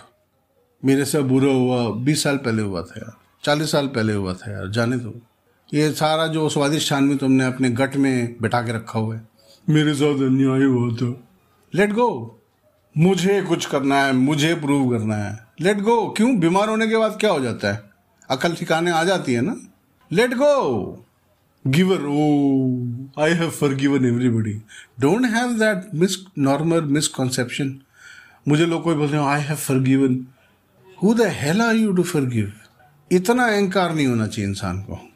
मेरे 0.84 1.06
से 1.06 1.22
बुरा 1.22 1.52
हुआ, 1.52 1.90
बीस 1.96 2.24
साल 2.24 2.38
पहले 2.38 2.62
हुआ 2.62 2.82
था 2.82 2.94
यार। 2.98 3.18
चालीस 3.44 3.72
साल 3.72 3.88
पहले 3.88 4.14
हुआ 4.14 4.34
था 4.34 4.52
यार, 4.52 4.68
जाने 4.68 4.98
दो। 4.98 5.14
ये 5.74 5.92
सारा 5.92 6.28
जो 6.28 6.48
स्वादिष्ट 6.50 6.88
छान 6.88 7.04
में 7.04 7.18
तुमने 7.18 7.46
अपने 7.46 7.70
गट 7.70 7.96
में 7.96 8.36
बिठा 8.42 8.62
के 8.62 8.74
रखा 8.74 9.00
हुआ 9.00 9.16
है, 9.16 9.28
मेरे 9.70 9.94
साथ 9.94 10.24
अन्याय 10.26 10.64
हुआ 10.64 10.96
था। 10.96 11.16
लेट 11.74 11.94
गो 11.94 12.10
मुझे 12.96 13.42
कुछ 13.42 13.66
करना 13.66 14.04
है, 14.04 14.12
मुझे 14.14 14.54
प्रूव 14.56 14.90
करना 14.92 15.16
है। 15.16 15.38
लेट 15.62 15.80
गो 15.80 15.96
क्यों? 16.18 16.36
बीमार 16.40 16.70
होने 16.70 16.88
के 16.88 16.98
बाद 16.98 17.18
क्या 17.20 17.32
हो 17.32 17.40
जाता 17.40 17.72
है? 17.74 17.84
अकल 18.30 18.54
ठिकाने 18.54 18.92
आ 18.92 19.04
जाती 19.04 19.34
है 19.34 19.42
ना? 19.42 19.56
Let 20.12 20.34
go 20.34 21.06
giver 21.66 22.06
oh 22.06 22.24
I 23.24 23.34
have 23.34 23.50
forgiven 23.74 24.06
everybody 24.06 24.54
don't 25.00 25.26
have 25.26 25.54
that 25.60 25.94
miss 25.96 26.18
normal 26.38 26.82
misconception 26.82 27.78
मुझे 28.48 28.66
लोग 28.66 28.84
कोई 28.84 28.96
बोलते 28.96 29.18
हैं 29.18 29.24
I 29.24 29.42
have 29.42 29.58
forgiven 29.80 30.26
who 31.04 31.14
the 31.14 31.28
hell 31.34 31.62
are 31.62 31.76
you 31.76 31.94
to 31.94 32.04
forgive 32.26 32.52
इतना 33.14 33.46
अहंकार 33.46 33.96
नहीं 33.96 34.08
होना 34.08 34.28
चाहिए 34.28 34.50
इंसान 34.50 34.78
को। 34.78 35.10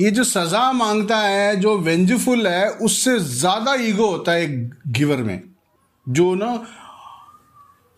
ये 0.00 0.10
जो 0.10 0.24
सजा 0.24 0.72
माँगता 0.72 1.18
है, 1.18 1.56
जो 1.56 1.78
वेंजफुल 1.78 2.46
है, 2.46 2.70
उससे 2.70 3.18
ज़्यादा 3.20 3.74
ईगो 3.74 4.06
होता 4.06 4.32
है 4.32 4.70
गिवर 4.86 5.16
में, 5.16 5.42
जो 6.08 6.34
ना 6.34 6.66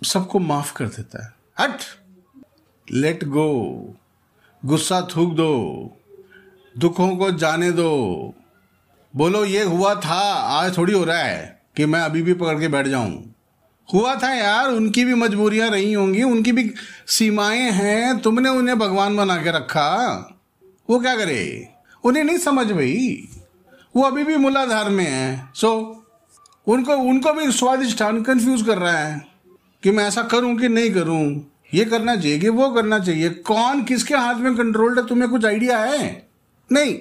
सबको 0.05 0.39
माफ़ 0.39 0.73
कर 0.73 0.87
देता 0.87 1.25
है। 1.25 1.33
हट! 1.61 1.79
लेट 2.93 3.25
गो 3.25 3.49
गुस्सा 4.65 5.09
थूक 5.17 5.35
दो। 5.35 5.93
दुखों 6.79 7.17
को 7.17 7.31
जाने 7.31 7.73
दो। 7.73 8.35
बोलो, 9.17 9.45
ये 9.45 9.63
हुआ 9.63 9.95
था, 9.95 10.21
आज 10.33 10.77
थोड़ी 10.77 10.93
हो 10.93 11.05
रहा 11.05 11.19
है 11.19 11.63
कि 11.77 11.87
मैं 11.87 12.01
अभी 12.01 12.23
भी 12.23 12.35
पकड़ 12.35 12.61
के 12.61 12.69
बैठ 12.69 12.87
जाऊँ। 12.87 13.36
हुआ 13.95 14.15
था 14.15 14.35
यार, 14.35 14.71
उनकी 14.71 15.05
भी 15.05 15.15
मजबूरियाँ 15.15 15.71
रही 15.71 15.93
होंगी, 15.93 16.23
उनकी 16.23 16.53
भी 16.53 16.75
सीमाएँ 17.07 17.71
हैं, 17.71 18.19
तुमने 18.19 18.49
उन्हें 18.49 18.79
भगवान 18.79 19.17
बना 19.17 19.37
के 19.37 19.51
रखा। 19.51 20.17
वो 20.91 21.01
क्या 21.01 21.17
करे? 21.17 21.69
उन्हें 22.05 22.25
नहीं 22.25 22.39
समझ 22.39 22.67
भाई। 22.67 23.29
वो 23.97 24.03
अभी 24.03 24.25
भी 24.25 24.37
मूलाधार 24.37 24.91
में 24.91 25.05
है। 25.05 25.49
सो 25.55 26.03
उनको 26.69 26.93
उनको 26.93 27.33
भी 27.33 27.53
स्वादिष्ट 27.53 27.99
कंफ्यूज 28.03 28.63
कर 28.63 28.79
रहा 28.79 28.99
है 28.99 29.27
कि 29.83 29.91
मैं 29.91 30.05
ऐसा 30.05 30.23
करूँ 30.23 30.57
कि 30.57 30.69
नहीं 30.69 30.91
करूँ। 30.91 31.53
ये 31.75 31.85
करना 31.85 32.17
चाहिए 32.17 32.39
कि 32.39 32.49
वो 32.49 32.71
करना 32.71 32.99
चाहिए। 32.99 33.31
कौन 33.31 33.85
किसके 33.85 34.15
हाथ 34.15 34.35
में 34.35 34.57
कंट्रोल्ड 34.57 34.99
है? 34.99 35.07
तुम्हें 35.07 35.31
कुछ 35.31 35.45
आइडिया 35.45 35.79
है? 35.79 36.29
नहीं। 36.73 36.99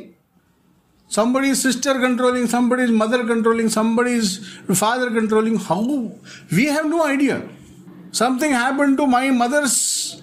Somebody 1.10 1.49
is 1.49 1.62
sister 1.62 1.93
controlling 1.99 2.47
somebody 2.47 2.84
is 2.84 2.91
mother 2.91 3.24
controlling 3.26 3.70
somebody 3.70 4.14
is 4.14 4.39
father 4.74 5.10
controlling 5.12 5.58
how 5.58 5.82
we 6.51 6.66
have 6.66 6.88
no 6.88 7.06
idea 7.06 7.41
something 8.12 8.51
happened 8.51 8.97
to 8.97 9.06
my 9.06 9.30
mother's 9.30 10.22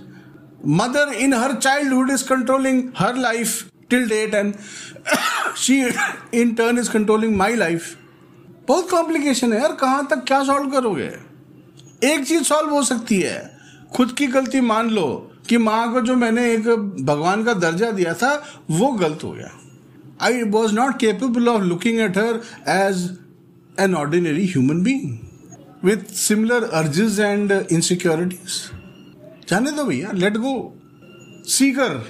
mother 0.65 1.13
in 1.13 1.33
her 1.33 1.59
childhood 1.61 2.11
is 2.11 2.23
controlling 2.23 2.93
her 2.93 3.13
life 3.15 3.71
till 3.89 4.07
date 4.09 4.35
and 4.35 4.57
she 5.57 5.91
in 6.33 6.55
turn 6.57 6.79
is 6.79 6.89
controlling 6.89 7.37
my 7.37 7.51
life 7.65 7.97
बहुत 8.67 8.91
complication 8.91 9.53
है 9.53 9.61
यार 9.61 9.73
कहाँ 9.81 10.07
तक 10.11 10.23
क्या 10.27 10.43
solve 10.45 10.71
करोगे 10.71 11.11
एक 12.13 12.25
चीज़ 12.27 12.43
solve 12.45 12.71
हो 12.75 12.83
सकती 12.83 13.21
है 13.21 13.39
खुद 13.97 14.13
की 14.19 14.27
गलती 14.37 14.61
मान 14.61 14.91
लो 14.91 15.07
कि 15.49 15.59
माँ 15.59 15.93
को 15.93 16.01
जो 16.01 16.15
मैंने 16.17 16.45
एक 16.53 16.69
भगवान 17.09 17.45
का 17.45 17.55
दर्जा 17.65 17.91
दिया 17.99 18.15
था 18.23 18.31
वो 18.71 18.93
गलत 18.93 19.25
हो 19.25 19.31
गया 19.33 19.51
I 20.23 20.43
was 20.51 20.73
not 20.75 20.99
capable 20.99 21.49
of 21.49 21.63
looking 21.63 22.01
at 22.01 22.19
her 22.19 22.41
as 22.71 23.09
an 23.81 23.95
ordinary 23.95 24.47
human 24.47 24.83
being 24.83 25.19
with 25.85 26.13
similar 26.17 26.65
urges 26.73 27.19
and 27.19 27.53
insecurities 27.53 28.61
जाने 29.51 29.71
दो 29.71 29.85
भैया 29.85 30.13
let 30.15 30.37
go 30.37 30.55
seeker 31.49 32.03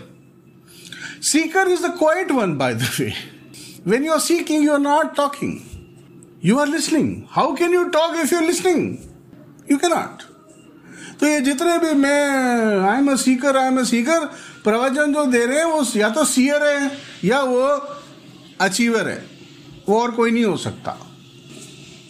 seeker 1.22 1.68
is 1.68 1.86
the 1.86 1.94
quiet 1.98 2.32
one 2.32 2.56
by 2.58 2.74
the 2.74 2.88
way 2.98 3.12
when 3.86 4.04
you 4.04 4.12
are 4.12 4.20
seeking 4.20 4.64
you 4.64 4.72
are 4.72 4.80
not 4.80 5.14
talking 5.16 5.58
you 6.44 6.58
are 6.58 6.68
listening 6.68 7.14
how 7.30 7.54
can 7.54 7.74
you 7.74 7.84
talk 7.96 8.16
if 8.16 8.34
you 8.34 8.40
are 8.40 8.46
listening 8.46 8.96
you 9.70 9.76
cannot 9.78 10.22
तो 11.20 11.26
ये 11.26 11.40
जितने 11.40 11.78
भी 11.78 11.92
मैं 11.94 12.80
I 12.80 12.98
am 12.98 13.10
a 13.12 13.14
seeker 13.16 13.56
I 13.56 13.66
am 13.66 13.78
a 13.80 13.82
seeker 13.84 14.24
प्रवचन 14.64 15.12
जो 15.12 15.24
दे 15.24 15.44
रहे 15.46 15.58
हैं 15.58 15.64
वो 15.64 15.84
या 15.96 16.08
तो 16.10 16.24
सीयर 16.24 16.62
है, 16.66 16.90
या 17.24 17.40
वो 17.42 17.66
अचीवर 18.60 19.08
है। 19.08 19.24
वो 19.88 20.00
और 20.00 20.10
कोई 20.10 20.30
नहीं 20.30 20.44
हो 20.44 20.56
सकता। 20.56 20.96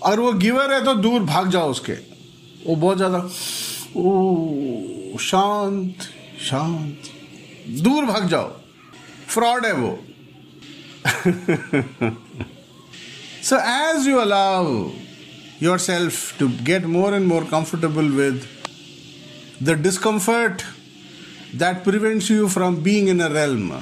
और 0.03 0.20
वो 0.20 0.32
गिवर 0.32 0.72
है 0.72 0.84
तो 0.84 0.95
दूर 0.95 1.22
भाग 1.22 1.51
जाओ 1.51 1.70
उसके। 1.70 1.93
वो 2.66 2.74
बहुत 2.76 2.97
ज़्यादा, 2.97 3.18
ओ, 3.97 5.18
शांत 5.20 6.09
शांत। 6.40 7.11
दूर 7.82 8.05
भाग 8.05 8.28
जाओ। 8.28 8.49
फ्रॉड 9.28 9.66
है 9.66 9.72
वो। 9.72 9.99
So 13.43 13.57
as 13.59 14.09
you 14.09 14.16
allow 14.18 14.90
yourself 15.78 16.38
to 16.38 16.49
get 16.62 16.84
more 16.86 17.14
and 17.14 17.26
more 17.26 17.45
comfortable 17.45 18.09
with 18.11 18.43
the 19.62 19.78
discomfort 19.82 20.62
that 21.55 21.84
prevents 21.84 22.30
you 22.30 22.49
from 22.49 22.76
being 22.82 23.09
in 23.09 23.20
a 23.20 23.28
realm 23.32 23.72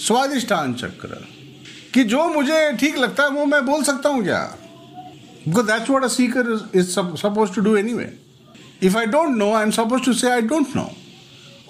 Swadhisthana 0.00 0.74
chakra 0.74 1.24
कि 1.94 2.04
जो 2.04 2.24
मुझे 2.34 2.72
ठीक 2.80 2.98
लगता 2.98 3.22
है 3.22 3.30
वो 3.30 3.44
मैं 3.46 3.64
बोल 3.66 3.82
सकता 3.84 4.08
हूँ 4.08 4.22
क्या? 4.24 4.42
Because 5.48 5.66
that's 5.66 5.90
what 5.90 6.04
a 6.04 6.08
seeker 6.08 6.70
is 6.74 6.90
suppose 6.90 7.54
to 7.54 7.60
do 7.60 7.76
anyway 7.94 8.12
if 8.82 8.98
I 8.98 9.06
don't 9.06 9.36
know 9.36 9.52
I 9.52 9.62
am 9.62 9.70
suppose 9.70 10.04
to 10.04 10.12
say 10.12 10.30
I 10.30 10.40
don't 10.52 10.76
know 10.76 10.90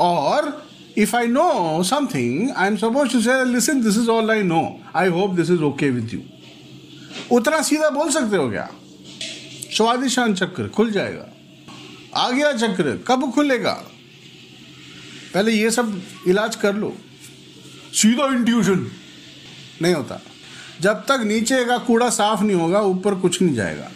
और 0.00 0.52
if 0.98 1.12
I 1.14 1.26
know 1.32 1.82
something, 1.88 2.52
I'm 2.56 2.76
supposed 2.76 3.12
to 3.12 3.20
say, 3.24 3.34
listen, 3.44 3.80
this 3.82 3.96
is 3.96 4.08
all 4.08 4.30
I 4.32 4.38
know. 4.42 4.62
I 4.92 5.04
hope 5.16 5.36
this 5.36 5.50
is 5.54 5.60
okay 5.66 5.90
with 5.96 6.14
you. 6.14 6.20
उतना 7.32 7.60
सीधा 7.62 7.90
बोल 7.90 8.10
सकते 8.10 8.36
हो 8.36 8.48
क्या? 8.50 8.68
स्वादिशान 9.76 10.34
चक्र 10.34 10.68
खुल 10.68 10.90
जाएगा। 10.90 11.26
आ 12.16 12.30
गया 12.30 12.52
चक्र 12.52 12.96
कब 13.08 13.30
खुलेगा? 13.32 13.72
पहले 15.34 15.52
ये 15.52 15.70
सब 15.70 16.02
इलाज 16.28 16.56
कर 16.56 16.74
लो। 16.74 16.92
सीधा 18.02 18.26
इंट्यूशन 18.36 18.86
नहीं 19.82 19.94
होता 19.94 20.20
जब 20.80 21.04
तक 21.08 21.22
नीचे 21.26 21.64
का 21.64 21.78
कूड़ा 21.86 22.08
साफ़ 22.10 22.42
नहीं 22.42 22.56
होगा 22.56 22.80
ऊपर 22.92 23.14
कुछ 23.24 23.40
नहीं 23.42 23.54
जाएगा 23.54 23.90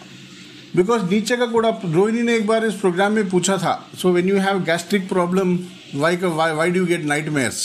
बिकॉज़ 0.75 1.03
नीचे 1.11 1.37
का 1.37 1.45
कूड़ा 1.51 1.69
रोहिणी 1.85 2.21
ने 2.21 2.35
एक 2.35 2.47
बार 2.47 2.65
इस 2.65 2.73
प्रोग्राम 2.79 3.13
में 3.13 3.29
पूछा 3.29 3.57
था 3.57 3.73
so 4.01 4.11
when 4.11 4.29
you 4.29 4.37
have 4.47 4.63
gastric 4.65 5.07
problem 5.09 5.57
why 5.95 6.17
why 6.33 6.71
do 6.71 6.85
get 6.85 7.05
nightmares 7.37 7.63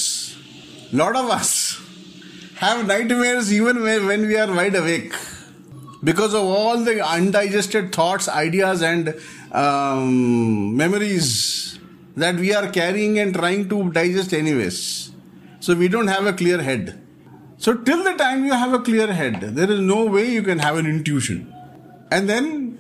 lot 0.94 1.16
of 1.16 1.32
us 1.38 1.52
have 2.62 2.86
nightmares 3.12 3.52
even 3.52 3.78
when 3.78 4.26
we 4.26 4.34
are 4.34 4.50
wide 4.50 4.76
awake 4.76 5.12
because 6.02 6.34
of 6.34 6.42
all 6.42 6.82
the 6.82 7.06
undigested 7.06 7.92
thoughts, 7.92 8.28
ideas, 8.28 8.82
and 8.82 9.14
um, 9.52 10.76
memories 10.76 11.78
that 12.16 12.36
we 12.36 12.54
are 12.54 12.68
carrying 12.68 13.18
and 13.18 13.34
trying 13.34 13.68
to 13.68 13.90
digest, 13.90 14.32
anyways. 14.32 15.10
So 15.60 15.74
we 15.74 15.88
don't 15.88 16.08
have 16.08 16.26
a 16.26 16.32
clear 16.32 16.60
head. 16.62 17.00
So 17.59 17.73
till 17.73 18.03
the 18.03 18.13
time 18.13 18.45
you 18.45 18.53
have 18.53 18.73
a 18.73 18.79
clear 18.79 19.11
head, 19.11 19.41
there 19.41 19.71
is 19.71 19.79
no 19.79 20.05
way 20.05 20.29
you 20.31 20.43
can 20.43 20.59
have 20.59 20.77
an 20.77 20.85
intuition. 20.85 21.53
And 22.11 22.29
then 22.29 22.77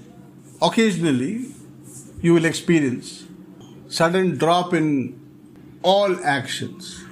occasionally 0.61 1.45
you 2.21 2.33
will 2.33 2.45
experience 2.45 3.23
sudden 3.87 4.37
drop 4.37 4.73
in 4.73 5.19
all 5.81 6.15
actions, 6.25 7.03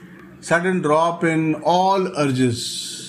sudden 0.42 0.82
drop 0.82 1.24
in 1.24 1.56
all 1.64 2.08
urges 2.18 3.04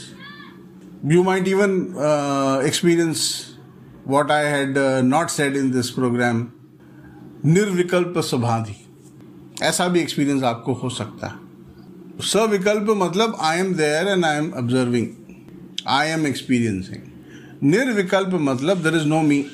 you 1.06 1.22
might 1.22 1.46
even 1.46 1.96
uh, 1.98 2.62
experience 2.64 3.56
what 4.04 4.30
I 4.30 4.40
had 4.40 4.78
uh, 4.78 5.02
not 5.02 5.30
said 5.30 5.56
in 5.56 5.70
this 5.70 5.90
program 5.90 6.50
निर्विकल्प 7.44 8.18
समाधि 8.24 8.76
ऐसा 9.62 9.88
भी 9.88 10.00
experience 10.00 10.42
आपको 10.42 10.72
हो 10.82 10.88
सकता 10.88 11.26
है 11.26 11.38
Savikalpa 12.19 12.93
matlab 13.01 13.33
I 13.39 13.55
am 13.55 13.77
there 13.77 14.05
and 14.05 14.25
I 14.25 14.33
am 14.33 14.51
observing. 14.53 15.77
I 15.85 16.07
am 16.07 16.25
experiencing. 16.25 17.05
Nirvikalpa 17.61 18.37
matlab 18.47 18.81
there 18.81 18.93
is 18.93 19.05
no 19.05 19.23
me. 19.23 19.49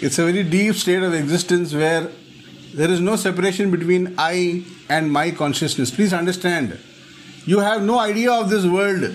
It's 0.00 0.18
a 0.18 0.24
very 0.24 0.42
deep 0.42 0.74
state 0.74 1.04
of 1.04 1.14
existence 1.14 1.72
where 1.72 2.10
there 2.74 2.90
is 2.90 3.00
no 3.00 3.14
separation 3.14 3.70
between 3.70 4.16
I 4.18 4.64
and 4.88 5.12
my 5.12 5.30
consciousness. 5.30 5.92
Please 5.92 6.12
understand. 6.12 6.76
You 7.44 7.60
have 7.60 7.84
no 7.84 8.00
idea 8.00 8.32
of 8.32 8.50
this 8.50 8.66
world 8.66 9.14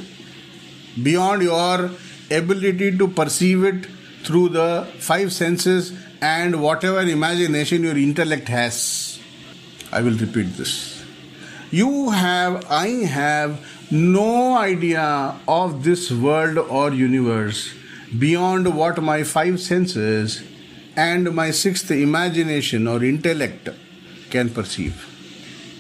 beyond 1.04 1.42
your 1.42 1.92
ability 2.32 2.98
to 2.98 3.08
perceive 3.10 3.66
it 3.66 3.86
through 4.24 4.48
the 4.48 4.88
five 4.98 5.34
senses 5.34 5.92
and 6.22 6.62
whatever 6.62 7.02
imagination 7.02 7.84
your 7.84 7.98
intellect 7.98 8.48
has. 8.48 9.20
I 9.92 10.02
will 10.02 10.16
repeat 10.16 10.56
this. 10.56 11.01
You 11.72 12.10
have, 12.10 12.70
I 12.70 12.88
have 13.06 13.66
no 13.90 14.58
idea 14.58 15.40
of 15.48 15.86
this 15.86 16.12
world 16.12 16.58
or 16.58 16.92
universe 16.92 17.74
beyond 18.20 18.76
what 18.76 19.02
my 19.02 19.24
five 19.24 19.62
senses 19.62 20.44
and 20.98 21.34
my 21.34 21.52
sixth 21.52 21.90
imagination 21.90 22.88
or 22.88 23.02
intellect 23.06 23.70
can 24.30 24.50
perceive. 24.50 25.08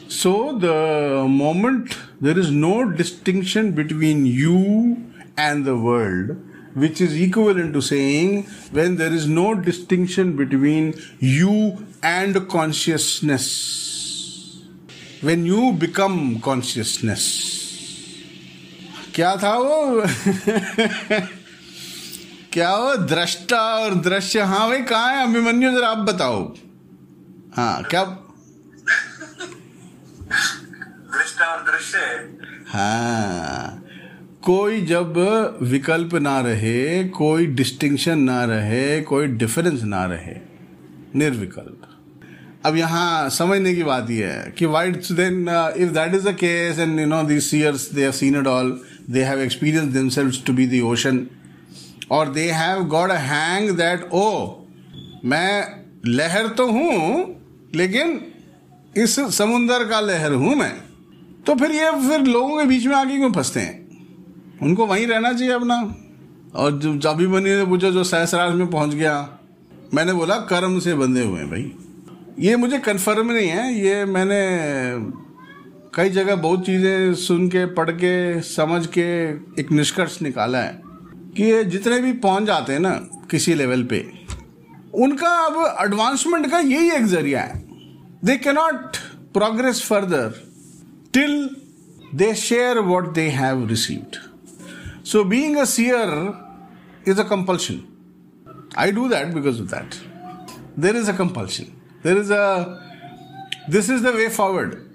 So, 0.07 0.57
the 0.57 1.25
moment 1.27 1.97
there 2.21 2.37
is 2.39 2.51
no 2.51 2.89
distinction 2.89 3.73
between 3.73 4.25
you 4.25 5.11
and 5.37 5.65
the 5.65 5.77
world, 5.77 6.37
which 6.73 7.01
is 7.01 7.19
equivalent 7.19 7.73
to 7.73 7.81
saying 7.81 8.43
when 8.71 8.95
there 8.95 9.11
is 9.11 9.27
no 9.27 9.55
distinction 9.55 10.37
between 10.37 10.93
you 11.19 11.85
and 12.01 12.47
consciousness, 12.47 14.00
when 15.25 15.39
you 15.39 15.61
become 15.83 16.19
consciousness. 16.47 17.21
क्या 19.15 19.35
था 19.35 19.57
वो? 19.57 20.03
क्या 22.53 22.75
वो? 22.75 22.95
दृष्टा 22.95 23.57
और 23.57 23.95
दृश्य। 23.95 24.39
हाँ 24.39 24.69
भाई 24.69 24.81
कहाँ 24.81 25.13
है? 25.13 25.23
अभिमन्यु 25.23 25.71
जरा 25.71 25.87
आप 25.87 25.97
बताओ। 25.97 26.55
हाँ 27.55 27.83
क्या? 27.83 28.03
दृष्टा 31.17 31.45
और 31.45 31.71
दृश्य। 31.71 31.97
हाँ। 32.67 33.85
कोई 34.41 34.81
जब 34.81 35.13
विकल्प 35.61 36.13
ना 36.13 36.41
रहे 36.41 37.03
कोई 37.03 37.45
डिस्टिंक्शन 37.45 38.19
ना 38.19 38.45
रहे 38.45 39.01
कोई 39.01 39.27
डिफरेंस 39.27 39.83
ना 39.83 40.05
रहे 40.05 40.35
निर्विकल्प। 41.15 41.80
अब 42.63 42.75
यहाँ 42.77 43.29
समझने 43.29 43.73
की 43.75 43.83
बात 43.83 44.09
यह 44.11 44.27
है 44.27 44.53
कि 44.57 44.65
wait 44.65 45.11
then 45.11 45.47
if 45.77 45.91
that 45.91 46.13
is 46.15 46.27
the 46.29 46.33
case 46.35 46.79
and 46.79 46.99
you 46.99 47.05
know 47.05 47.23
this 47.23 47.49
seers 47.51 47.89
they 47.93 48.01
have 48.01 48.11
seen 48.11 48.39
it 48.39 48.47
all 48.47 48.79
they 49.09 49.23
have 49.23 49.41
experience 49.41 49.93
themselves 49.93 50.43
to 50.45 50.53
be 50.53 50.67
the 50.67 50.81
ocean 50.85 51.25
और 52.11 52.29
they 52.33 52.49
have 52.51 52.95
a 52.95 53.17
hang 53.19 53.69
that 53.77 54.09
oh 54.13 54.27
मैं 55.25 55.81
लहर 56.07 56.47
तो 56.47 56.65
हूँ, 56.67 57.25
लेकिन 57.75 58.19
इस 58.97 59.15
समुंदर 59.35 59.83
का 59.89 59.99
लहर 59.99 60.33
हूँ 60.33 60.55
मैं। 60.55 60.73
तो 61.45 61.55
फिर 61.55 61.71
ये 61.71 61.91
फिर 62.07 62.25
लोगों 62.25 62.57
के 62.57 62.65
बीच 62.65 62.85
में 62.85 62.95
आके 62.95 63.17
क्यों 63.17 63.31
फंसते 63.33 63.59
हैं? 63.59 63.75
उनको 64.61 64.85
वहीं 64.85 65.05
रहना 65.07 65.31
चाहिए 65.33 65.53
अपना। 65.53 65.75
और 66.55 66.71
जो 66.79 66.95
जबी 66.97 67.27
बनी 67.27 67.49
ने 67.49 67.65
पूछा, 67.65 67.89
जो 67.89 68.03
सहसराज 68.03 68.53
में 68.53 68.69
पहुँच 68.69 68.93
गया, 68.93 69.13
मैंने 69.93 70.13
बोला, 70.13 70.35
कर्म 70.49 70.79
से 70.79 70.93
बंधे 70.93 71.23
हुए 71.23 71.39
हैं 71.39 71.49
भाई। 71.49 71.71
ये 72.39 72.55
मुझे 72.55 72.77
कन्फर्म 72.77 73.31
नहीं 73.31 73.47
है 73.47 73.73
ये 73.73 74.05
मैंने 74.05 74.41
कई 75.95 76.09
जगह 76.09 76.35
बहुत 76.35 76.65
चीज़ें 76.65 77.13
सुन 77.13 77.47
के, 77.49 77.65
पढ़ 77.65 77.89
के, 77.91 78.41
समझ 78.41 78.87
के 78.87 79.29
एक 79.61 79.71
निष्कर्ष 79.71 80.21
निकाला 80.21 80.59
है 80.59 80.81
कि 81.37 81.43
ये 81.43 81.63
जितने 81.63 81.99
भी 81.99 82.13
पहुँच 82.13 82.43
जाते 82.43 82.73
हैं 82.73 82.79
ना 82.79 82.89
किसी 83.31 83.53
लेवल 83.53 83.83
पे, 83.83 83.99
उनका 84.93 85.29
अब 85.29 85.77
एडवांसमेंट 85.85 86.51
का 86.51 86.59
यही 86.59 86.91
एक 86.91 87.05
ज़रिया 87.05 87.41
है 87.41 87.63
they 88.25 88.37
cannot 88.37 88.97
progress 89.33 89.83
further 89.83 90.33
till 91.13 91.49
they 92.15 92.35
share 92.35 92.77
what 92.77 93.13
they 93.13 93.27
have 93.29 93.67
received. 93.67 94.15
So 95.05 95.23
being 95.23 95.57
a 95.57 95.65
seer 95.65 96.33
is 97.07 97.19
a 97.19 97.23
compulsion 97.23 97.83
I 98.77 98.91
do 98.91 99.09
that 99.09 99.27
because 99.27 99.61
of 99.61 99.67
that 99.67 99.95
there 100.79 100.95
is 100.95 101.11
a 101.11 101.17
compulsion. 101.17 101.80
There 102.03 102.17
is 102.17 102.31
a. 102.31 102.81
This 103.67 103.89
is 103.89 104.01
the 104.01 104.11
way 104.11 104.29
forward. 104.29 104.87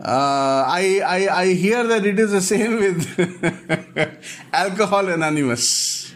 Uh, 0.00 0.64
I, 0.66 1.00
I, 1.06 1.40
I 1.42 1.54
hear 1.54 1.82
that 1.84 2.04
it 2.04 2.18
is 2.18 2.30
the 2.32 2.40
same 2.40 2.76
with 2.76 4.24
Alcohol 4.52 5.08
Anonymous. 5.08 6.12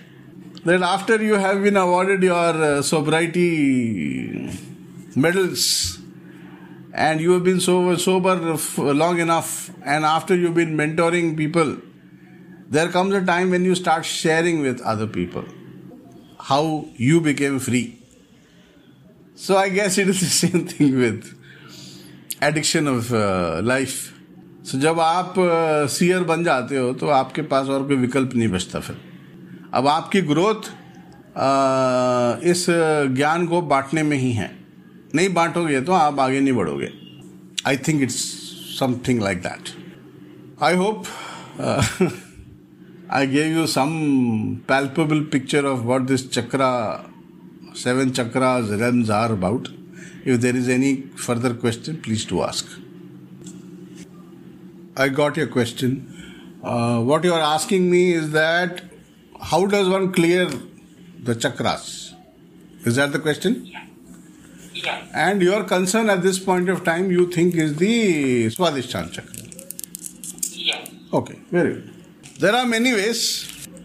That 0.65 0.83
after 0.83 1.23
you 1.23 1.35
have 1.35 1.63
been 1.63 1.77
awarded 1.77 2.23
your 2.23 2.35
uh, 2.35 2.83
sobriety 2.83 4.51
medals, 5.17 5.99
and 6.93 7.21
you 7.21 7.33
have 7.33 7.45
been 7.45 7.61
sober, 7.61 7.97
sober 7.97 8.37
long 8.77 9.21
enough, 9.21 9.71
and 9.85 10.05
after 10.05 10.35
you've 10.35 10.55
been 10.55 10.77
mentoring 10.77 11.37
people, 11.37 11.77
there 12.69 12.89
comes 12.89 13.15
a 13.15 13.25
time 13.25 13.51
when 13.51 13.65
you 13.65 13.75
start 13.75 14.05
sharing 14.05 14.61
with 14.61 14.81
other 14.83 15.07
people 15.07 15.45
how 16.41 16.87
you 16.97 17.21
became 17.21 17.59
free. 17.59 17.98
So 19.39 19.57
I 19.57 19.69
guess 19.69 19.97
it 19.99 20.09
is 20.09 20.21
the 20.21 20.27
same 20.43 20.67
thing 20.67 20.99
with 20.99 21.27
addiction 22.41 22.89
of 22.89 23.13
uh, 23.13 23.61
life. 23.63 23.99
So 24.65 24.79
जब 24.81 25.01
आप 25.01 25.35
shear 25.91 26.23
बन 26.31 26.43
जाते 26.45 26.77
हो 26.77 26.93
तो 26.93 27.09
आपके 27.09 27.43
पास 27.53 27.69
और 27.69 27.87
कोई 27.89 27.97
विकल्प 27.97 28.35
नहीं 28.35 28.49
बचता 28.49 28.81
फिर। 28.81 28.97
अब 29.75 29.87
आपकी 29.89 30.21
ग्रोथ 30.23 30.69
इस 32.51 32.67
ज्ञान 33.17 33.47
को 33.47 33.61
बांटने 33.63 34.03
में 34.03 34.17
ही 34.17 34.33
है। 34.33 34.51
नहीं 35.15 35.33
बांटोगे 35.35 35.81
तो 35.81 35.93
आप 35.93 36.21
आगे 36.21 36.41
नहीं 36.41 36.55
बढ़ोगे। 36.55 36.93
I 37.67 37.77
think 37.89 38.03
it's 38.03 38.17
something 38.79 39.23
like 39.23 39.39
that 39.43 39.69
I 40.63 40.75
hope 40.77 41.05
I 43.11 43.27
gave 43.27 43.57
you 43.59 43.67
some 43.67 43.91
palpable 44.69 45.21
picture 45.33 45.65
of 45.65 45.81
what 45.81 46.03
this 46.03 46.29
chakra 46.31 46.71
seven 47.83 48.11
chakras 48.11 48.71
realms 48.81 49.09
are 49.09 49.33
about. 49.33 49.69
If 50.25 50.41
there 50.41 50.57
is 50.57 50.69
any 50.69 51.03
further 51.27 51.55
question, 51.55 52.01
please 52.03 52.25
do 52.25 52.43
ask. 52.43 52.67
I 54.97 55.09
got 55.09 55.37
your 55.37 55.47
question. 55.47 55.91
Uh, 56.63 57.01
what 57.01 57.23
you 57.23 57.33
are 57.33 57.41
asking 57.41 57.91
me 57.91 58.13
is 58.13 58.33
that 58.33 58.83
how 59.41 59.67
does 59.67 59.89
one 59.89 60.13
clear 60.13 60.47
the 60.47 61.35
chakras? 61.35 62.15
Is 62.85 62.97
that 62.97 63.13
the 63.13 63.21
question? 63.21 63.65
Yeah. 63.65 63.85
yeah. 64.73 65.07
And 65.15 65.41
your 65.41 65.63
concern 65.63 66.11
at 66.11 66.23
this 66.23 66.39
point 66.39 66.69
of 66.69 66.83
time 66.85 67.13
you 67.13 67.31
think 67.31 67.55
is 67.55 67.77
the 67.77 68.47
Swadhisthan 68.47 69.13
chakra? 69.13 69.35
Yeah. 70.51 70.85
Okay, 71.13 71.39
very 71.53 71.75
good. 71.75 71.95
There 72.41 72.55
are 72.55 72.67
many 72.67 72.93
ways. 72.93 73.23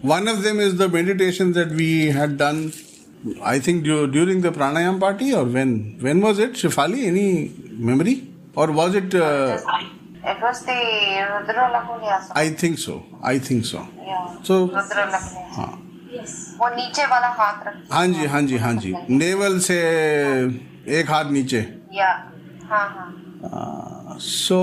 One 0.01 0.27
of 0.27 0.41
them 0.41 0.59
is 0.59 0.77
the 0.77 0.89
meditation 0.89 1.53
that 1.53 1.69
we 1.69 2.07
had 2.07 2.37
done 2.37 2.73
I 3.41 3.59
think 3.59 3.84
du- 3.84 4.07
during 4.07 4.41
the 4.41 4.51
pranayam 4.51 4.99
party 4.99 5.34
or 5.34 5.43
when? 5.45 5.97
When 6.01 6.19
was 6.21 6.39
it? 6.39 6.53
Shifali? 6.53 7.05
Any 7.07 7.51
memory? 7.89 8.15
Or 8.55 8.67
was 8.71 8.95
it? 8.95 9.15
Uh, 9.15 9.57
It 10.32 10.41
was 10.41 10.59
the 10.65 10.76
Rudra 11.30 11.63
Lagunyasa. 11.76 12.32
I 12.41 12.49
think 12.59 12.78
so. 12.80 12.93
I 13.21 13.39
think 13.39 13.65
so. 13.65 13.80
Yeah. 14.09 14.28
So 14.49 14.59
Rudra 14.67 15.07
Lagunyasa. 15.15 15.49
हाँ 15.55 15.71
वो 16.59 16.67
नीचे 16.76 17.05
वाला 17.11 17.28
हाथ 17.38 17.63
रख 17.67 17.91
हाँ 17.91 18.05
जी 18.07 18.26
हाँ 18.34 18.41
जी 18.49 18.57
हाँ 18.63 18.74
जी 18.82 18.93
naval 19.09 19.57
से 19.67 19.78
एक 20.99 21.09
हाथ 21.11 21.32
नीचे 21.32 21.59
या 21.97 22.09
हाँ 22.69 22.86
हाँ 22.95 24.17
so 24.19 24.59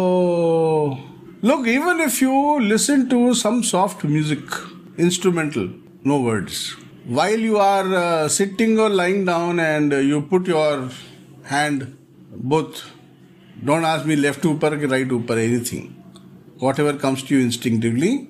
look 1.42 1.66
even 1.66 2.00
if 2.00 2.20
you 2.22 2.34
listen 2.60 3.08
to 3.08 3.34
some 3.34 3.62
soft 3.72 4.04
music 4.04 4.44
instrumental 5.06 5.68
no 6.04 6.20
words 6.28 6.60
while 7.18 7.40
you 7.40 7.56
are 7.58 7.92
uh, 7.92 8.28
sitting 8.28 8.78
or 8.78 8.88
lying 8.88 9.24
down 9.24 9.58
and 9.58 9.92
you 9.92 10.22
put 10.32 10.46
your 10.46 10.88
hand 11.42 11.96
both 12.32 12.82
don't 13.64 13.84
ask 13.84 14.06
me 14.06 14.14
left 14.14 14.46
upper 14.46 14.70
right 14.92 15.10
upper 15.12 15.36
anything. 15.36 15.86
Whatever 16.60 16.92
comes 16.96 17.24
to 17.24 17.34
you 17.36 17.40
instinctively. 17.44 18.28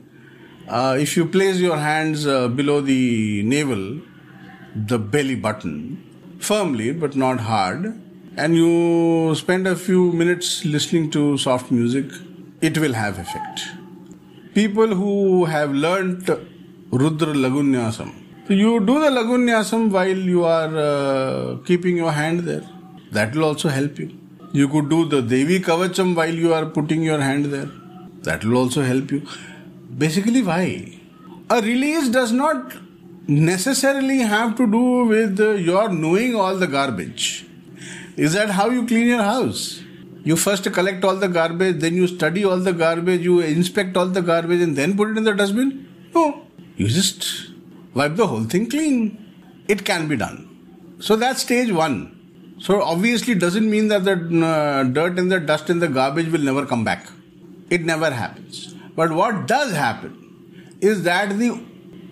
Uh, 0.66 0.96
if 0.98 1.14
you 1.14 1.26
place 1.26 1.58
your 1.58 1.76
hands 1.76 2.26
uh, 2.26 2.48
below 2.48 2.80
the 2.80 3.42
navel 3.42 4.00
the 4.74 4.98
belly 4.98 5.34
button 5.34 5.76
firmly 6.40 6.90
but 6.92 7.14
not 7.14 7.40
hard 7.40 8.00
and 8.38 8.56
you 8.56 9.34
spend 9.34 9.66
a 9.66 9.76
few 9.76 10.10
minutes 10.12 10.64
listening 10.64 11.10
to 11.10 11.36
soft 11.36 11.70
music 11.70 12.06
it 12.62 12.78
will 12.78 12.94
have 12.94 13.18
effect. 13.18 13.60
People 14.54 14.94
who 14.94 15.44
have 15.44 15.74
learnt 15.74 16.30
rudra 16.90 17.34
lagunyasam 17.44 18.10
so 18.50 18.54
you 18.56 18.80
do 18.80 18.98
the 18.98 19.10
lagunyasam 19.10 19.90
while 19.90 20.08
you 20.08 20.44
are 20.44 20.76
uh, 20.76 21.56
keeping 21.64 21.96
your 21.96 22.10
hand 22.10 22.40
there 22.40 22.64
That 23.12 23.34
will 23.34 23.44
also 23.44 23.68
help 23.68 23.98
you. 23.98 24.10
You 24.52 24.68
could 24.68 24.88
do 24.88 25.08
the 25.08 25.22
Devi 25.22 25.60
Kavacham 25.60 26.16
while 26.16 26.34
you 26.34 26.52
are 26.54 26.66
putting 26.66 27.04
your 27.04 27.20
hand 27.20 27.44
there. 27.46 27.68
That 28.22 28.44
will 28.44 28.56
also 28.56 28.82
help 28.82 29.12
you. 29.12 29.22
Basically, 29.98 30.42
why? 30.42 30.98
A 31.48 31.60
release 31.60 32.08
does 32.08 32.32
not 32.32 32.72
necessarily 33.28 34.18
have 34.18 34.56
to 34.56 34.66
do 34.66 35.04
with 35.04 35.38
your 35.38 35.88
knowing 35.88 36.34
all 36.34 36.56
the 36.56 36.66
garbage. 36.66 37.46
Is 38.16 38.32
that 38.32 38.50
how 38.50 38.70
you 38.70 38.86
clean 38.86 39.06
your 39.06 39.22
house? 39.22 39.82
You 40.24 40.36
first 40.36 40.72
collect 40.72 41.04
all 41.04 41.16
the 41.16 41.28
garbage, 41.28 41.78
then 41.78 41.94
you 41.94 42.08
study 42.08 42.44
all 42.44 42.58
the 42.58 42.72
garbage, 42.72 43.22
you 43.22 43.40
inspect 43.40 43.96
all 43.96 44.06
the 44.06 44.22
garbage, 44.22 44.60
and 44.60 44.76
then 44.76 44.96
put 44.96 45.10
it 45.10 45.18
in 45.18 45.24
the 45.24 45.34
dustbin? 45.34 45.88
No. 46.14 46.46
You 46.76 46.88
just 46.88 47.49
wipe 47.94 48.16
the 48.16 48.26
whole 48.26 48.44
thing 48.44 48.68
clean. 48.68 49.64
It 49.68 49.84
can 49.84 50.08
be 50.08 50.16
done. 50.16 50.96
So 51.00 51.16
that's 51.16 51.42
stage 51.42 51.72
one. 51.72 52.16
So 52.60 52.82
obviously 52.82 53.34
doesn't 53.34 53.68
mean 53.70 53.88
that 53.88 54.04
the 54.04 54.12
uh, 54.44 54.82
dirt 54.84 55.18
and 55.18 55.32
the 55.32 55.40
dust 55.40 55.70
and 55.70 55.80
the 55.80 55.88
garbage 55.88 56.30
will 56.30 56.40
never 56.40 56.66
come 56.66 56.84
back. 56.84 57.06
It 57.70 57.82
never 57.84 58.10
happens. 58.10 58.74
But 58.94 59.12
what 59.12 59.46
does 59.46 59.72
happen 59.72 60.76
is 60.80 61.04
that 61.04 61.38
the 61.38 61.58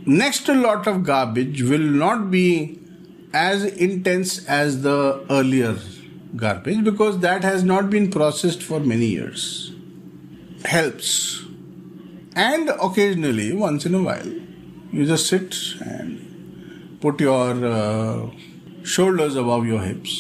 next 0.07 0.49
lot 0.49 0.87
of 0.87 1.05
garbage 1.05 1.63
will 1.63 1.79
not 1.79 2.31
be 2.31 2.81
as 3.35 3.65
intense 3.65 4.47
as 4.47 4.83
the 4.83 5.25
earlier 5.29 5.77
garbage 6.37 6.83
because 6.85 7.19
that 7.21 7.45
has 7.45 7.63
not 7.63 7.91
been 7.91 8.11
processed 8.11 8.63
for 8.63 8.81
many 8.81 9.07
years. 9.07 9.73
Helps. 10.65 11.45
And 12.35 12.71
occasionally, 12.71 13.53
once 13.53 13.85
in 13.85 13.95
a 13.95 14.03
while, 14.03 14.33
you 14.92 15.06
just 15.06 15.28
sit 15.28 15.56
and 15.82 17.00
put 17.02 17.20
your 17.20 17.66
uh, 17.66 18.30
shoulders 18.84 19.36
above 19.36 19.66
your 19.66 19.82
hips, 19.82 20.16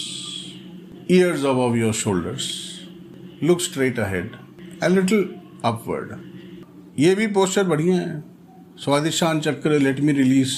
ears 1.07 1.43
above 1.43 1.75
your 1.75 1.93
shoulders, 1.93 2.47
look 3.41 3.61
straight 3.61 3.97
ahead, 3.97 4.37
a 4.81 4.89
little 4.89 5.25
upward. 5.63 6.19
ये 6.99 7.13
भी 7.15 7.27
posture 7.35 7.63
बढ़िया 7.67 7.95
है 7.95 8.23
स्वादिशान 8.79 9.39
चक्र 9.41 9.79
let 9.79 9.99
me 9.99 10.11
release 10.13 10.55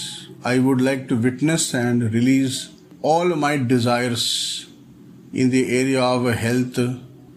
I 0.48 0.60
would 0.60 0.82
like 0.82 1.06
to 1.10 1.16
witness 1.26 1.72
and 1.76 2.04
release 2.14 2.60
all 3.06 3.34
my 3.44 3.58
desires 3.74 4.26
in 5.36 5.50
the 5.50 5.62
area 5.78 6.02
of 6.02 6.26
health, 6.34 6.78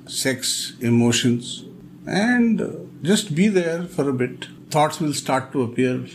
sex, 0.06 0.74
emotions, 0.80 1.64
and 2.06 2.60
just 3.02 3.34
be 3.34 3.48
there 3.48 3.82
for 3.84 4.08
a 4.08 4.12
bit. 4.12 4.46
Thoughts 4.70 5.00
will 5.00 5.12
start 5.12 5.50
to 5.52 5.62
appear. 5.62 6.06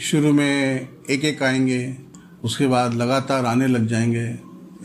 शुरू 0.00 0.32
में 0.32 0.88
एक 1.10 1.24
एक 1.24 1.42
आएँगे, 1.42 1.96
उसके 2.44 2.66
बाद 2.66 2.94
लगातार 2.94 3.44
आने 3.46 3.66
लग 3.66 3.86
जाएँगे। 3.86 4.26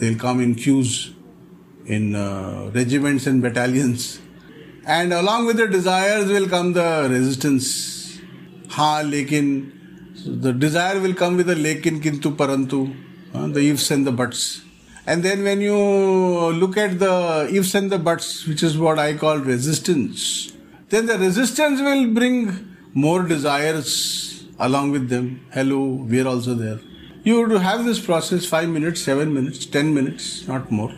Will 0.02 0.16
come 0.16 0.42
in 0.42 0.54
queues 0.54 0.88
in 1.92 2.14
regiments 2.76 3.28
and 3.28 3.44
battalions 3.44 4.08
and 4.88 5.14
along 5.14 5.48
with 5.48 5.58
the 5.58 5.70
desires 5.72 6.28
will 6.28 6.48
come 6.50 6.74
the 6.74 6.86
resistance 7.12 7.70
हाँ 8.72 9.04
लेकिन 9.04 9.56
the 10.28 10.56
desire 10.62 10.98
will 10.98 11.14
come 11.14 11.36
with 11.36 11.50
लेकिन 11.60 12.00
किंतु 12.00 12.30
परंतु 12.42 12.88
the 13.36 13.58
ifs 13.58 13.92
and 13.92 14.08
the 14.08 14.14
buts 14.14 14.46
and 15.10 15.24
then 15.24 15.44
when 15.44 15.62
you 15.62 16.52
look 16.60 16.78
at 16.78 17.00
the 17.04 17.48
ifs 17.54 17.76
and 17.76 17.92
the 17.94 18.02
buts 18.04 18.46
which 18.50 18.64
is 18.64 18.78
what 18.78 19.00
I 19.00 19.14
call 19.14 19.44
resistance 19.48 20.28
then 20.92 21.06
the 21.06 21.22
resistance 21.22 21.82
will 21.82 22.06
bring 22.16 22.48
more 22.98 23.26
desires 23.28 24.33
along 24.60 24.92
with 24.92 25.10
them, 25.10 25.46
hello, 25.54 26.06
we're 26.10 26.28
also 26.28 26.54
there. 26.54 26.80
You 27.24 27.42
would 27.42 27.52
have 27.62 27.86
this 27.86 28.00
process 28.00 28.46
5 28.46 28.70
minutes, 28.70 29.02
7 29.02 29.34
minutes, 29.34 29.66
10 29.66 29.94
minutes, 29.94 30.48
not 30.48 30.72
more. 30.72 30.94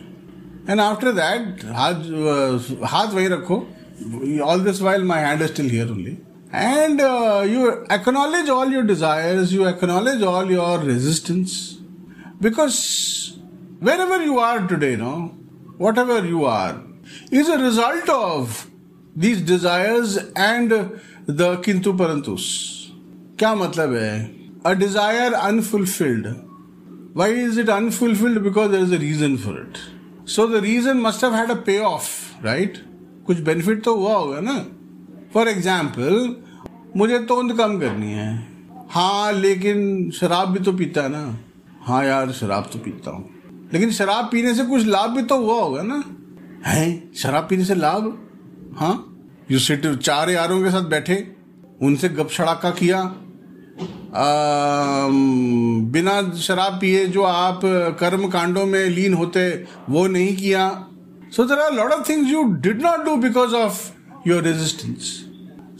And 0.66 0.80
after 0.80 1.12
that, 1.12 1.64
uh, 1.64 2.58
haath 2.86 3.12
vai 3.12 3.28
rakho, 3.28 4.40
all 4.42 4.58
this 4.58 4.80
while 4.80 5.02
my 5.02 5.20
hand 5.20 5.40
is 5.40 5.50
still 5.50 5.68
here 5.68 5.88
only. 5.88 6.18
And 6.52 7.00
uh, 7.00 7.44
you 7.46 7.86
acknowledge 7.90 8.48
all 8.48 8.68
your 8.68 8.82
desires, 8.82 9.52
you 9.52 9.66
acknowledge 9.66 10.22
all 10.22 10.50
your 10.50 10.78
resistance. 10.78 11.78
Because 12.40 13.38
wherever 13.78 14.22
you 14.22 14.38
are 14.38 14.66
today, 14.66 14.96
no, 14.96 15.34
whatever 15.76 16.24
you 16.26 16.44
are, 16.44 16.82
is 17.30 17.48
a 17.48 17.58
result 17.58 18.08
of 18.08 18.70
these 19.14 19.40
desires 19.40 20.16
and 20.34 20.70
the 21.26 21.56
kintu 21.58 21.96
parantus. 21.96 22.85
क्या 23.38 23.54
मतलब 23.54 23.94
है? 23.94 24.34
A 24.66 24.74
desire 24.74 25.32
unfulfilled. 25.48 26.26
Why 27.14 27.26
is 27.40 27.58
it 27.58 27.68
unfulfilled? 27.68 28.42
Because 28.42 28.70
there 28.70 28.84
is 28.84 28.92
a 28.92 28.98
reason 28.98 29.36
for 29.36 29.52
it. 29.60 29.80
So 30.24 30.46
the 30.46 30.60
reason 30.60 31.02
must 31.02 31.20
have 31.20 31.32
had 31.32 31.50
a 31.50 31.56
payoff, 31.56 32.08
right? 32.44 32.78
कुछ 33.26 33.40
benefit 33.40 33.82
तो 33.84 33.96
हुआ 33.96 34.14
होगा 34.14 34.40
ना? 34.40 34.54
For 35.34 35.48
example 35.48 36.36
मुझे 36.96 37.18
तोंद 37.18 37.56
कम 37.58 37.78
करनी 37.78 38.12
है। 38.12 38.48
हाँ 38.90 39.32
लेकिन 39.32 40.10
शराब 40.10 40.48
भी 40.48 40.58
तो 40.58 40.72
पीता 40.72 41.02
है 41.02 41.08
ना? 41.08 41.38
हाँ 41.80 42.04
यार, 42.04 42.32
शराब 42.32 42.70
तो 42.72 42.78
पीता 42.78 43.10
हूँ। 43.10 43.68
लेकिन 43.72 43.90
शराब 43.90 44.28
पीने 44.32 44.54
से 44.54 44.64
कुछ 44.64 44.86
लाभ 44.86 45.10
भी 45.10 45.22
तो 45.22 45.38
हुआ 45.38 45.60
होगा 45.62 45.82
ना? 45.82 46.02
है? 46.66 47.12
शराब 47.16 47.46
पीने 47.50 47.64
से 47.64 47.74
लाभ? 47.74 48.18
हाँ? 48.76 49.16
यू 49.50 49.58
सिट 49.58 49.94
चार 49.94 50.30
यारों 50.30 50.62
के 50.62 50.70
साथ 50.70 50.82
बैठे, 50.82 51.36
उनसे 51.82 52.08
गप 52.08 52.28
सड़ाका 52.28 52.70
किया 52.70 53.02
बिना 55.92 56.12
शराब 56.40 56.78
पिए 56.80 57.04
जो 57.06 57.22
आप 57.22 57.60
कर्म 58.00 58.28
कांडों 58.28 58.64
में 58.66 58.88
लीन 58.90 59.14
होते, 59.14 59.48
वो 59.90 60.06
नहीं 60.06 60.36
किया। 60.36 60.68
So 61.36 61.44
there 61.44 61.58
are 61.58 61.72
lot 61.74 61.92
of 61.92 62.08
things 62.08 62.30
you 62.30 62.42
did 62.62 62.82
not 62.82 63.04
do 63.04 63.16
because 63.22 63.54
of 63.54 63.80
your 64.28 64.42
resistance 64.42 65.10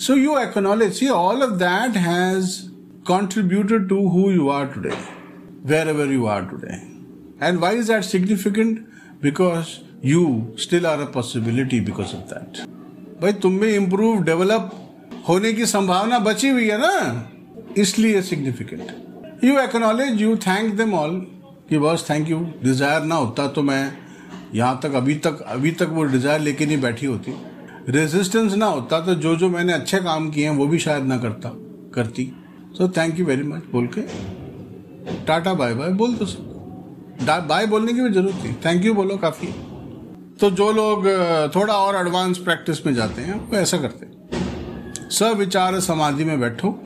so 0.07 0.15
you 0.15 0.37
acknowledge 0.39 0.93
see 0.95 1.09
all 1.09 1.43
of 1.43 1.51
that 1.63 1.97
has 1.97 2.51
contributed 3.07 3.89
to 3.89 4.07
who 4.09 4.31
you 4.31 4.49
are 4.49 4.67
today 4.75 4.93
wherever 5.89 6.13
you 6.13 6.27
are 6.27 6.45
today 6.47 6.75
and 7.43 7.59
why 7.59 7.77
is 7.77 7.93
that 7.93 8.05
significant 8.05 8.79
because 9.23 9.67
you 10.05 10.27
still 10.59 10.87
are 10.87 11.01
a 11.01 11.05
possibility 11.15 11.81
because 11.81 12.15
of 12.17 12.35
that 12.35 12.65
भाई, 13.23 13.33
तुम 13.33 13.53
में 13.53 13.69
improve 13.69 14.23
develop 14.25 14.71
होने 15.29 15.53
की 15.53 15.67
संभावना 15.67 16.19
बची 16.19 16.49
हुई 16.49 16.69
है 16.69 16.79
ना? 16.79 17.31
इसलिए 17.77 18.23
significant 18.23 19.45
you 19.45 19.59
acknowledge 19.61 20.21
you 20.23 20.37
thank 20.39 20.75
them 20.75 20.95
all 20.95 21.15
कि 21.69 21.79
बस 21.79 22.07
थैंक 22.11 22.29
यू 22.31 22.39
डिज़ायर 22.63 23.03
ना 23.03 23.15
होता 23.15 23.47
तो 23.49 23.63
मैं 23.63 23.93
यहाँ 24.55 24.79
तक, 24.83 24.95
अभी 24.95 25.15
तक 25.17 25.41
अभी 25.49 25.71
तक 25.73 25.89
वो 25.93 26.05
डिज़ायर 26.05 26.41
लेके 26.41 26.67
नहीं 26.67 26.81
बैठी 26.81 27.07
होती. 27.07 27.35
रेजिस्टेंस 27.89 28.55
ना 28.55 28.67
होता 28.67 29.01
तो 29.01 29.15
जो 29.17 29.35
जो 29.37 29.49
मैंने 29.49 29.73
अच्छे 29.73 29.99
काम 30.01 30.29
किए 30.31 30.49
हैं, 30.49 30.57
वो 30.57 30.67
भी 30.67 30.79
शायद 30.79 31.05
ना 31.05 31.19
करता, 31.19 31.49
करती. 31.95 32.25
So 32.79 32.89
thank 32.97 33.19
you 33.19 33.27
very 33.27 33.43
much 33.43 33.63
बोल 33.73 33.87
के, 33.89 34.01
टाटा 35.27 35.55
बाय 35.55 35.75
बाय 35.75 35.91
बोल 35.93 36.15
दो 36.15 36.27
सब. 36.27 37.25
बाय 37.49 37.67
बोलने 37.67 37.93
की 37.93 38.01
भी 38.01 38.11
ज़रूरत 38.11 38.45
नहीं. 38.45 38.55
थैंक 38.65 38.85
यू 38.85 38.95
बोलो 38.95 39.17
काफ़ी. 39.19 39.49
तो 40.41 40.51
जो 40.53 40.71
लोग 40.73 41.07
थोड़ा 41.55 41.75
और 41.75 41.97
एडवांस 41.97 42.39
प्रैक्टिस 42.39 42.85
में 42.87 42.95
जाते 42.95 43.23
हैं, 43.23 43.41
वो 43.41 43.57
ऐसा 43.57 43.79
करते 43.79 44.07
हैं. 44.07 45.11
सविचार 45.11 45.81
समाधि 45.81 46.25
में 46.25 46.39
बैठो. 46.41 46.79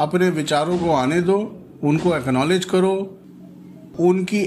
अपने 0.00 0.28
विचारों 0.30 0.78
को 0.78 0.90
आने 0.92 1.20
दो, 1.22 1.38
उनको 1.84 2.16
एक्नॉलेज 2.16 2.64
करो, 2.64 2.92
उनकी 4.00 4.42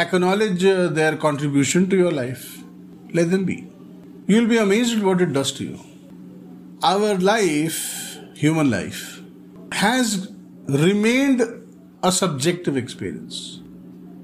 acknowledge 0.00 0.64
their 0.64 1.14
contribution 1.22 1.84
to 1.86 1.96
your 1.96 2.12
life 2.12 3.14
let 3.16 3.26
them 3.26 3.44
be 3.44 3.52
you 4.30 4.38
will 4.38 4.46
be 4.48 4.56
amaze 4.56 4.94
what 5.02 5.22
it 5.22 5.28
does 5.36 5.60
you 5.62 5.76
our 6.84 7.20
life 7.20 7.72
human 8.42 8.70
life 8.70 9.74
has 9.74 10.16
remained 10.70 11.42
a 12.04 12.10
subjective 12.10 12.78
experience 12.78 13.40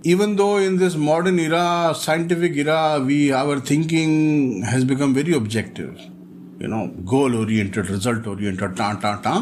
even 0.07 0.35
though 0.37 0.49
in 0.61 0.77
this 0.79 0.97
modern 0.97 1.39
era 1.41 1.67
scientific 1.99 2.59
era 2.59 2.81
we 3.05 3.29
our 3.43 3.61
thinking 3.71 4.65
has 4.65 4.85
become 4.87 5.15
very 5.15 5.33
objective 5.33 5.97
you 6.62 6.70
know 6.74 6.88
goal 7.14 7.36
oriented 7.42 7.90
result 7.96 8.28
oriented 8.34 8.76
ta 8.82 8.90
ta 9.06 9.16
ta 9.28 9.36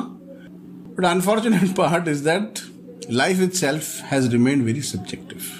but 0.96 1.06
unfortunate 1.12 1.76
part 1.82 2.08
is 2.16 2.24
that 2.30 2.64
life 3.22 3.42
itself 3.48 3.90
has 4.12 4.32
remained 4.38 4.70
very 4.72 4.86
subjective 4.94 5.56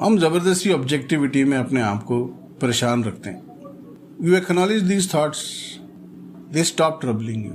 हम 0.00 0.18
जबरदस्ती 0.18 0.72
objectivity 0.72 1.42
में 1.50 1.56
अपने 1.58 1.80
आप 1.82 2.02
को 2.08 2.18
परेशान 2.62 3.04
रखते 3.04 3.30
हैं 3.30 4.26
you 4.26 4.34
acknowledge 4.36 4.82
these 4.88 5.12
thoughts 5.14 5.46
they 6.52 6.64
stop 6.70 7.00
troubling 7.00 7.44
you 7.44 7.54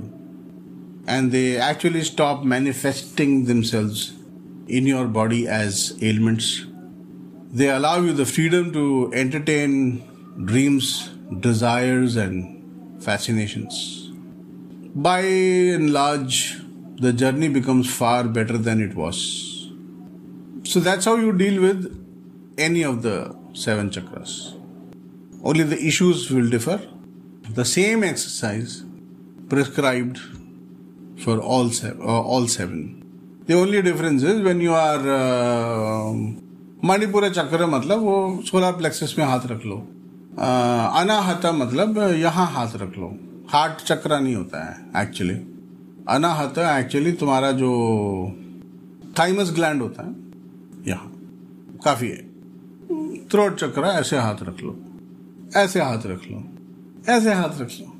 and 1.06 1.32
they 1.32 1.58
actually 1.58 2.02
stop 2.02 2.44
manifesting 2.44 3.44
themselves 3.46 4.12
in 4.68 4.86
your 4.86 5.06
body 5.06 5.48
as 5.48 5.96
ailments. 6.00 6.64
They 7.52 7.68
allow 7.68 8.00
you 8.00 8.12
the 8.12 8.24
freedom 8.24 8.72
to 8.72 9.12
entertain 9.12 10.08
dreams, 10.44 11.10
desires, 11.40 12.16
and 12.16 13.02
fascinations. 13.02 14.10
By 14.94 15.20
and 15.20 15.92
large, 15.92 16.60
the 16.96 17.12
journey 17.12 17.48
becomes 17.48 17.92
far 17.92 18.24
better 18.24 18.58
than 18.58 18.80
it 18.80 18.94
was. 18.94 19.70
So 20.64 20.80
that's 20.80 21.04
how 21.04 21.16
you 21.16 21.32
deal 21.32 21.60
with 21.60 21.98
any 22.58 22.82
of 22.84 23.02
the 23.02 23.34
seven 23.52 23.90
chakras. 23.90 24.54
Only 25.42 25.64
the 25.64 25.82
issues 25.84 26.30
will 26.30 26.48
differ. 26.48 26.80
The 27.50 27.64
same 27.64 28.04
exercise 28.04 28.84
prescribed 29.48 30.20
for 31.18 31.40
all 31.40 31.70
seven. 31.70 32.00
Uh, 32.00 32.20
all 32.20 32.46
seven. 32.46 33.42
The 33.46 33.54
only 33.54 33.82
difference 33.82 34.22
is 34.22 34.40
when 34.42 34.60
you 34.60 34.72
are 34.72 35.02
uh, 35.08 36.12
Manipur 36.84 37.28
चक्र 37.34 37.66
मतलब 37.66 37.98
वो 38.02 38.42
solar 38.46 38.72
plexus 38.78 39.14
में 39.18 39.24
हाथ 39.24 39.46
रख 39.50 39.66
लो 39.66 39.76
uh, 39.76 39.95
Anahata 40.37 41.51
मतलब 41.51 41.97
यहाँ 42.15 42.45
हाथ 42.51 42.75
रख 42.75 42.97
लो। 42.97 43.07
हार्ट 43.51 43.81
चक्र 43.83 44.19
नहीं 44.19 44.35
होता 44.35 44.63
है 44.63 45.01
एक्चुअली 45.01 45.33
अनाहता 46.09 46.77
एक्चुअली 46.79 47.11
तुम्हारा 47.11 47.51
जो 47.53 47.69
थाइमस 49.19 49.51
ग्लैंड 49.55 49.81
होता 49.81 50.03
है, 50.03 50.13
यहाँ, 50.87 51.11
काफ़ी 51.85 52.07
है। 52.07 52.25
थ्रोट 53.27 53.55
चक्र 53.59 53.85
ऐसे 53.93 54.17
हाथ 54.17 54.43
रख 54.43 54.61
लो, 54.63 54.75
ऐसे 55.55 55.81
हाथ 55.81 56.05
रख 56.05 56.27
लो, 56.31 56.43
ऐसे 57.09 57.33
हाथ 57.33 57.61
रख 57.61 57.71
लो। 57.71 57.93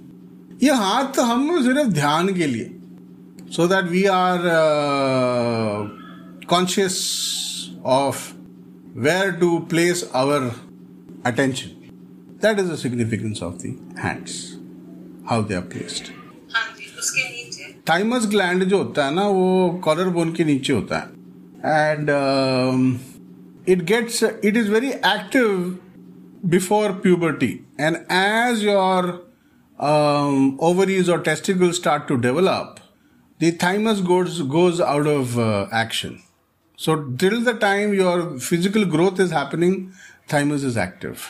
ये 0.64 0.74
हाथ 0.76 1.20
हम 1.22 1.64
सिर्फ़ 1.64 1.90
ध्यान 1.90 2.34
के 2.34 2.48
लिए 2.48 2.74
so 3.52 3.68
that 3.68 3.86
we 3.92 4.04
are 4.12 4.40
conscious 6.50 6.96
of 7.86 8.32
where 9.00 9.32
to 9.32 9.58
place 9.70 10.10
our 10.16 10.52
attention 11.26 11.70
that 12.43 12.59
is 12.61 12.70
the 12.70 12.76
significance 12.83 13.43
of 13.43 13.57
the 13.62 13.76
hands 14.05 14.41
how 15.30 15.45
they 15.49 15.55
are 15.55 15.62
placed 15.74 16.12
हाँ 16.55 16.66
जी 16.78 16.93
उसके 16.99 17.28
नीचे 17.30 17.74
थाइमस 17.91 18.26
ग्लैंड 18.30 18.64
जो 18.64 18.83
होता 18.83 19.07
है 19.07 19.14
ना 19.14 19.26
वो 19.39 19.70
कॉलर 19.85 20.09
बोन 20.18 20.33
के 20.35 20.45
नीचे 20.45 20.72
होता 20.72 20.99
है 20.99 21.20
and 21.64 22.11
it 23.72 23.85
gets 23.89 24.22
it 24.22 24.57
is 24.57 24.68
very 24.68 24.89
active 25.09 25.59
before 26.55 26.93
puberty 27.03 27.51
and 27.78 27.99
as 28.09 28.62
your 28.62 29.20
um, 29.78 30.59
ovaries 30.61 31.09
or 31.09 31.18
testicles 31.28 31.76
start 31.76 32.09
to 32.09 32.16
develop 32.24 32.80
the 33.41 33.51
thymus 33.53 34.01
goes 34.01 34.41
goes 34.43 34.80
out 34.80 35.07
of 35.07 35.39
uh, 35.39 35.68
action 35.83 36.20
so 36.78 36.97
till 37.24 37.41
the 37.51 37.55
time 37.55 37.95
your 37.95 38.16
physical 38.49 38.85
growth 38.85 39.20
is 39.20 39.30
happening 39.30 39.78
thymus 40.35 40.64
is 40.64 40.76
active 40.76 41.28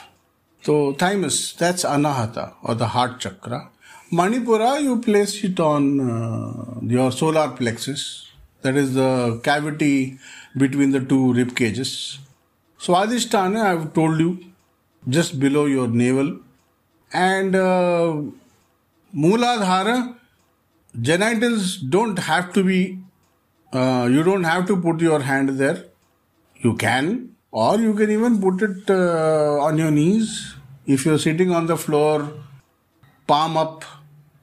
so 0.62 0.94
thymus 0.94 1.54
that's 1.54 1.84
anahata 1.84 2.54
or 2.64 2.76
the 2.76 2.88
heart 2.96 3.20
chakra 3.20 3.60
manipura 4.12 4.72
you 4.82 5.00
place 5.02 5.44
it 5.44 5.60
on 5.60 5.84
uh, 6.00 6.80
your 6.96 7.12
solar 7.12 7.50
plexus 7.60 8.04
that 8.62 8.76
is 8.76 8.94
the 8.94 9.40
cavity 9.44 10.18
between 10.58 10.92
the 10.92 11.00
two 11.12 11.34
rib 11.34 11.56
cages 11.56 12.20
Swadhisthana, 12.80 13.62
I've 13.66 13.94
told 13.94 14.20
you, 14.20 14.40
just 15.10 15.40
below 15.40 15.66
your 15.66 15.88
navel. 15.88 16.40
And 17.12 17.56
uh, 17.56 18.22
Mooladhara, 19.16 20.16
genitals 21.02 21.78
don't 21.78 22.20
have 22.20 22.54
to 22.54 22.64
be, 22.64 23.00
uh, 23.74 24.08
you 24.12 24.24
don't 24.24 24.44
have 24.44 24.68
to 24.68 24.80
put 24.80 25.02
your 25.02 25.22
hand 25.22 25.50
there. 25.50 25.86
You 26.58 26.76
can, 26.76 27.36
or 27.64 27.80
you 27.80 27.94
can 28.00 28.12
even 28.12 28.40
put 28.40 28.62
it 28.62 28.90
uh, 28.90 29.66
on 29.68 29.78
your 29.80 29.90
knees. 29.90 30.32
If 30.86 31.06
you're 31.06 31.20
sitting 31.20 31.52
on 31.52 31.66
the 31.66 31.76
floor, 31.76 32.30
palm 33.30 33.58
up 33.58 33.86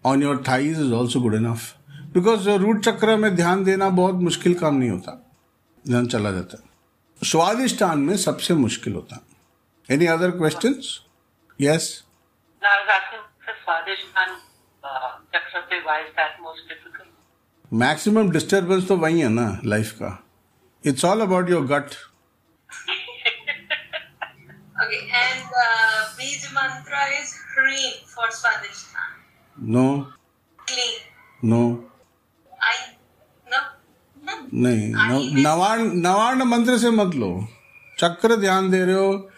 on 0.05 0.21
your 0.21 0.37
thighs 0.39 0.79
is 0.79 0.93
also 0.93 1.21
good 1.21 1.35
enough. 1.35 1.67
Because 2.15 2.47
root 2.63 2.83
chakra 2.85 3.17
में 3.17 3.35
ध्यान 3.37 3.63
देना 3.65 3.89
बहुत 3.99 4.15
मुश्किल 4.29 4.55
काम 4.59 4.75
नहीं 4.77 4.91
होता 4.91 5.13
ध्यान 5.85 6.07
चला 6.15 6.31
जाता 6.31 6.59
है 6.63 7.27
स्वादिष्टान 7.31 7.99
में 8.09 8.17
सबसे 8.25 8.55
मुश्किल 8.55 8.95
होता 8.95 9.17
है 9.17 9.95
any 9.95 10.07
other 10.15 10.31
question 10.41 10.75
yes 11.61 11.89
Now, 12.63 12.71
I 12.71 12.81
was 12.81 12.91
asking 12.97 13.25
for 13.47 13.55
Swadhisthana 13.63 14.37
uh, 14.85 15.11
chakra 15.33 15.63
pe, 15.71 15.81
why 15.87 16.01
is 16.07 16.11
that 16.19 16.43
most 16.49 16.73
difficult? 16.73 17.09
Maximum 17.85 18.31
disturbance 18.31 18.89
तो 18.89 18.97
वही 18.97 19.21
है 19.21 19.29
ना 19.29 19.47
लाइफ 19.65 19.93
का 20.03 20.13
it's 20.85 21.05
all 21.05 21.21
about 21.21 21.51
your 21.51 21.67
gut 21.75 21.95
Okay, 24.85 24.97
and 24.97 25.43
uh, 25.43 26.19
Bij 26.19 26.53
mantra 26.53 27.03
is 27.03 27.31
Hreem 27.31 27.93
for 28.15 28.31
Swadhisthana. 28.31 29.21
No 29.61 30.13
Clean. 30.65 31.01
No 31.45 31.85
I 32.53 32.77
no? 33.53 33.59
no. 34.25 34.55
नहीं 34.55 34.95
नव- 34.95 35.33
नवाण 35.33 35.81
नवाण 35.81 36.43
मंत्र 36.43 36.79
से 36.79 36.91
मत 36.91 37.15
लो। 37.15 37.49
चक्र 37.99 38.37
ध्यान 38.37 38.71
दे 38.71 38.85
रहे 38.85 38.95
हो। 38.95 39.31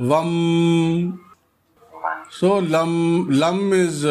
वम। 0.00 1.18
सो 2.30 2.60
लम 2.60 3.26
लम 3.30 3.74
इज़ 3.74 4.06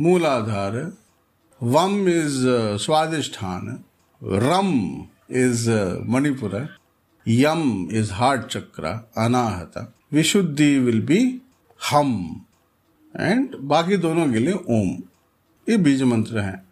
मूलाधार। 0.00 0.92
वम 1.62 2.08
is 2.08 2.46
Swadhisthana. 2.84 3.84
Rum 4.24 5.00
is 5.30 5.70
Manipur. 6.08 6.81
Yama 7.28 7.88
is 7.92 8.12
heart 8.12 8.46
chakra 8.46 8.84
Anahat. 9.18 9.94
Vishuddhi 10.12 10.78
will 10.78 11.00
be 11.06 11.20
हम। 11.90 12.10
एंड 13.20 13.56
बाकी 13.56 13.96
दोनों 13.96 14.32
के 14.32 14.38
लिए 14.38 14.54
ओम। 14.54 15.02
ये 15.68 15.76
बीज 15.76 16.02
मंत्र 16.02 16.38
हैं। 16.38 16.64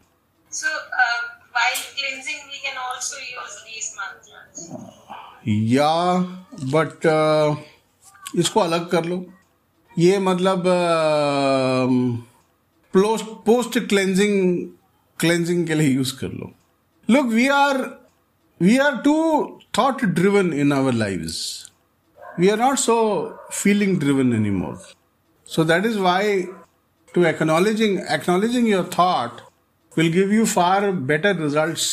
So 0.53 0.71
uh, 1.01 1.21
while 1.57 1.83
cleansing, 1.99 2.41
we 2.53 2.59
can 2.65 2.79
also 2.85 3.19
use 3.27 3.57
these 3.67 3.91
mantras. 3.99 4.59
या 5.49 6.19
बट 6.73 7.07
इसको 8.37 8.61
अलग 8.61 8.89
कर 8.91 9.05
लो। 9.05 9.27
ये 9.99 10.19
मतलब 10.19 10.65
पोस्ट 12.95 13.79
क्लेंजिंग 13.79 14.69
क्लेंजिंग 15.21 15.67
के 15.67 15.75
लिए 15.75 15.89
यूज़ 15.89 16.15
कर 16.19 16.29
लो। 16.29 16.53
Look 17.11 17.27
we 17.27 17.49
are 17.49 18.00
we 18.62 18.78
are 18.88 18.98
too 19.06 19.16
thought 19.78 20.04
driven 20.20 20.54
in 20.54 20.74
our 20.74 20.94
lives 20.94 21.40
we 22.40 22.50
are 22.50 22.60
not 22.60 22.78
so 22.80 22.98
feeling 23.54 23.98
driven 24.00 24.34
any 24.34 24.52
more 24.52 24.78
so 25.56 25.64
that 25.64 25.86
is 25.86 25.98
why 26.10 26.46
to 27.16 27.26
acknowledging 27.28 27.94
acknowledging 28.16 28.66
your 28.70 28.84
thought 28.96 29.42
will 29.98 30.12
give 30.16 30.32
you 30.38 30.46
far 30.54 30.92
better 31.12 31.34
results 31.34 31.86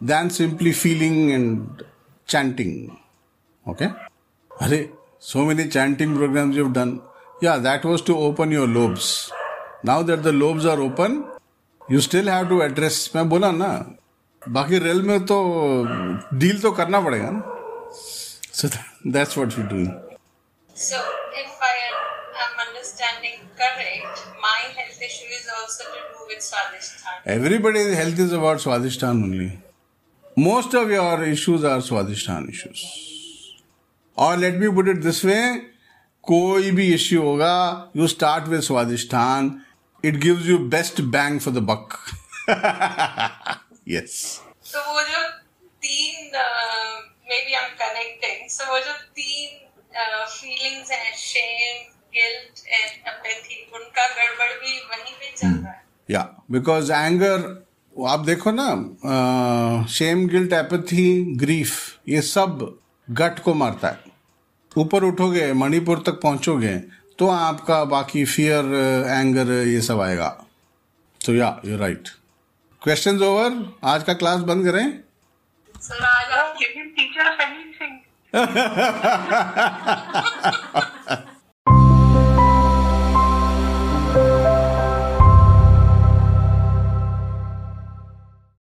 than 0.00 0.30
simply 0.36 0.72
feeling 0.72 1.18
and 1.32 1.84
chanting 2.26 2.72
okay 3.66 3.90
Hare, 4.50 4.88
so 5.20 5.44
many 5.44 5.68
chanting 5.68 6.16
programs 6.16 6.56
you've 6.56 6.72
done 6.72 7.00
yeah 7.40 7.58
that 7.58 7.84
was 7.84 8.02
to 8.10 8.16
open 8.28 8.50
your 8.50 8.66
lobes 8.66 9.30
now 9.84 10.02
that 10.02 10.24
the 10.24 10.32
lobes 10.32 10.66
are 10.66 10.80
open 10.80 11.24
you 11.88 12.00
still 12.00 12.32
have 12.34 12.48
to 12.48 12.60
address 12.68 12.98
मैं 13.14 13.28
बोला 13.28 13.50
ना 13.62 13.70
बाकी 14.41 14.77
rail 14.79 15.01
में 15.01 15.19
तो 15.25 15.37
deal 16.33 16.59
तो 16.61 16.71
करना 16.71 16.99
पड़ेगा 17.01 17.29
ना। 17.31 17.41
So 18.53 18.67
that's 18.67 19.37
what 19.37 19.57
you 19.57 19.63
doing 19.65 19.87
so 20.75 20.99
if 21.41 21.63
I 21.65 21.79
am 21.79 22.61
understanding 22.65 23.47
correct 23.61 24.27
my 24.45 24.61
health 24.77 25.03
issue 25.03 25.37
is 25.37 25.49
also 25.49 25.89
to 25.93 25.99
do 26.09 26.27
with 26.29 26.39
Swadhisthana 26.41 27.31
everybody 27.33 27.79
health 27.95 28.19
is 28.19 28.33
about 28.35 28.59
Swadhisthana 28.59 29.23
only 29.23 29.51
most 30.39 30.75
of 30.75 30.91
your 30.91 31.23
issues 31.29 31.65
are 31.67 31.81
Swadhisthana 31.81 32.47
issues 32.49 32.85
और 34.17 34.37
let 34.37 34.59
me 34.59 34.69
put 34.75 34.87
it 34.89 35.03
this 35.03 35.23
way 35.25 35.39
कोई 36.23 36.71
भी 36.71 36.93
issue 36.93 37.21
होगा 37.21 37.55
you 37.97 38.07
start 38.07 38.47
with 38.47 38.61
Swadhisthana 38.61 39.59
it 40.03 40.15
gives 40.23 40.45
you 40.45 40.57
best 40.75 41.01
bang 41.17 41.39
for 41.39 41.53
the 41.53 41.67
buck 41.69 41.97
yes. 43.89 44.15
So 44.71 44.79
वो 44.87 45.01
जो 45.11 45.21
तीन 45.85 46.15
maybe 47.45 47.53
I 47.53 47.63
am 47.63 47.71
connecting 47.79 48.49
so 48.49 48.71
वो 48.71 48.79
जो 48.79 48.93
तीन 49.17 49.47
फीलिंग्स 49.95 50.91
हैं 50.91 51.15
शेम 51.17 51.77
गिल्ट 52.15 52.67
एंड 52.67 53.07
एम्पैथी 53.07 53.55
उनका 53.75 54.07
गड़बड़ 54.09 54.51
भी 54.59 54.77
वहीं 54.91 55.13
पे 55.13 55.31
चल 55.37 55.47
रहा 55.47 55.71
है। 55.71 55.83
या 56.11 56.21
बिकॉज़ 56.51 56.91
एंगर 56.91 57.47
आप 57.93 58.19
देखो 58.25 58.51
ना 58.53 58.67
शेम 59.93 60.27
गिल्ट 60.29 60.53
एपथी 60.53 61.07
ग्रीफ 61.37 61.71
ये 62.09 62.21
सब 62.21 62.59
गट 63.07 63.39
को 63.43 63.53
मारता 63.53 63.87
है। 63.87 64.17
ऊपर 64.77 65.03
उठोगे 65.03 65.51
मणिपुर 65.53 66.03
तक 66.05 66.19
पहुंचोगे 66.23 66.75
तो 67.19 67.29
आपका 67.29 67.83
बाकी 67.85 68.23
फियर 68.25 68.65
एंगर 69.09 69.51
ये 69.67 69.81
सब 69.81 70.01
आएगा। 70.01 70.29
तो 71.21 71.33
या 71.35 71.49
यू 71.65 71.77
राइट 71.77 72.09
क्वेश्चन 72.83 73.23
ओवर 73.23 73.73
आज 73.83 74.03
का 74.03 74.13
क्लास 74.13 74.41
बंद 74.41 74.65
करें। 74.65 74.99